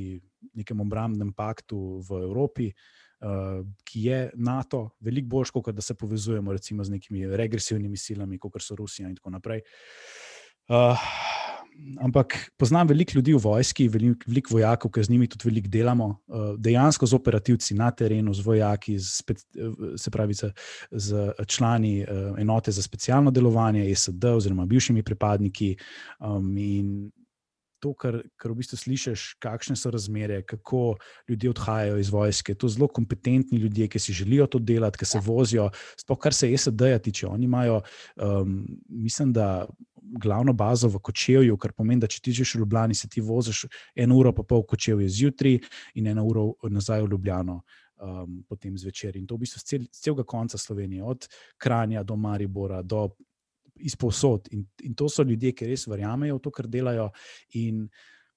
[0.59, 6.51] nekem obrambnem paktu v Evropi, uh, ki je NATO, veliko bolj, kot da se povezujemo
[6.51, 9.63] recimo, z nekimi regresivnimi silami, kot so Rusija in tako naprej.
[10.67, 10.99] Uh,
[12.01, 16.07] ampak poznam veliko ljudi v vojski, veliko velik vojakov, ki z njimi tudi veliko delamo,
[16.09, 19.23] uh, dejansko z operativci na terenu, z vojaki, z,
[19.97, 20.51] se pravi, z,
[20.91, 25.75] z člani uh, enote za specialno delovanje, ESD, oziroma bivšimi pripadniki.
[26.19, 27.11] Um, in
[27.83, 30.95] to, kar, kar v bistvu slišiš, kakšne so razmere, kako
[31.27, 32.55] ljudje odhajajo iz vojske.
[32.55, 35.23] To so zelo kompetentni ljudje, ki si želijo to delati, ki se ja.
[35.25, 35.69] vozijo.
[35.99, 37.81] Sploh kar se ESD-ja tiče, oni imajo,
[38.15, 39.65] um, mislim, da.
[40.03, 43.65] Glavno bazo v Kočevju, kar pomeni, da če ti že v Ljubljani, se ti voziš
[43.95, 45.59] eno uro, pa pol v Kočevju zjutraj
[45.95, 47.61] in eno uro nazaj v Ljubljano,
[48.01, 49.17] um, potem zvečer.
[49.17, 51.27] In to v bistvu z cel, celega konca Slovenije, od
[51.57, 53.09] Kranja do Maribora, do
[53.75, 54.47] izposod.
[54.51, 57.09] In, in to so ljudje, ki res verjamejo v to, kar delajo.
[57.59, 57.87] In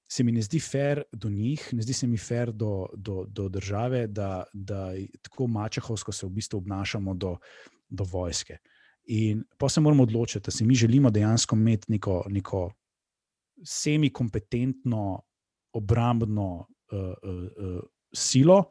[0.07, 3.49] se mi ne zdi fair do njih, ne zdi se mi fair do, do, do
[3.49, 7.35] države, da, da tako mačehovsko se v bistvu obnašamo do,
[7.89, 8.57] do vojske.
[9.07, 12.71] In pa se moramo odločiti, da si mi želimo dejansko imeti neko, neko
[13.63, 15.21] semi-kompetentno,
[15.73, 17.79] obrambno uh, uh, uh,
[18.13, 18.63] silo,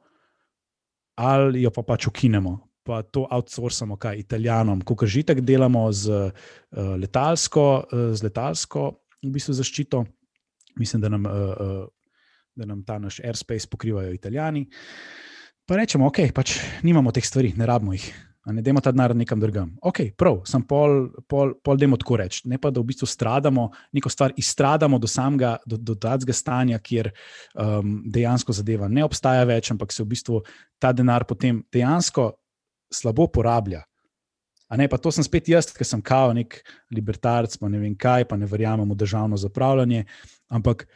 [1.15, 6.11] ali jo pa pač ukinemo, pa to outsourcamo, kaj italijanom, ko že tako delamo z,
[6.13, 8.91] uh, letalsko, uh, z letalsko
[9.25, 10.05] v bistvu zaščito.
[10.77, 11.89] Mislim, da nam, uh, uh,
[12.55, 14.67] da nam ta naš airspace pokrivajo italijani.
[15.67, 18.13] Pa rečemo, ok, pač nimamo teh stvari, ne rabimo jih.
[18.47, 19.73] Ne dajmo ta denar nekam drugam.
[19.83, 22.45] Ok, prav, sem pol, pol, pol dajmo tako reči.
[22.47, 23.65] Ne pa, da v bistvu stradamo,
[23.97, 29.43] neko stvar izstradamo do samega, do, do tega stanja, kjer um, dejansko zadeva ne obstaja
[29.49, 30.41] več, ampak se v bistvu
[30.79, 32.29] ta denar potem dejansko
[32.95, 33.83] slabo porablja.
[34.71, 36.59] A ne, pa to sem spet jaz, ker sem kao nek
[36.95, 40.07] libertarc, pa ne vem kaj, pa ne verjamem v državno zapravljanje.
[40.55, 40.87] Ampak,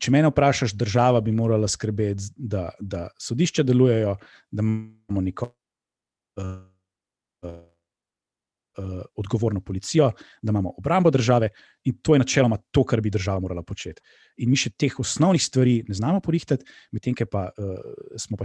[0.00, 4.16] če me vprašaš, država bi morala skrbeti, da, da sodišča delujejo,
[4.52, 5.52] da imamo neko.
[6.38, 6.67] Uh,
[9.16, 10.10] odgovorno policijo,
[10.42, 11.48] da imamo obrambo države
[11.84, 14.02] in to je načeloma to, kar bi država morala početi.
[14.36, 17.74] In mi še teh osnovnih stvari ne znamo porihtati, medtem pa uh,
[18.16, 18.44] smo pa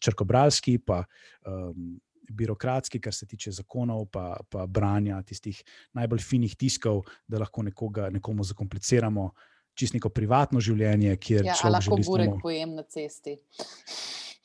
[0.00, 1.04] črkobralski, pa
[1.46, 2.00] um,
[2.30, 5.60] birokratski, kar se tiče zakonov, pa, pa branja tistih
[5.92, 9.30] najbolj finih tiskov, da lahko nekoga, nekomu zakompliciramo.
[9.74, 13.40] Čisto neko privatno življenje, kjer ja, lahko burek pojem na cesti.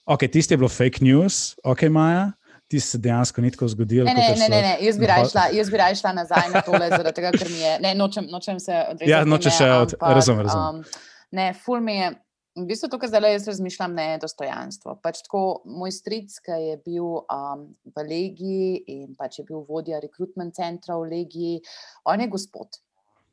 [0.10, 2.32] Ok, tisti je bilo fake news, ok, Maja
[2.70, 4.06] ti se dejansko ni tako zgodilo.
[4.06, 4.78] Ne, ne, ne, ne, ne.
[4.86, 7.76] Jaz, bi šla, jaz bi raje šla nazaj na tole, zaradi tega, ker mi je.
[7.82, 9.10] Ne, nočem, nočem se odreči.
[9.10, 9.96] Ja, nočeš še od.
[10.02, 10.84] Razumem, razumem.
[10.84, 12.12] Um, ne, ful mi je.
[12.60, 14.96] V bistvu to, kar zdaj jaz razmišljam, ne je dostojanstvo.
[15.02, 15.42] Pač tako,
[15.80, 17.66] moj stric, ki je bil um,
[17.96, 21.62] v Legiji in pač je bil vodja rekrutment centra v Legiji,
[22.10, 22.82] on je gospod.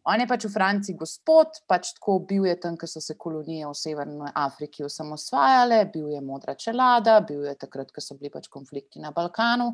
[0.06, 3.66] On je pač v Franciji gospod, pač tako bil je tam, ko so se kolonije
[3.66, 8.46] v Severni Afriki osamosvajale, bil je modra čelada, bil je takrat, ko so bili pač
[8.52, 9.72] konflikti na Balkanu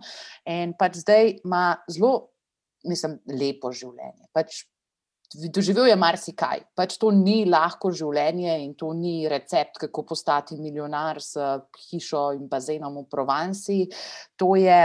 [0.49, 2.31] in pač zdaj ima zelo,
[2.89, 4.31] mislim, lepo življenje.
[4.33, 4.63] Pač
[5.33, 6.61] Doživel je marsikaj.
[6.77, 11.41] Pač to ni lahko življenje in to ni recept, kako postati milijonar s
[11.87, 13.79] hišo in bazenom v Provansi.
[14.37, 14.77] To je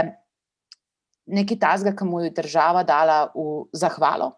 [1.28, 4.32] nekaj tazga, ki mu je država dala v zahvalo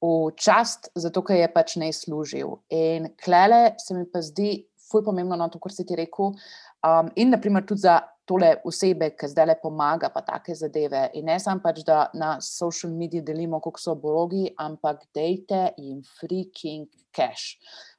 [0.00, 2.56] v čast, zato ker je pač ne služil.
[2.72, 6.34] In klele se mi pa zdi, fuj pomembno, no, to, kar si ti rekel.
[6.80, 8.00] Um, in naprimer tudi za
[8.30, 11.08] tole osebe, ki zdaj le pomaga, pa take zadeve.
[11.18, 16.02] In ne samo pač, da na social mediji delimo, kako so blogi, ampak dejte jim
[16.20, 16.86] freaking
[17.16, 17.56] cash.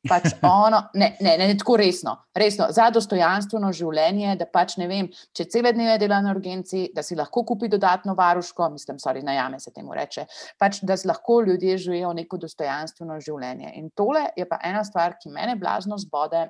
[0.07, 4.87] Pač ono, ne, ne, ne, ne tako resno, resno, za dostojanstveno življenje, da pač ne
[4.89, 9.25] vem, če cele dneve dela na urgenci, da si lahko kupi dodatno varuško, mislim, sorry,
[9.27, 10.25] najame se temu reče,
[10.61, 13.75] pač, da lahko ljudje živijo neko dostojanstveno življenje.
[13.81, 16.47] In tole je pa ena stvar, ki mene blazno zbode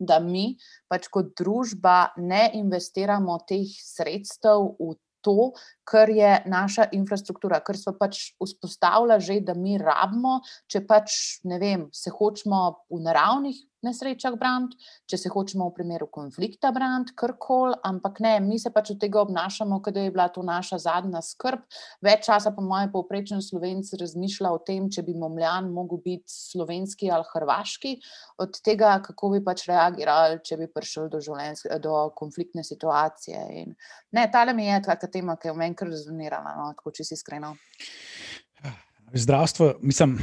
[0.00, 0.54] da mi
[0.90, 4.94] pač kot družba ne investiramo teh sredstev v
[5.24, 5.52] to,
[5.88, 11.58] kar je naša infrastruktura, kar smo pač vzpostavili, že da mi rabimo, če pač ne
[11.62, 12.60] vem, se hočemo
[12.92, 14.78] v naravnih nesrečah braniti,
[15.10, 19.00] če se hočemo v primeru konflikta braniti, kar koli, ampak ne, mi se pač od
[19.02, 21.64] tega obnašamo, kot da je bila to naša zadnja skrb.
[22.04, 27.10] Več časa, po mojem, povprečen slovenc razmišlja o tem, če bi momljan mogel biti slovenski
[27.14, 27.94] ali hrvaški,
[28.44, 31.20] od tega, kako bi pač reagirali, če bi prišel do,
[31.82, 33.44] do konfliktne situacije.
[33.62, 33.76] In,
[34.16, 37.18] ne, tale mi je taka tema, ki je v meni kar rezonirala, no, tako čisto
[37.18, 37.54] iskreno.
[39.16, 40.16] Zdravstvo, mislim,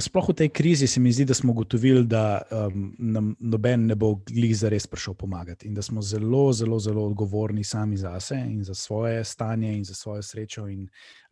[0.00, 3.94] sploh v tej krizi se mi zdi, da smo ugotovili, da um, nam noben ne
[3.94, 8.20] bo glih za res prišel pomagati in da smo zelo, zelo, zelo odgovorni sami za
[8.20, 10.88] sebe in za svoje stanje in za svojo srečo in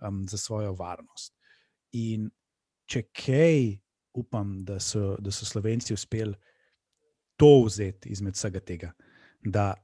[0.09, 1.33] um, za svojo varnost.
[1.93, 2.29] In
[2.85, 3.79] če kaj
[4.15, 6.35] upam, da so, da so Slovenci uspeli
[7.37, 8.93] to vzeti izmed vsega tega,
[9.41, 9.75] da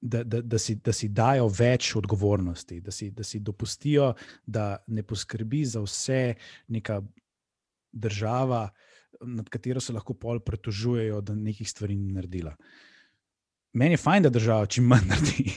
[0.00, 4.12] da, da, da, si, da si dajo več odgovornosti, da si, da si dopustijo,
[4.46, 6.34] da ne poskrbi za vse
[6.68, 7.00] neka
[7.92, 8.68] država,
[9.20, 12.54] nad katero se lahko pol pretožujejo, da nekih stvari ni naredila.
[13.72, 15.50] Meni je fajn, da država čim manj naredi,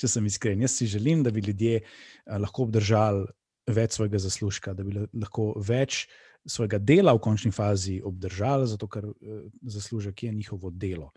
[0.00, 0.66] če sem iskren.
[0.66, 3.26] Jaz si želim, da bi ljudje uh, lahko obdržali
[3.70, 6.08] več svojega zaslužka, da bi lahko več
[6.50, 11.12] svojega dela v končni fazi obdržali, zato ker uh, zaslužek je njihovo delo.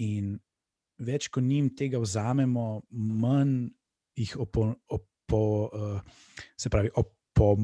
[0.00, 0.38] In
[1.00, 3.70] več ko njim tega vzamemo, manj
[4.20, 6.00] jih opo, opo, uh,
[6.56, 7.56] se pravi, opo,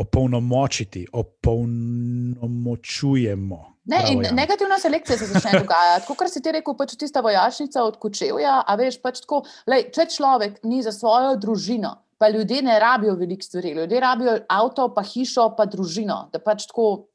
[0.00, 3.80] opolnomočiti, opolnomočujemo.
[3.90, 6.06] Ne, in negativna selekcija se začne dogajati.
[6.06, 8.64] Kot si ti rekel, pač tista vojašnica od Kočevja.
[8.66, 13.14] A veš, pač tako, lej, če človek ni za svojo družino, pa ljudje ne rabijo
[13.18, 16.28] veliko stvari, ljudje rabijo avto, pa hišo, pa družino.
[16.32, 17.09] Da pač tako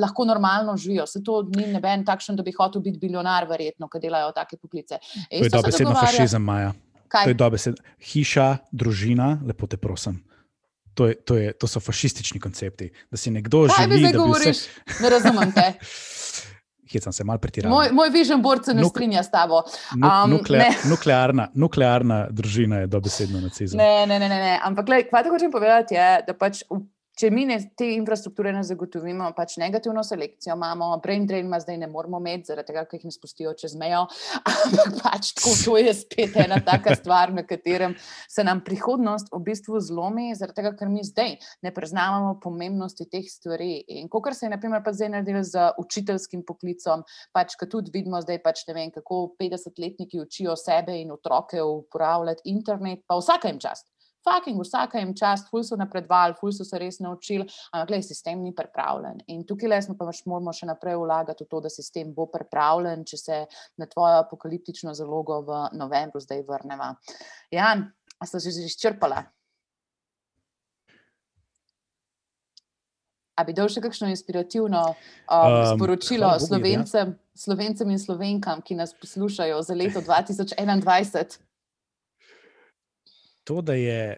[0.00, 1.06] lahko normalno živijo.
[1.06, 5.00] Se to ni noben takšen, da bi hotel biti bilionar, verjetno, ki delajo take poklice.
[5.28, 6.72] To je dobesedno fašizem, Maja.
[7.08, 7.24] Kaj?
[7.24, 10.20] To je dobesedno hiša, družina, lepo te prosim.
[10.98, 12.90] To, je, to, je, to so fašistični koncepti.
[13.10, 14.02] Da si nekdo Kaj želi.
[14.02, 14.62] Kaj ti govoriš?
[14.64, 15.02] Vse...
[15.02, 15.72] Ne razumem te.
[16.92, 17.76] Hecam se malo pretiravam.
[17.76, 19.60] Moj, moj vižen borc se ne Nuk, strinja s tabo.
[19.92, 20.90] Um, nuklea, ne.
[20.90, 23.78] nuklearna, nuklearna družina je dobesedno nacizem.
[23.78, 24.54] Ne, ne, ne, ne, ne.
[24.64, 26.80] Ampak, kaj hočem povedati, je, da pač v
[27.18, 31.80] če mi ne, te infrastrukture ne zagotovimo, pač negativno selekcijo imamo, brain drain ima zdaj
[31.82, 34.04] ne moramo imeti, zaradi tega, ker jih ne spustijo čez mejo.
[34.52, 37.96] Ampak pač tako, to je spet ena taka stvar, na katerem
[38.30, 41.36] se nam prihodnost v bistvu zlomi, zaradi tega, ker mi zdaj
[41.66, 43.82] ne preznavamo pomembnosti teh stvari.
[43.98, 47.04] In kot se je naprimer pa zdaj naredilo z učiteljskim poklicom,
[47.34, 52.46] pač, ki tudi vidimo zdaj, pač ne vem, kako 50-letniki učijo sebe in otroke uporabljati
[52.54, 53.88] internet, pa vsaka jim čast
[54.28, 58.42] fucking vsaka jim čast, ful so napredovali, ful so se res naučili, ampak gledaj, sistem
[58.44, 59.22] ni pripravljen.
[59.32, 62.28] In tukaj le smo pa pač moramo še naprej vlagati v to, da sistem bo
[62.32, 63.40] pripravljen, če se
[63.80, 66.92] na tvojo apokaliptično zalogo v novembru zdaj vrneva.
[67.54, 67.88] Jan,
[68.18, 69.24] a ste že izčrpala?
[73.38, 74.96] A bi dal še kakšno inspirativno um,
[75.30, 77.38] um, sporočilo slovencem, ja.
[77.38, 81.38] slovencem in slovenkam, ki nas poslušajo za leto 2021?
[83.48, 84.16] To, da je,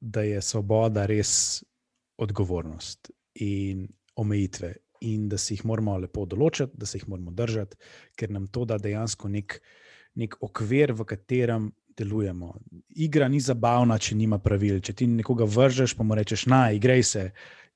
[0.00, 1.62] da je svoboda res
[2.18, 3.12] odgovornost
[3.46, 3.86] in
[4.18, 4.72] omejitve,
[5.06, 7.78] in da si jih moramo lepo določiti, da se jih moramo držati,
[8.18, 9.60] ker nam to da dejansko nek,
[10.18, 12.56] nek okvir, v katerem delujemo.
[13.06, 14.80] Igra ni zabavna, če nima pravil.
[14.84, 17.22] Če ti nekoga vržeš, pa mu rečeš, naj, igraj se.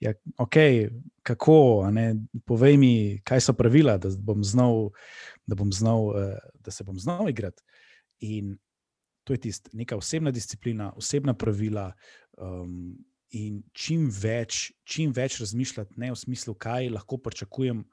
[0.01, 0.57] Ja, ok,
[1.29, 1.61] kako,
[2.49, 2.95] povej mi,
[3.25, 4.89] kaj so pravila, da, bom znal,
[5.47, 7.63] da, bom znal, eh, da se bom znal igrati.
[8.27, 8.57] In
[9.31, 11.93] to je tisto, neka osebna disciplina, osebna pravila.
[12.35, 12.97] Um,
[13.31, 17.85] in čim več, čim več razmišljati, ne v smislu, kaj lahko pričakujem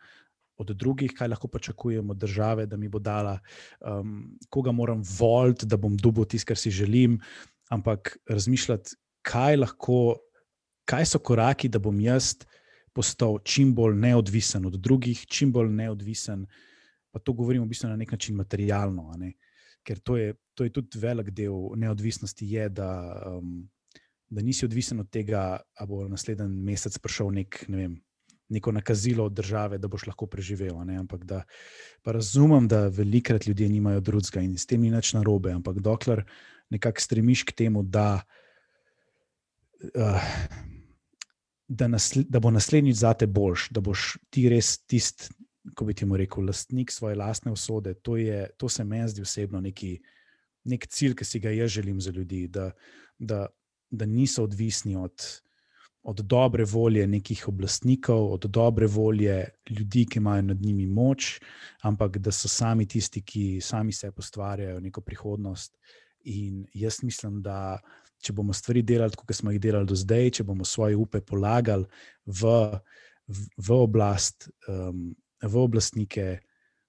[0.57, 3.35] od drugih, kaj lahko pričakujem od države, da mi bo dala,
[3.85, 7.19] um, koga moram voliti, da bom dobil tisto, kar si želim,
[7.69, 10.17] ampak razmišljati, kaj, lahko,
[10.89, 12.33] kaj so koraki, da bom jaz
[12.97, 16.47] postal čim bolj neodvisen od drugih, čim bolj neodvisen.
[17.13, 19.11] Pa to govorimo v bistvu na nek način materialno.
[19.21, 19.35] Ne?
[19.87, 22.89] Ker to je, to je tudi velik del neodvisnosti, je, da,
[23.37, 23.61] um,
[24.29, 27.95] da nisi odvisen od tega, da bo naslednji mesec prišel nek, ne vem,
[28.51, 30.75] neko nakazilo od države, da boš lahko preživel.
[30.79, 31.41] Ampak da
[32.05, 36.23] razumem, da velikrat ljudje nimajo drugega in s tem ni nič narobe, ampak dokler
[36.69, 38.21] nekako stremiš k temu, da.
[39.95, 40.23] Uh,
[41.67, 45.27] Da, nasle, da bo naslednjič zate boljš, da boš ti res tisti
[45.75, 47.93] ko bi ti mu rekel, lastnik svoje lastne usode.
[47.93, 49.97] To, je, to se meni zdi osebno neki,
[50.67, 52.71] nek cilj, ki si ga jaz želim za ljudi, da,
[53.19, 53.45] da,
[53.89, 55.23] da niso odvisni od,
[56.03, 61.39] od dobre volje nekih oblastnikov, od dobre volje ljudi, ki imajo nad njimi moč,
[61.81, 65.77] ampak da so sami tisti, ki sami se ustvarjajo neko prihodnost.
[66.23, 67.79] In jaz mislim, da
[68.23, 71.85] če bomo stvari delali, kot smo jih delali do zdaj, če bomo svoje upe polagali
[72.25, 72.53] v,
[73.27, 75.11] v, v oblast, um,
[75.43, 76.39] v oblastnike,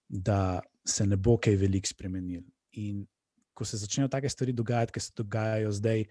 [0.09, 2.43] da se ne bo kaj veliko spremenil.
[2.81, 3.05] In
[3.55, 6.05] ko se začnejo take stvari dogajati, ki se dogajajo zdaj,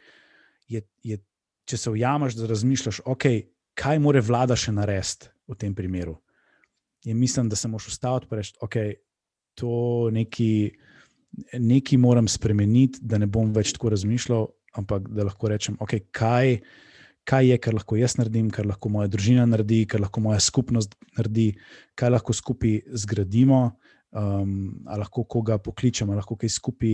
[0.67, 1.17] je, je,
[1.65, 3.47] če se ujameš, da razmišljaš, okay,
[3.77, 6.17] kaj more vlada še narediti v tem primeru.
[7.07, 8.95] In mislim, da se moš ustaviti in reči, da okay, je
[9.57, 10.09] to
[11.57, 14.47] nekaj moram spremeniti, da ne bom več tako razmišljal,
[14.77, 16.59] ampak da lahko rečem, okay, kaj
[17.27, 20.95] kaj je, kar lahko jaz naredim, kar lahko moja družina naredi, kar lahko moja skupnost
[21.17, 21.51] naredi,
[21.99, 23.67] kaj lahko skupaj zgradimo.
[24.17, 26.93] Um, ali lahko koga pokličem, ali lahko kaj skupaj,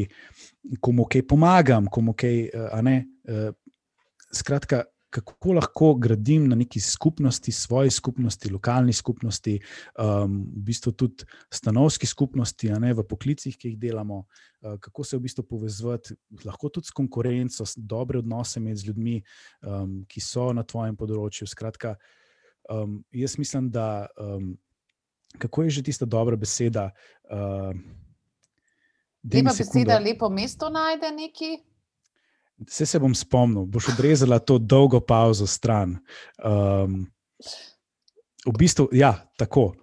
[0.82, 2.48] komu kaj pomagam, komu kaj.
[2.50, 3.52] Uh,
[4.34, 4.84] skratka,
[5.22, 9.60] kako lahko gradim na neki skupnosti, svoji skupnosti, lokalni skupnosti,
[10.00, 15.18] um, v bistvu tudi stanovski skupnosti, ne, v poklicih, ki jih delamo, uh, kako se
[15.18, 19.20] v bistvu povezati, lahko tudi s konkurenco, s dobre odnose med ljudmi,
[19.62, 21.48] um, ki so na tvojem področju.
[21.50, 21.96] Skratka,
[22.70, 24.08] um, jaz mislim, da.
[24.18, 24.56] Um,
[25.34, 26.92] Kako je že tista dobra beseda?
[27.26, 27.74] Uh,
[29.26, 31.73] lepa beseda, lepo mesto najde neki.
[32.58, 35.98] Vse se bom spomnil, boš odrezala to dolgo pauzo stran.
[36.38, 37.06] Um,
[38.46, 39.74] v bistvu, ja, tako.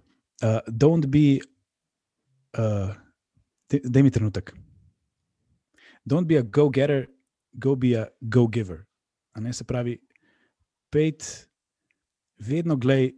[0.41, 1.41] Uh, don't be,
[2.57, 2.95] uh,
[3.85, 4.55] da mi trenutek.
[6.07, 7.07] Don't be a go-getter,
[7.53, 8.85] go be a go-giver.
[9.53, 9.99] Se pravi,
[10.91, 11.49] pet,
[12.39, 13.11] vedno gledaj.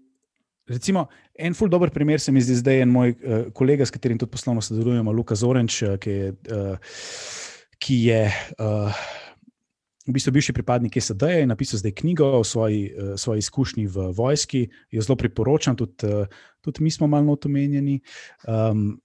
[0.71, 4.19] Recimo, en ful dobr primer se mi zdi zdaj en moj uh, kolega, s katerim
[4.19, 6.33] tudi poslovno sodelujemo, Luka Zorenč, uh, ki je.
[6.51, 6.97] Uh,
[7.83, 8.23] ki je
[8.63, 8.95] uh,
[10.07, 14.11] v bistvu bivši pripadnik SD je napisal zdaj knjigo o svoji, uh, svoji izkušnji v
[14.17, 16.27] vojski, jo zelo priporočam, tudi, uh,
[16.61, 18.01] tudi mi smo malo omenjeni.
[18.49, 19.01] Um,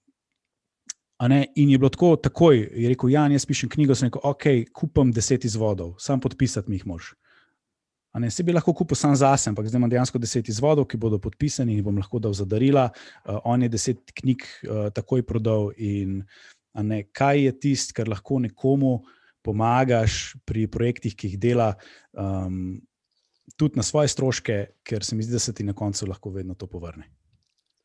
[1.54, 5.10] In je bilo tako, takoj je rekel: Jan, jaz pišem knjigo, sem rekel: Ok, kupam
[5.10, 7.14] deset izvodov, sam podpisati mi jih moš.
[8.18, 11.18] Ne, se bi lahko kupil sam zase, ampak zdaj imam dejansko deset izvodov, ki bodo
[11.18, 12.88] podpisani in bom lahko dal za darila.
[13.24, 15.72] Uh, on je deset knjig uh, takoj prodal.
[15.76, 16.22] In,
[16.74, 21.72] ne, kaj je tisto, kar lahko nekomu uh, pomagaš pri projektih, ki jih dela,
[22.12, 22.78] um,
[23.56, 26.54] tudi na svoje stroške, ker se mi zdi, da se ti na koncu lahko vedno
[26.54, 27.08] to povrne.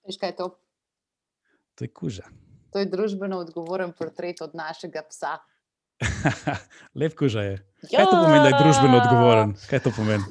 [0.08, 0.50] Veš, kaj je to?
[1.76, 2.28] To je kuža.
[2.74, 5.38] To je družbeno odgovoren portret od našega psa.
[7.00, 7.56] Lep kuža je.
[7.86, 9.54] Kaj to pomeni, da je družbeno odgovoren?
[9.70, 10.26] Kaj to pomeni?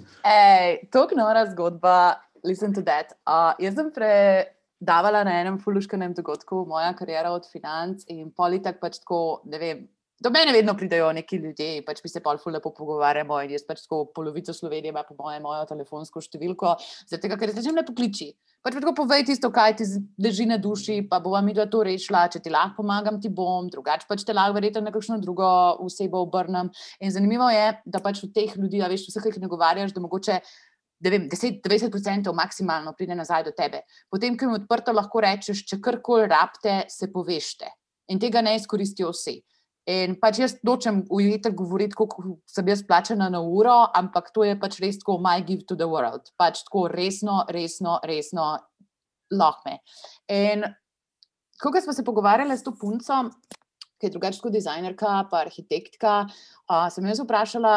[0.93, 1.95] To je nora zgodba,
[2.45, 3.15] listen to that.
[3.27, 9.01] Uh, jaz sem predavala na enem fuluškenem dogodku, moja karijera od financ in politik pač
[9.03, 9.85] tako, ne vem.
[10.23, 13.41] Do mene vedno pridejo neki ljudje, pač mi se pa lepo pogovarjamo.
[13.51, 16.77] Jaz pač tako polovico Slovenije ima po mojem mojo telefonsko številko,
[17.11, 18.29] zato ker se že ne pokliči.
[18.63, 19.87] Pač tako povej tisto, kaj ti
[20.23, 22.29] leži na duši, pa bo vam idva to rešila.
[22.31, 25.49] Če ti lahko pomagam, ti bom, drugače pač te lahko verjetno na kakšno drugo
[25.83, 26.71] osebo obrnem.
[27.03, 30.05] In zanimivo je, da pač v teh ljudi, a veš, vseh, ki jih nagovarjaš, da
[30.05, 30.43] mogoče.
[31.03, 33.81] 10-20% maksimalno pride nazaj do tebe.
[34.07, 37.67] Potem, ko jim odprto lahko rečeš, če karkoli rabite, se povešte.
[38.15, 39.41] In tega ne izkoristijo vsi.
[39.91, 44.55] In pač jaz nočem ujeti govoriti, kako sem jaz plačena na uro, ampak to je
[44.59, 46.31] pač res tako, my give to the world.
[46.39, 48.53] Pač tako resno, resno, resno,
[49.35, 49.81] lahme.
[50.31, 50.63] In
[51.59, 53.25] ko smo se pogovarjali s to punco,
[53.99, 56.15] ki je drugačija kot dizajnerka, pa arhitektka,
[56.71, 57.77] uh, sem jaz vprašala,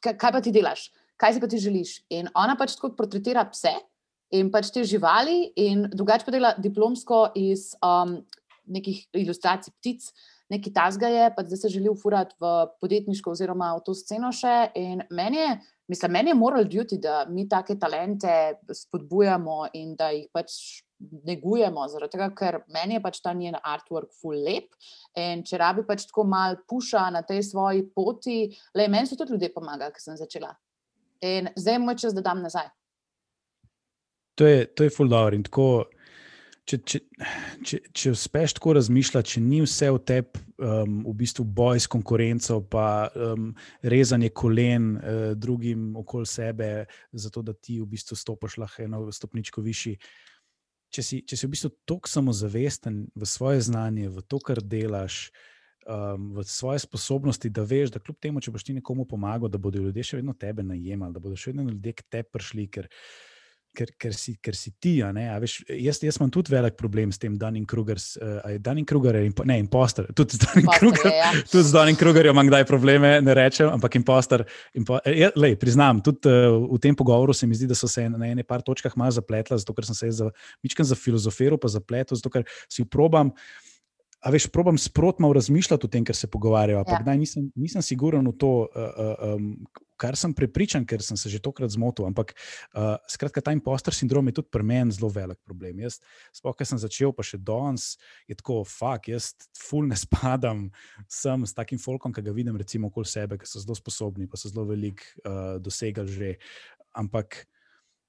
[0.00, 0.90] kaj, kaj pa ti delaš,
[1.20, 1.96] kaj si pa ti želiš.
[2.12, 3.74] In ona pač tako portretira pse
[4.32, 8.22] in pač te živali, in drugače pa dela diplomsko iz um,
[8.64, 10.08] nekih ilustracij ptic
[10.52, 14.72] nekaj tasga je, pa zdaj se želi ufurati v podjetniško oziroma v to sceno še.
[14.78, 15.50] In meni je,
[15.92, 18.32] mislim, meni je moral duty, da mi take talente
[18.82, 20.82] spodbujamo in da jih pač
[21.26, 24.70] negujemo, zaradi tega, ker meni je pač ta njen artwork full lep.
[25.18, 28.38] In če rabi pač tako mal puša na tej svoji poti,
[28.78, 30.52] le meni so tudi ljudje pomagali, ker sem začela.
[31.22, 32.70] In zdaj je moj čas, da dam nazaj.
[34.40, 35.84] To je, to je full dobro in tako
[36.68, 36.98] če, če,
[37.66, 41.90] če, če uspeš tako razmišljati, če ni vse v tebi, um, v bistvu boj s
[41.90, 43.50] konkurenco, pa um,
[43.82, 46.72] rezanje kolen uh, drugim okoli sebe,
[47.12, 49.96] zato da ti v bistvu stopiš lahko eno stopničko višji.
[50.92, 55.30] Če si, če si v bistvu tako samozavesten v svoje znanje, v to, kar delaš,
[55.88, 59.58] um, v svoje sposobnosti, da veš, da kljub temu, če boš ti nekomu pomagal, da
[59.58, 62.68] bodo ljudje še vedno tebe najemali, da bodo še vedno ljudje k tebi prišli.
[62.72, 62.90] Ker,
[63.76, 64.92] ker, ker, si, ker si ti.
[65.42, 69.18] Veš, jaz, jaz imam tudi velik problem s tem, da je Kruger, uh, Danin Kruger,
[69.48, 70.08] ne impostor.
[70.16, 71.32] Tudi z Danin Kruger, ja.
[71.50, 74.44] tudi z Danin Krugerjem imam kdaj probleme, ne rečem, ampak impostor.
[74.78, 78.06] Impo, ja, lej, priznam, tudi uh, v tem pogovoru se mi zdi, da so se
[78.10, 80.30] na ene par točkah malo zapletla, zato ker sem se za,
[80.92, 83.32] za filozofiral, pa zapletel, zato ker si probam.
[84.22, 87.14] A veš, probam sprotno razmišljati o tem, kar se pogovarjajo, ampak ja.
[87.18, 89.48] nisem, nisem siguren v to, uh, um,
[90.02, 92.08] kar sem prepričan, ker sem se že tokrat zmotil.
[92.08, 92.34] Ampak,
[92.74, 95.84] uh, skratka, ta impostor sindrom je tudi pri meni zelo velik problem.
[95.84, 96.00] Jaz,
[96.34, 97.94] sploh, ker sem začel, pa še danes,
[98.26, 100.66] je tako, fuck, jaz ful ne spadam
[101.06, 104.40] sem s takim folkom, ki ga vidim, recimo, okoli sebe, ki so zelo sposobni, pa
[104.40, 106.30] so zelo velik uh, dosegali že.
[106.92, 107.46] Ampak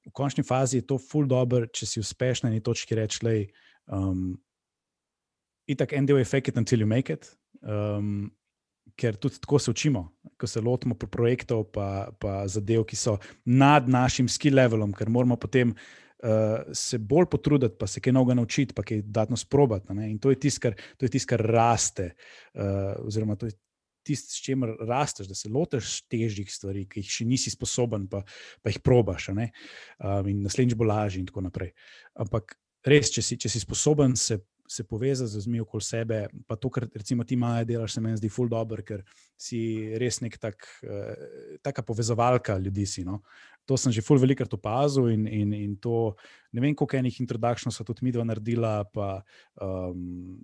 [0.04, 3.36] v končni fazi je to ful dobro, če si uspeš na neki točki reči, da
[3.96, 4.34] um,
[5.68, 7.30] je tako en del je fake it until you make it.
[7.62, 8.34] Um,
[9.00, 10.04] ker tudi tako se učimo,
[10.38, 15.38] ko se lotimo projektov, pa, pa zadev, ki so nad našim skill levelom, ker moramo
[15.40, 19.94] potem uh, se bolj potruditi, pa se kaj novega naučiti, pa kaj dodatno sprobati.
[19.94, 20.12] Ne?
[20.12, 22.14] In to je tisto, kar, tis, kar raste,
[22.54, 23.58] uh, oziroma to je
[24.04, 28.24] tisto, s čimer rasteš, da se lotiš težjih stvari, ki jih še nisi sposoben, pa,
[28.62, 29.32] pa jih probaš.
[29.32, 29.46] Um,
[30.30, 31.74] in naslednjič bo lažje, in tako naprej.
[32.20, 34.42] Ampak res, če si, če si sposoben se
[34.74, 36.20] se povezati z ljudmi okoli sebe.
[36.48, 39.04] Pa to, kar recimo ti maja delaš, se meni zdi ful dobro, ker
[39.38, 39.60] si
[40.02, 41.14] res nek tak, uh,
[41.62, 42.86] taka povezovalka ljudi.
[42.90, 43.22] Si, no?
[43.70, 46.16] To sem že ful velikrat opazil in, in, in to
[46.52, 48.84] ne vem, koliko enih introdukcij so tudi mi dva naredila.
[48.94, 49.22] Pa,
[49.62, 50.38] um,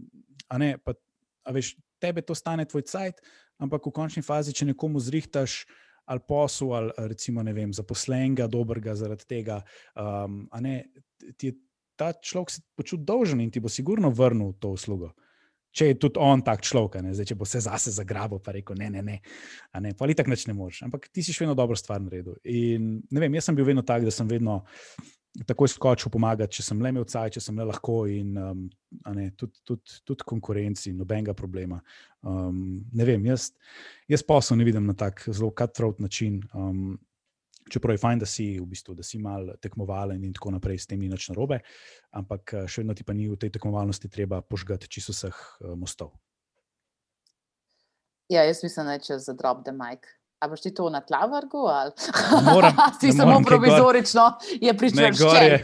[0.47, 0.95] a ne, pa,
[1.43, 3.21] a veš, tebe to stane tvoj cajt,
[3.59, 5.63] ampak v končni fazi, če nekomu zrihtaš.
[6.09, 9.59] Ali posel, ali recimo, ne vem, zaposlenega, dobrega zaradi tega.
[9.93, 10.87] Um, ne,
[11.37, 11.57] ti je
[11.99, 15.11] ta človek se počuti dolžen in ti bo sigurno vrnil to uslugo.
[15.75, 18.89] Če je tudi on tak človek, Zdaj, če bo se zase zagrabil, pa rekel: ne,
[18.89, 19.19] ne, ne,
[19.83, 20.81] ne pa ali tako ne moreš.
[20.87, 22.39] Ampak ti si še vedno dobro stvar naredil.
[22.49, 24.63] In ne vem, jaz sem bil vedno tak, da sem vedno
[25.45, 28.63] takoj skočil pomagati, če sem le imel caj, če sem le lahko in um,
[29.13, 31.77] ne, tudi, tudi, tudi konkurenci, nobenega problema.
[32.25, 33.51] Um, ne vem, jaz,
[34.09, 36.41] jaz posel ne vidim na tak zelo cutthroat način.
[36.53, 36.97] Um,
[37.69, 40.89] Čeprav je fajn, da si v bistvu, da si mal tekmovalen in tako naprej, s
[40.89, 41.59] tem ni nič narobe,
[42.15, 45.75] ampak eh, še vedno ti pa ni v tej tekmovalnosti treba požgati čisto vseh uh,
[45.77, 46.15] mostov.
[48.29, 50.05] Ja, jaz mislim, da če za drop the mic.
[50.39, 51.65] A boš ti to na tla vrgu?
[52.53, 54.25] Moram, si samo provizorično,
[54.61, 55.57] je pričvrščen.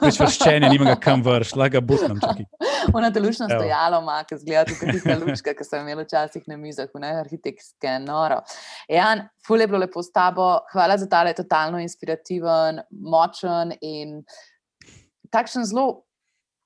[0.00, 2.20] Pričvrščen je, nima ga kam vrš, laga butnem.
[2.96, 6.56] Ona te lušna stojala, ima, ki zgleda kot tista lučka, ki sem imela včasih na
[6.56, 8.40] mizah, v arhitektske noro.
[8.88, 14.22] Jan, ful je bilo lepo s tabo, hvala za tale totalno inspirativen, močen in
[15.34, 16.04] takšen zelo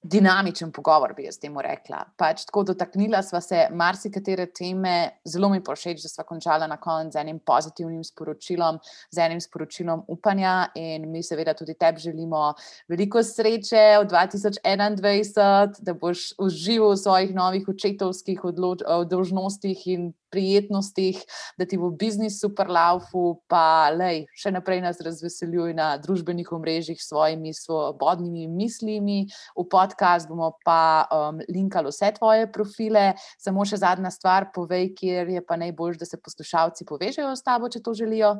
[0.03, 2.05] dinamičen pogovor, bi jaz temu rekla.
[2.17, 7.17] Pač tako dotaknila sva se marsikatere teme, zelo mi pošeč, da sva končala na koncu
[7.17, 8.79] z enim pozitivnim sporočilom,
[9.11, 12.53] z enim sporočilom upanja in mi seveda tudi tebi želimo
[12.89, 21.21] veliko sreče v 2021, da boš užival v svojih novih očetovskih odložnostih in prijetnostih,
[21.59, 27.01] da ti bo biznis super laufu, pa lej, še naprej nas razveseljuj na družbenih omrežjih
[27.01, 29.25] s svojimi svobodnimi mislimi.
[29.57, 33.13] V podcast bomo pa um, linkali vse tvoje profile.
[33.41, 37.69] Samo še zadnja stvar, povej, kjer je pa najbolj, da se poslušalci povežejo s tabo,
[37.73, 38.37] če to želijo.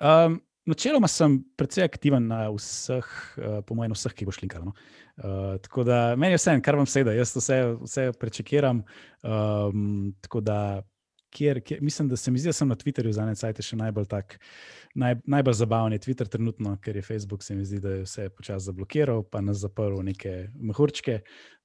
[0.00, 4.64] Um, načeloma sem precej aktiven na vseh, uh, po mojem, vseh, ki boš linkal.
[4.70, 4.74] No?
[5.16, 8.82] Uh, tako da meni je vse, kar vam sedaj, jaz vse, vse prečekiram.
[9.22, 10.58] Um, tako da,
[11.34, 13.78] kjer, kjer, mislim, da se mi zdi, da sem na Twitterju za ene cajt še
[13.78, 14.38] najbolj tak.
[14.94, 18.70] Naj, najbolj zabaven Twitter, trenutno, ker je Facebook, se mi zdi, da je vse počasi
[18.70, 21.20] zablokiral, pa nas zaprl v neke mehurčke.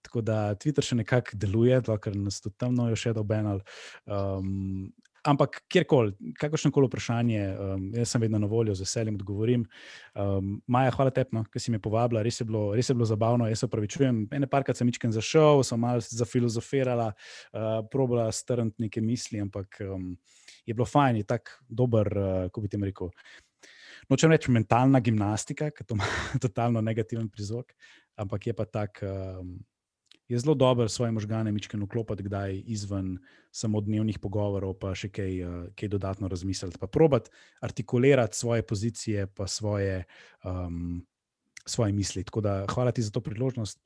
[0.06, 3.62] Tako da Twitter še nekako deluje, ker nas tudi tam nojo še dobenal.
[4.08, 4.90] Um,
[5.30, 9.66] Ampak kjerkoli, kakršno koli vprašanje, um, jaz sem vedno na voljo, z veseljem odgovorim.
[10.16, 13.06] Um, Maja, hvala tebi, no, ker si me povabila, res je bilo, res je bilo
[13.06, 13.48] zabavno.
[13.50, 19.04] Jaz se upravičujem, ene parkrat sem mičken zašel, sem malo zafilozofirala, uh, probala strniti neke
[19.06, 20.16] misli, ampak um,
[20.66, 23.14] je bilo fajn, je tako dober, uh, kako bi ti rekel.
[24.10, 26.08] Nočem reči mentalna gimnastika, ker to ima
[26.44, 27.76] totalno negativen prizvok,
[28.18, 29.04] ampak je pa tak.
[29.06, 29.60] Um,
[30.30, 33.18] je zelo dobro svoje možgane mičkeno klopiti, kdaj izven
[33.52, 36.78] samo dnevnih pogovorov, pa še kaj, uh, kaj dodatno razmisliti.
[36.78, 37.34] Pa probati
[37.66, 40.04] artikulirati svoje pozicije, pa svoje,
[40.46, 41.02] um,
[41.66, 42.24] svoje misli.
[42.24, 43.82] Tako da hvala ti za to priložnost.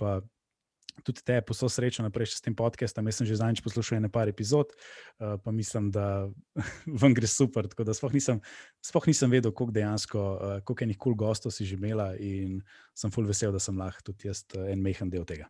[1.03, 3.07] Tudi te posel srečo naprej s tem podcastom.
[3.07, 6.27] Jaz sem že zadnjič poslušal nekaj epizod, uh, pa mislim, da
[7.01, 7.71] vam gre super.
[7.71, 8.43] Tako da sploh nisem,
[8.83, 12.59] sploh nisem vedel, koliko dejansko, uh, koliko enih kul cool gostov si že imela in
[12.93, 15.47] sem full vesel, da sem lahko tudi jaz en mehen del tega.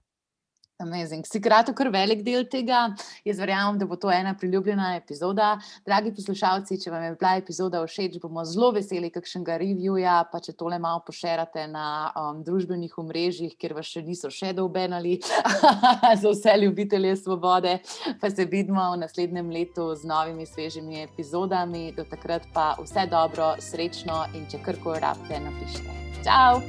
[0.82, 1.26] Amazing.
[1.30, 2.88] Si kratek, kar velik del tega.
[3.28, 5.54] Jaz verjamem, da bo to ena priljubljena epizoda.
[5.86, 10.56] Dragi poslušalci, če vam je bila epizoda všeč, bomo zelo veseli kakšnega reviewja, pa če
[10.58, 11.86] tole malo pošerate na
[12.18, 15.20] um, družbenih omrežjih, kjer vas še niso še dobenali,
[16.22, 17.78] za vse ljubitelje svobode.
[18.22, 21.92] Pa se vidimo v naslednjem letu z novimi svežimi epizodami.
[21.94, 26.02] Do takrat pa vse dobro, srečno in če karkoli rabite, napišite.
[26.26, 26.60] Ciao!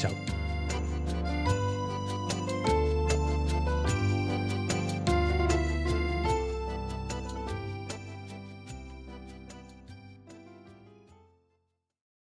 [0.00, 0.37] Ciao!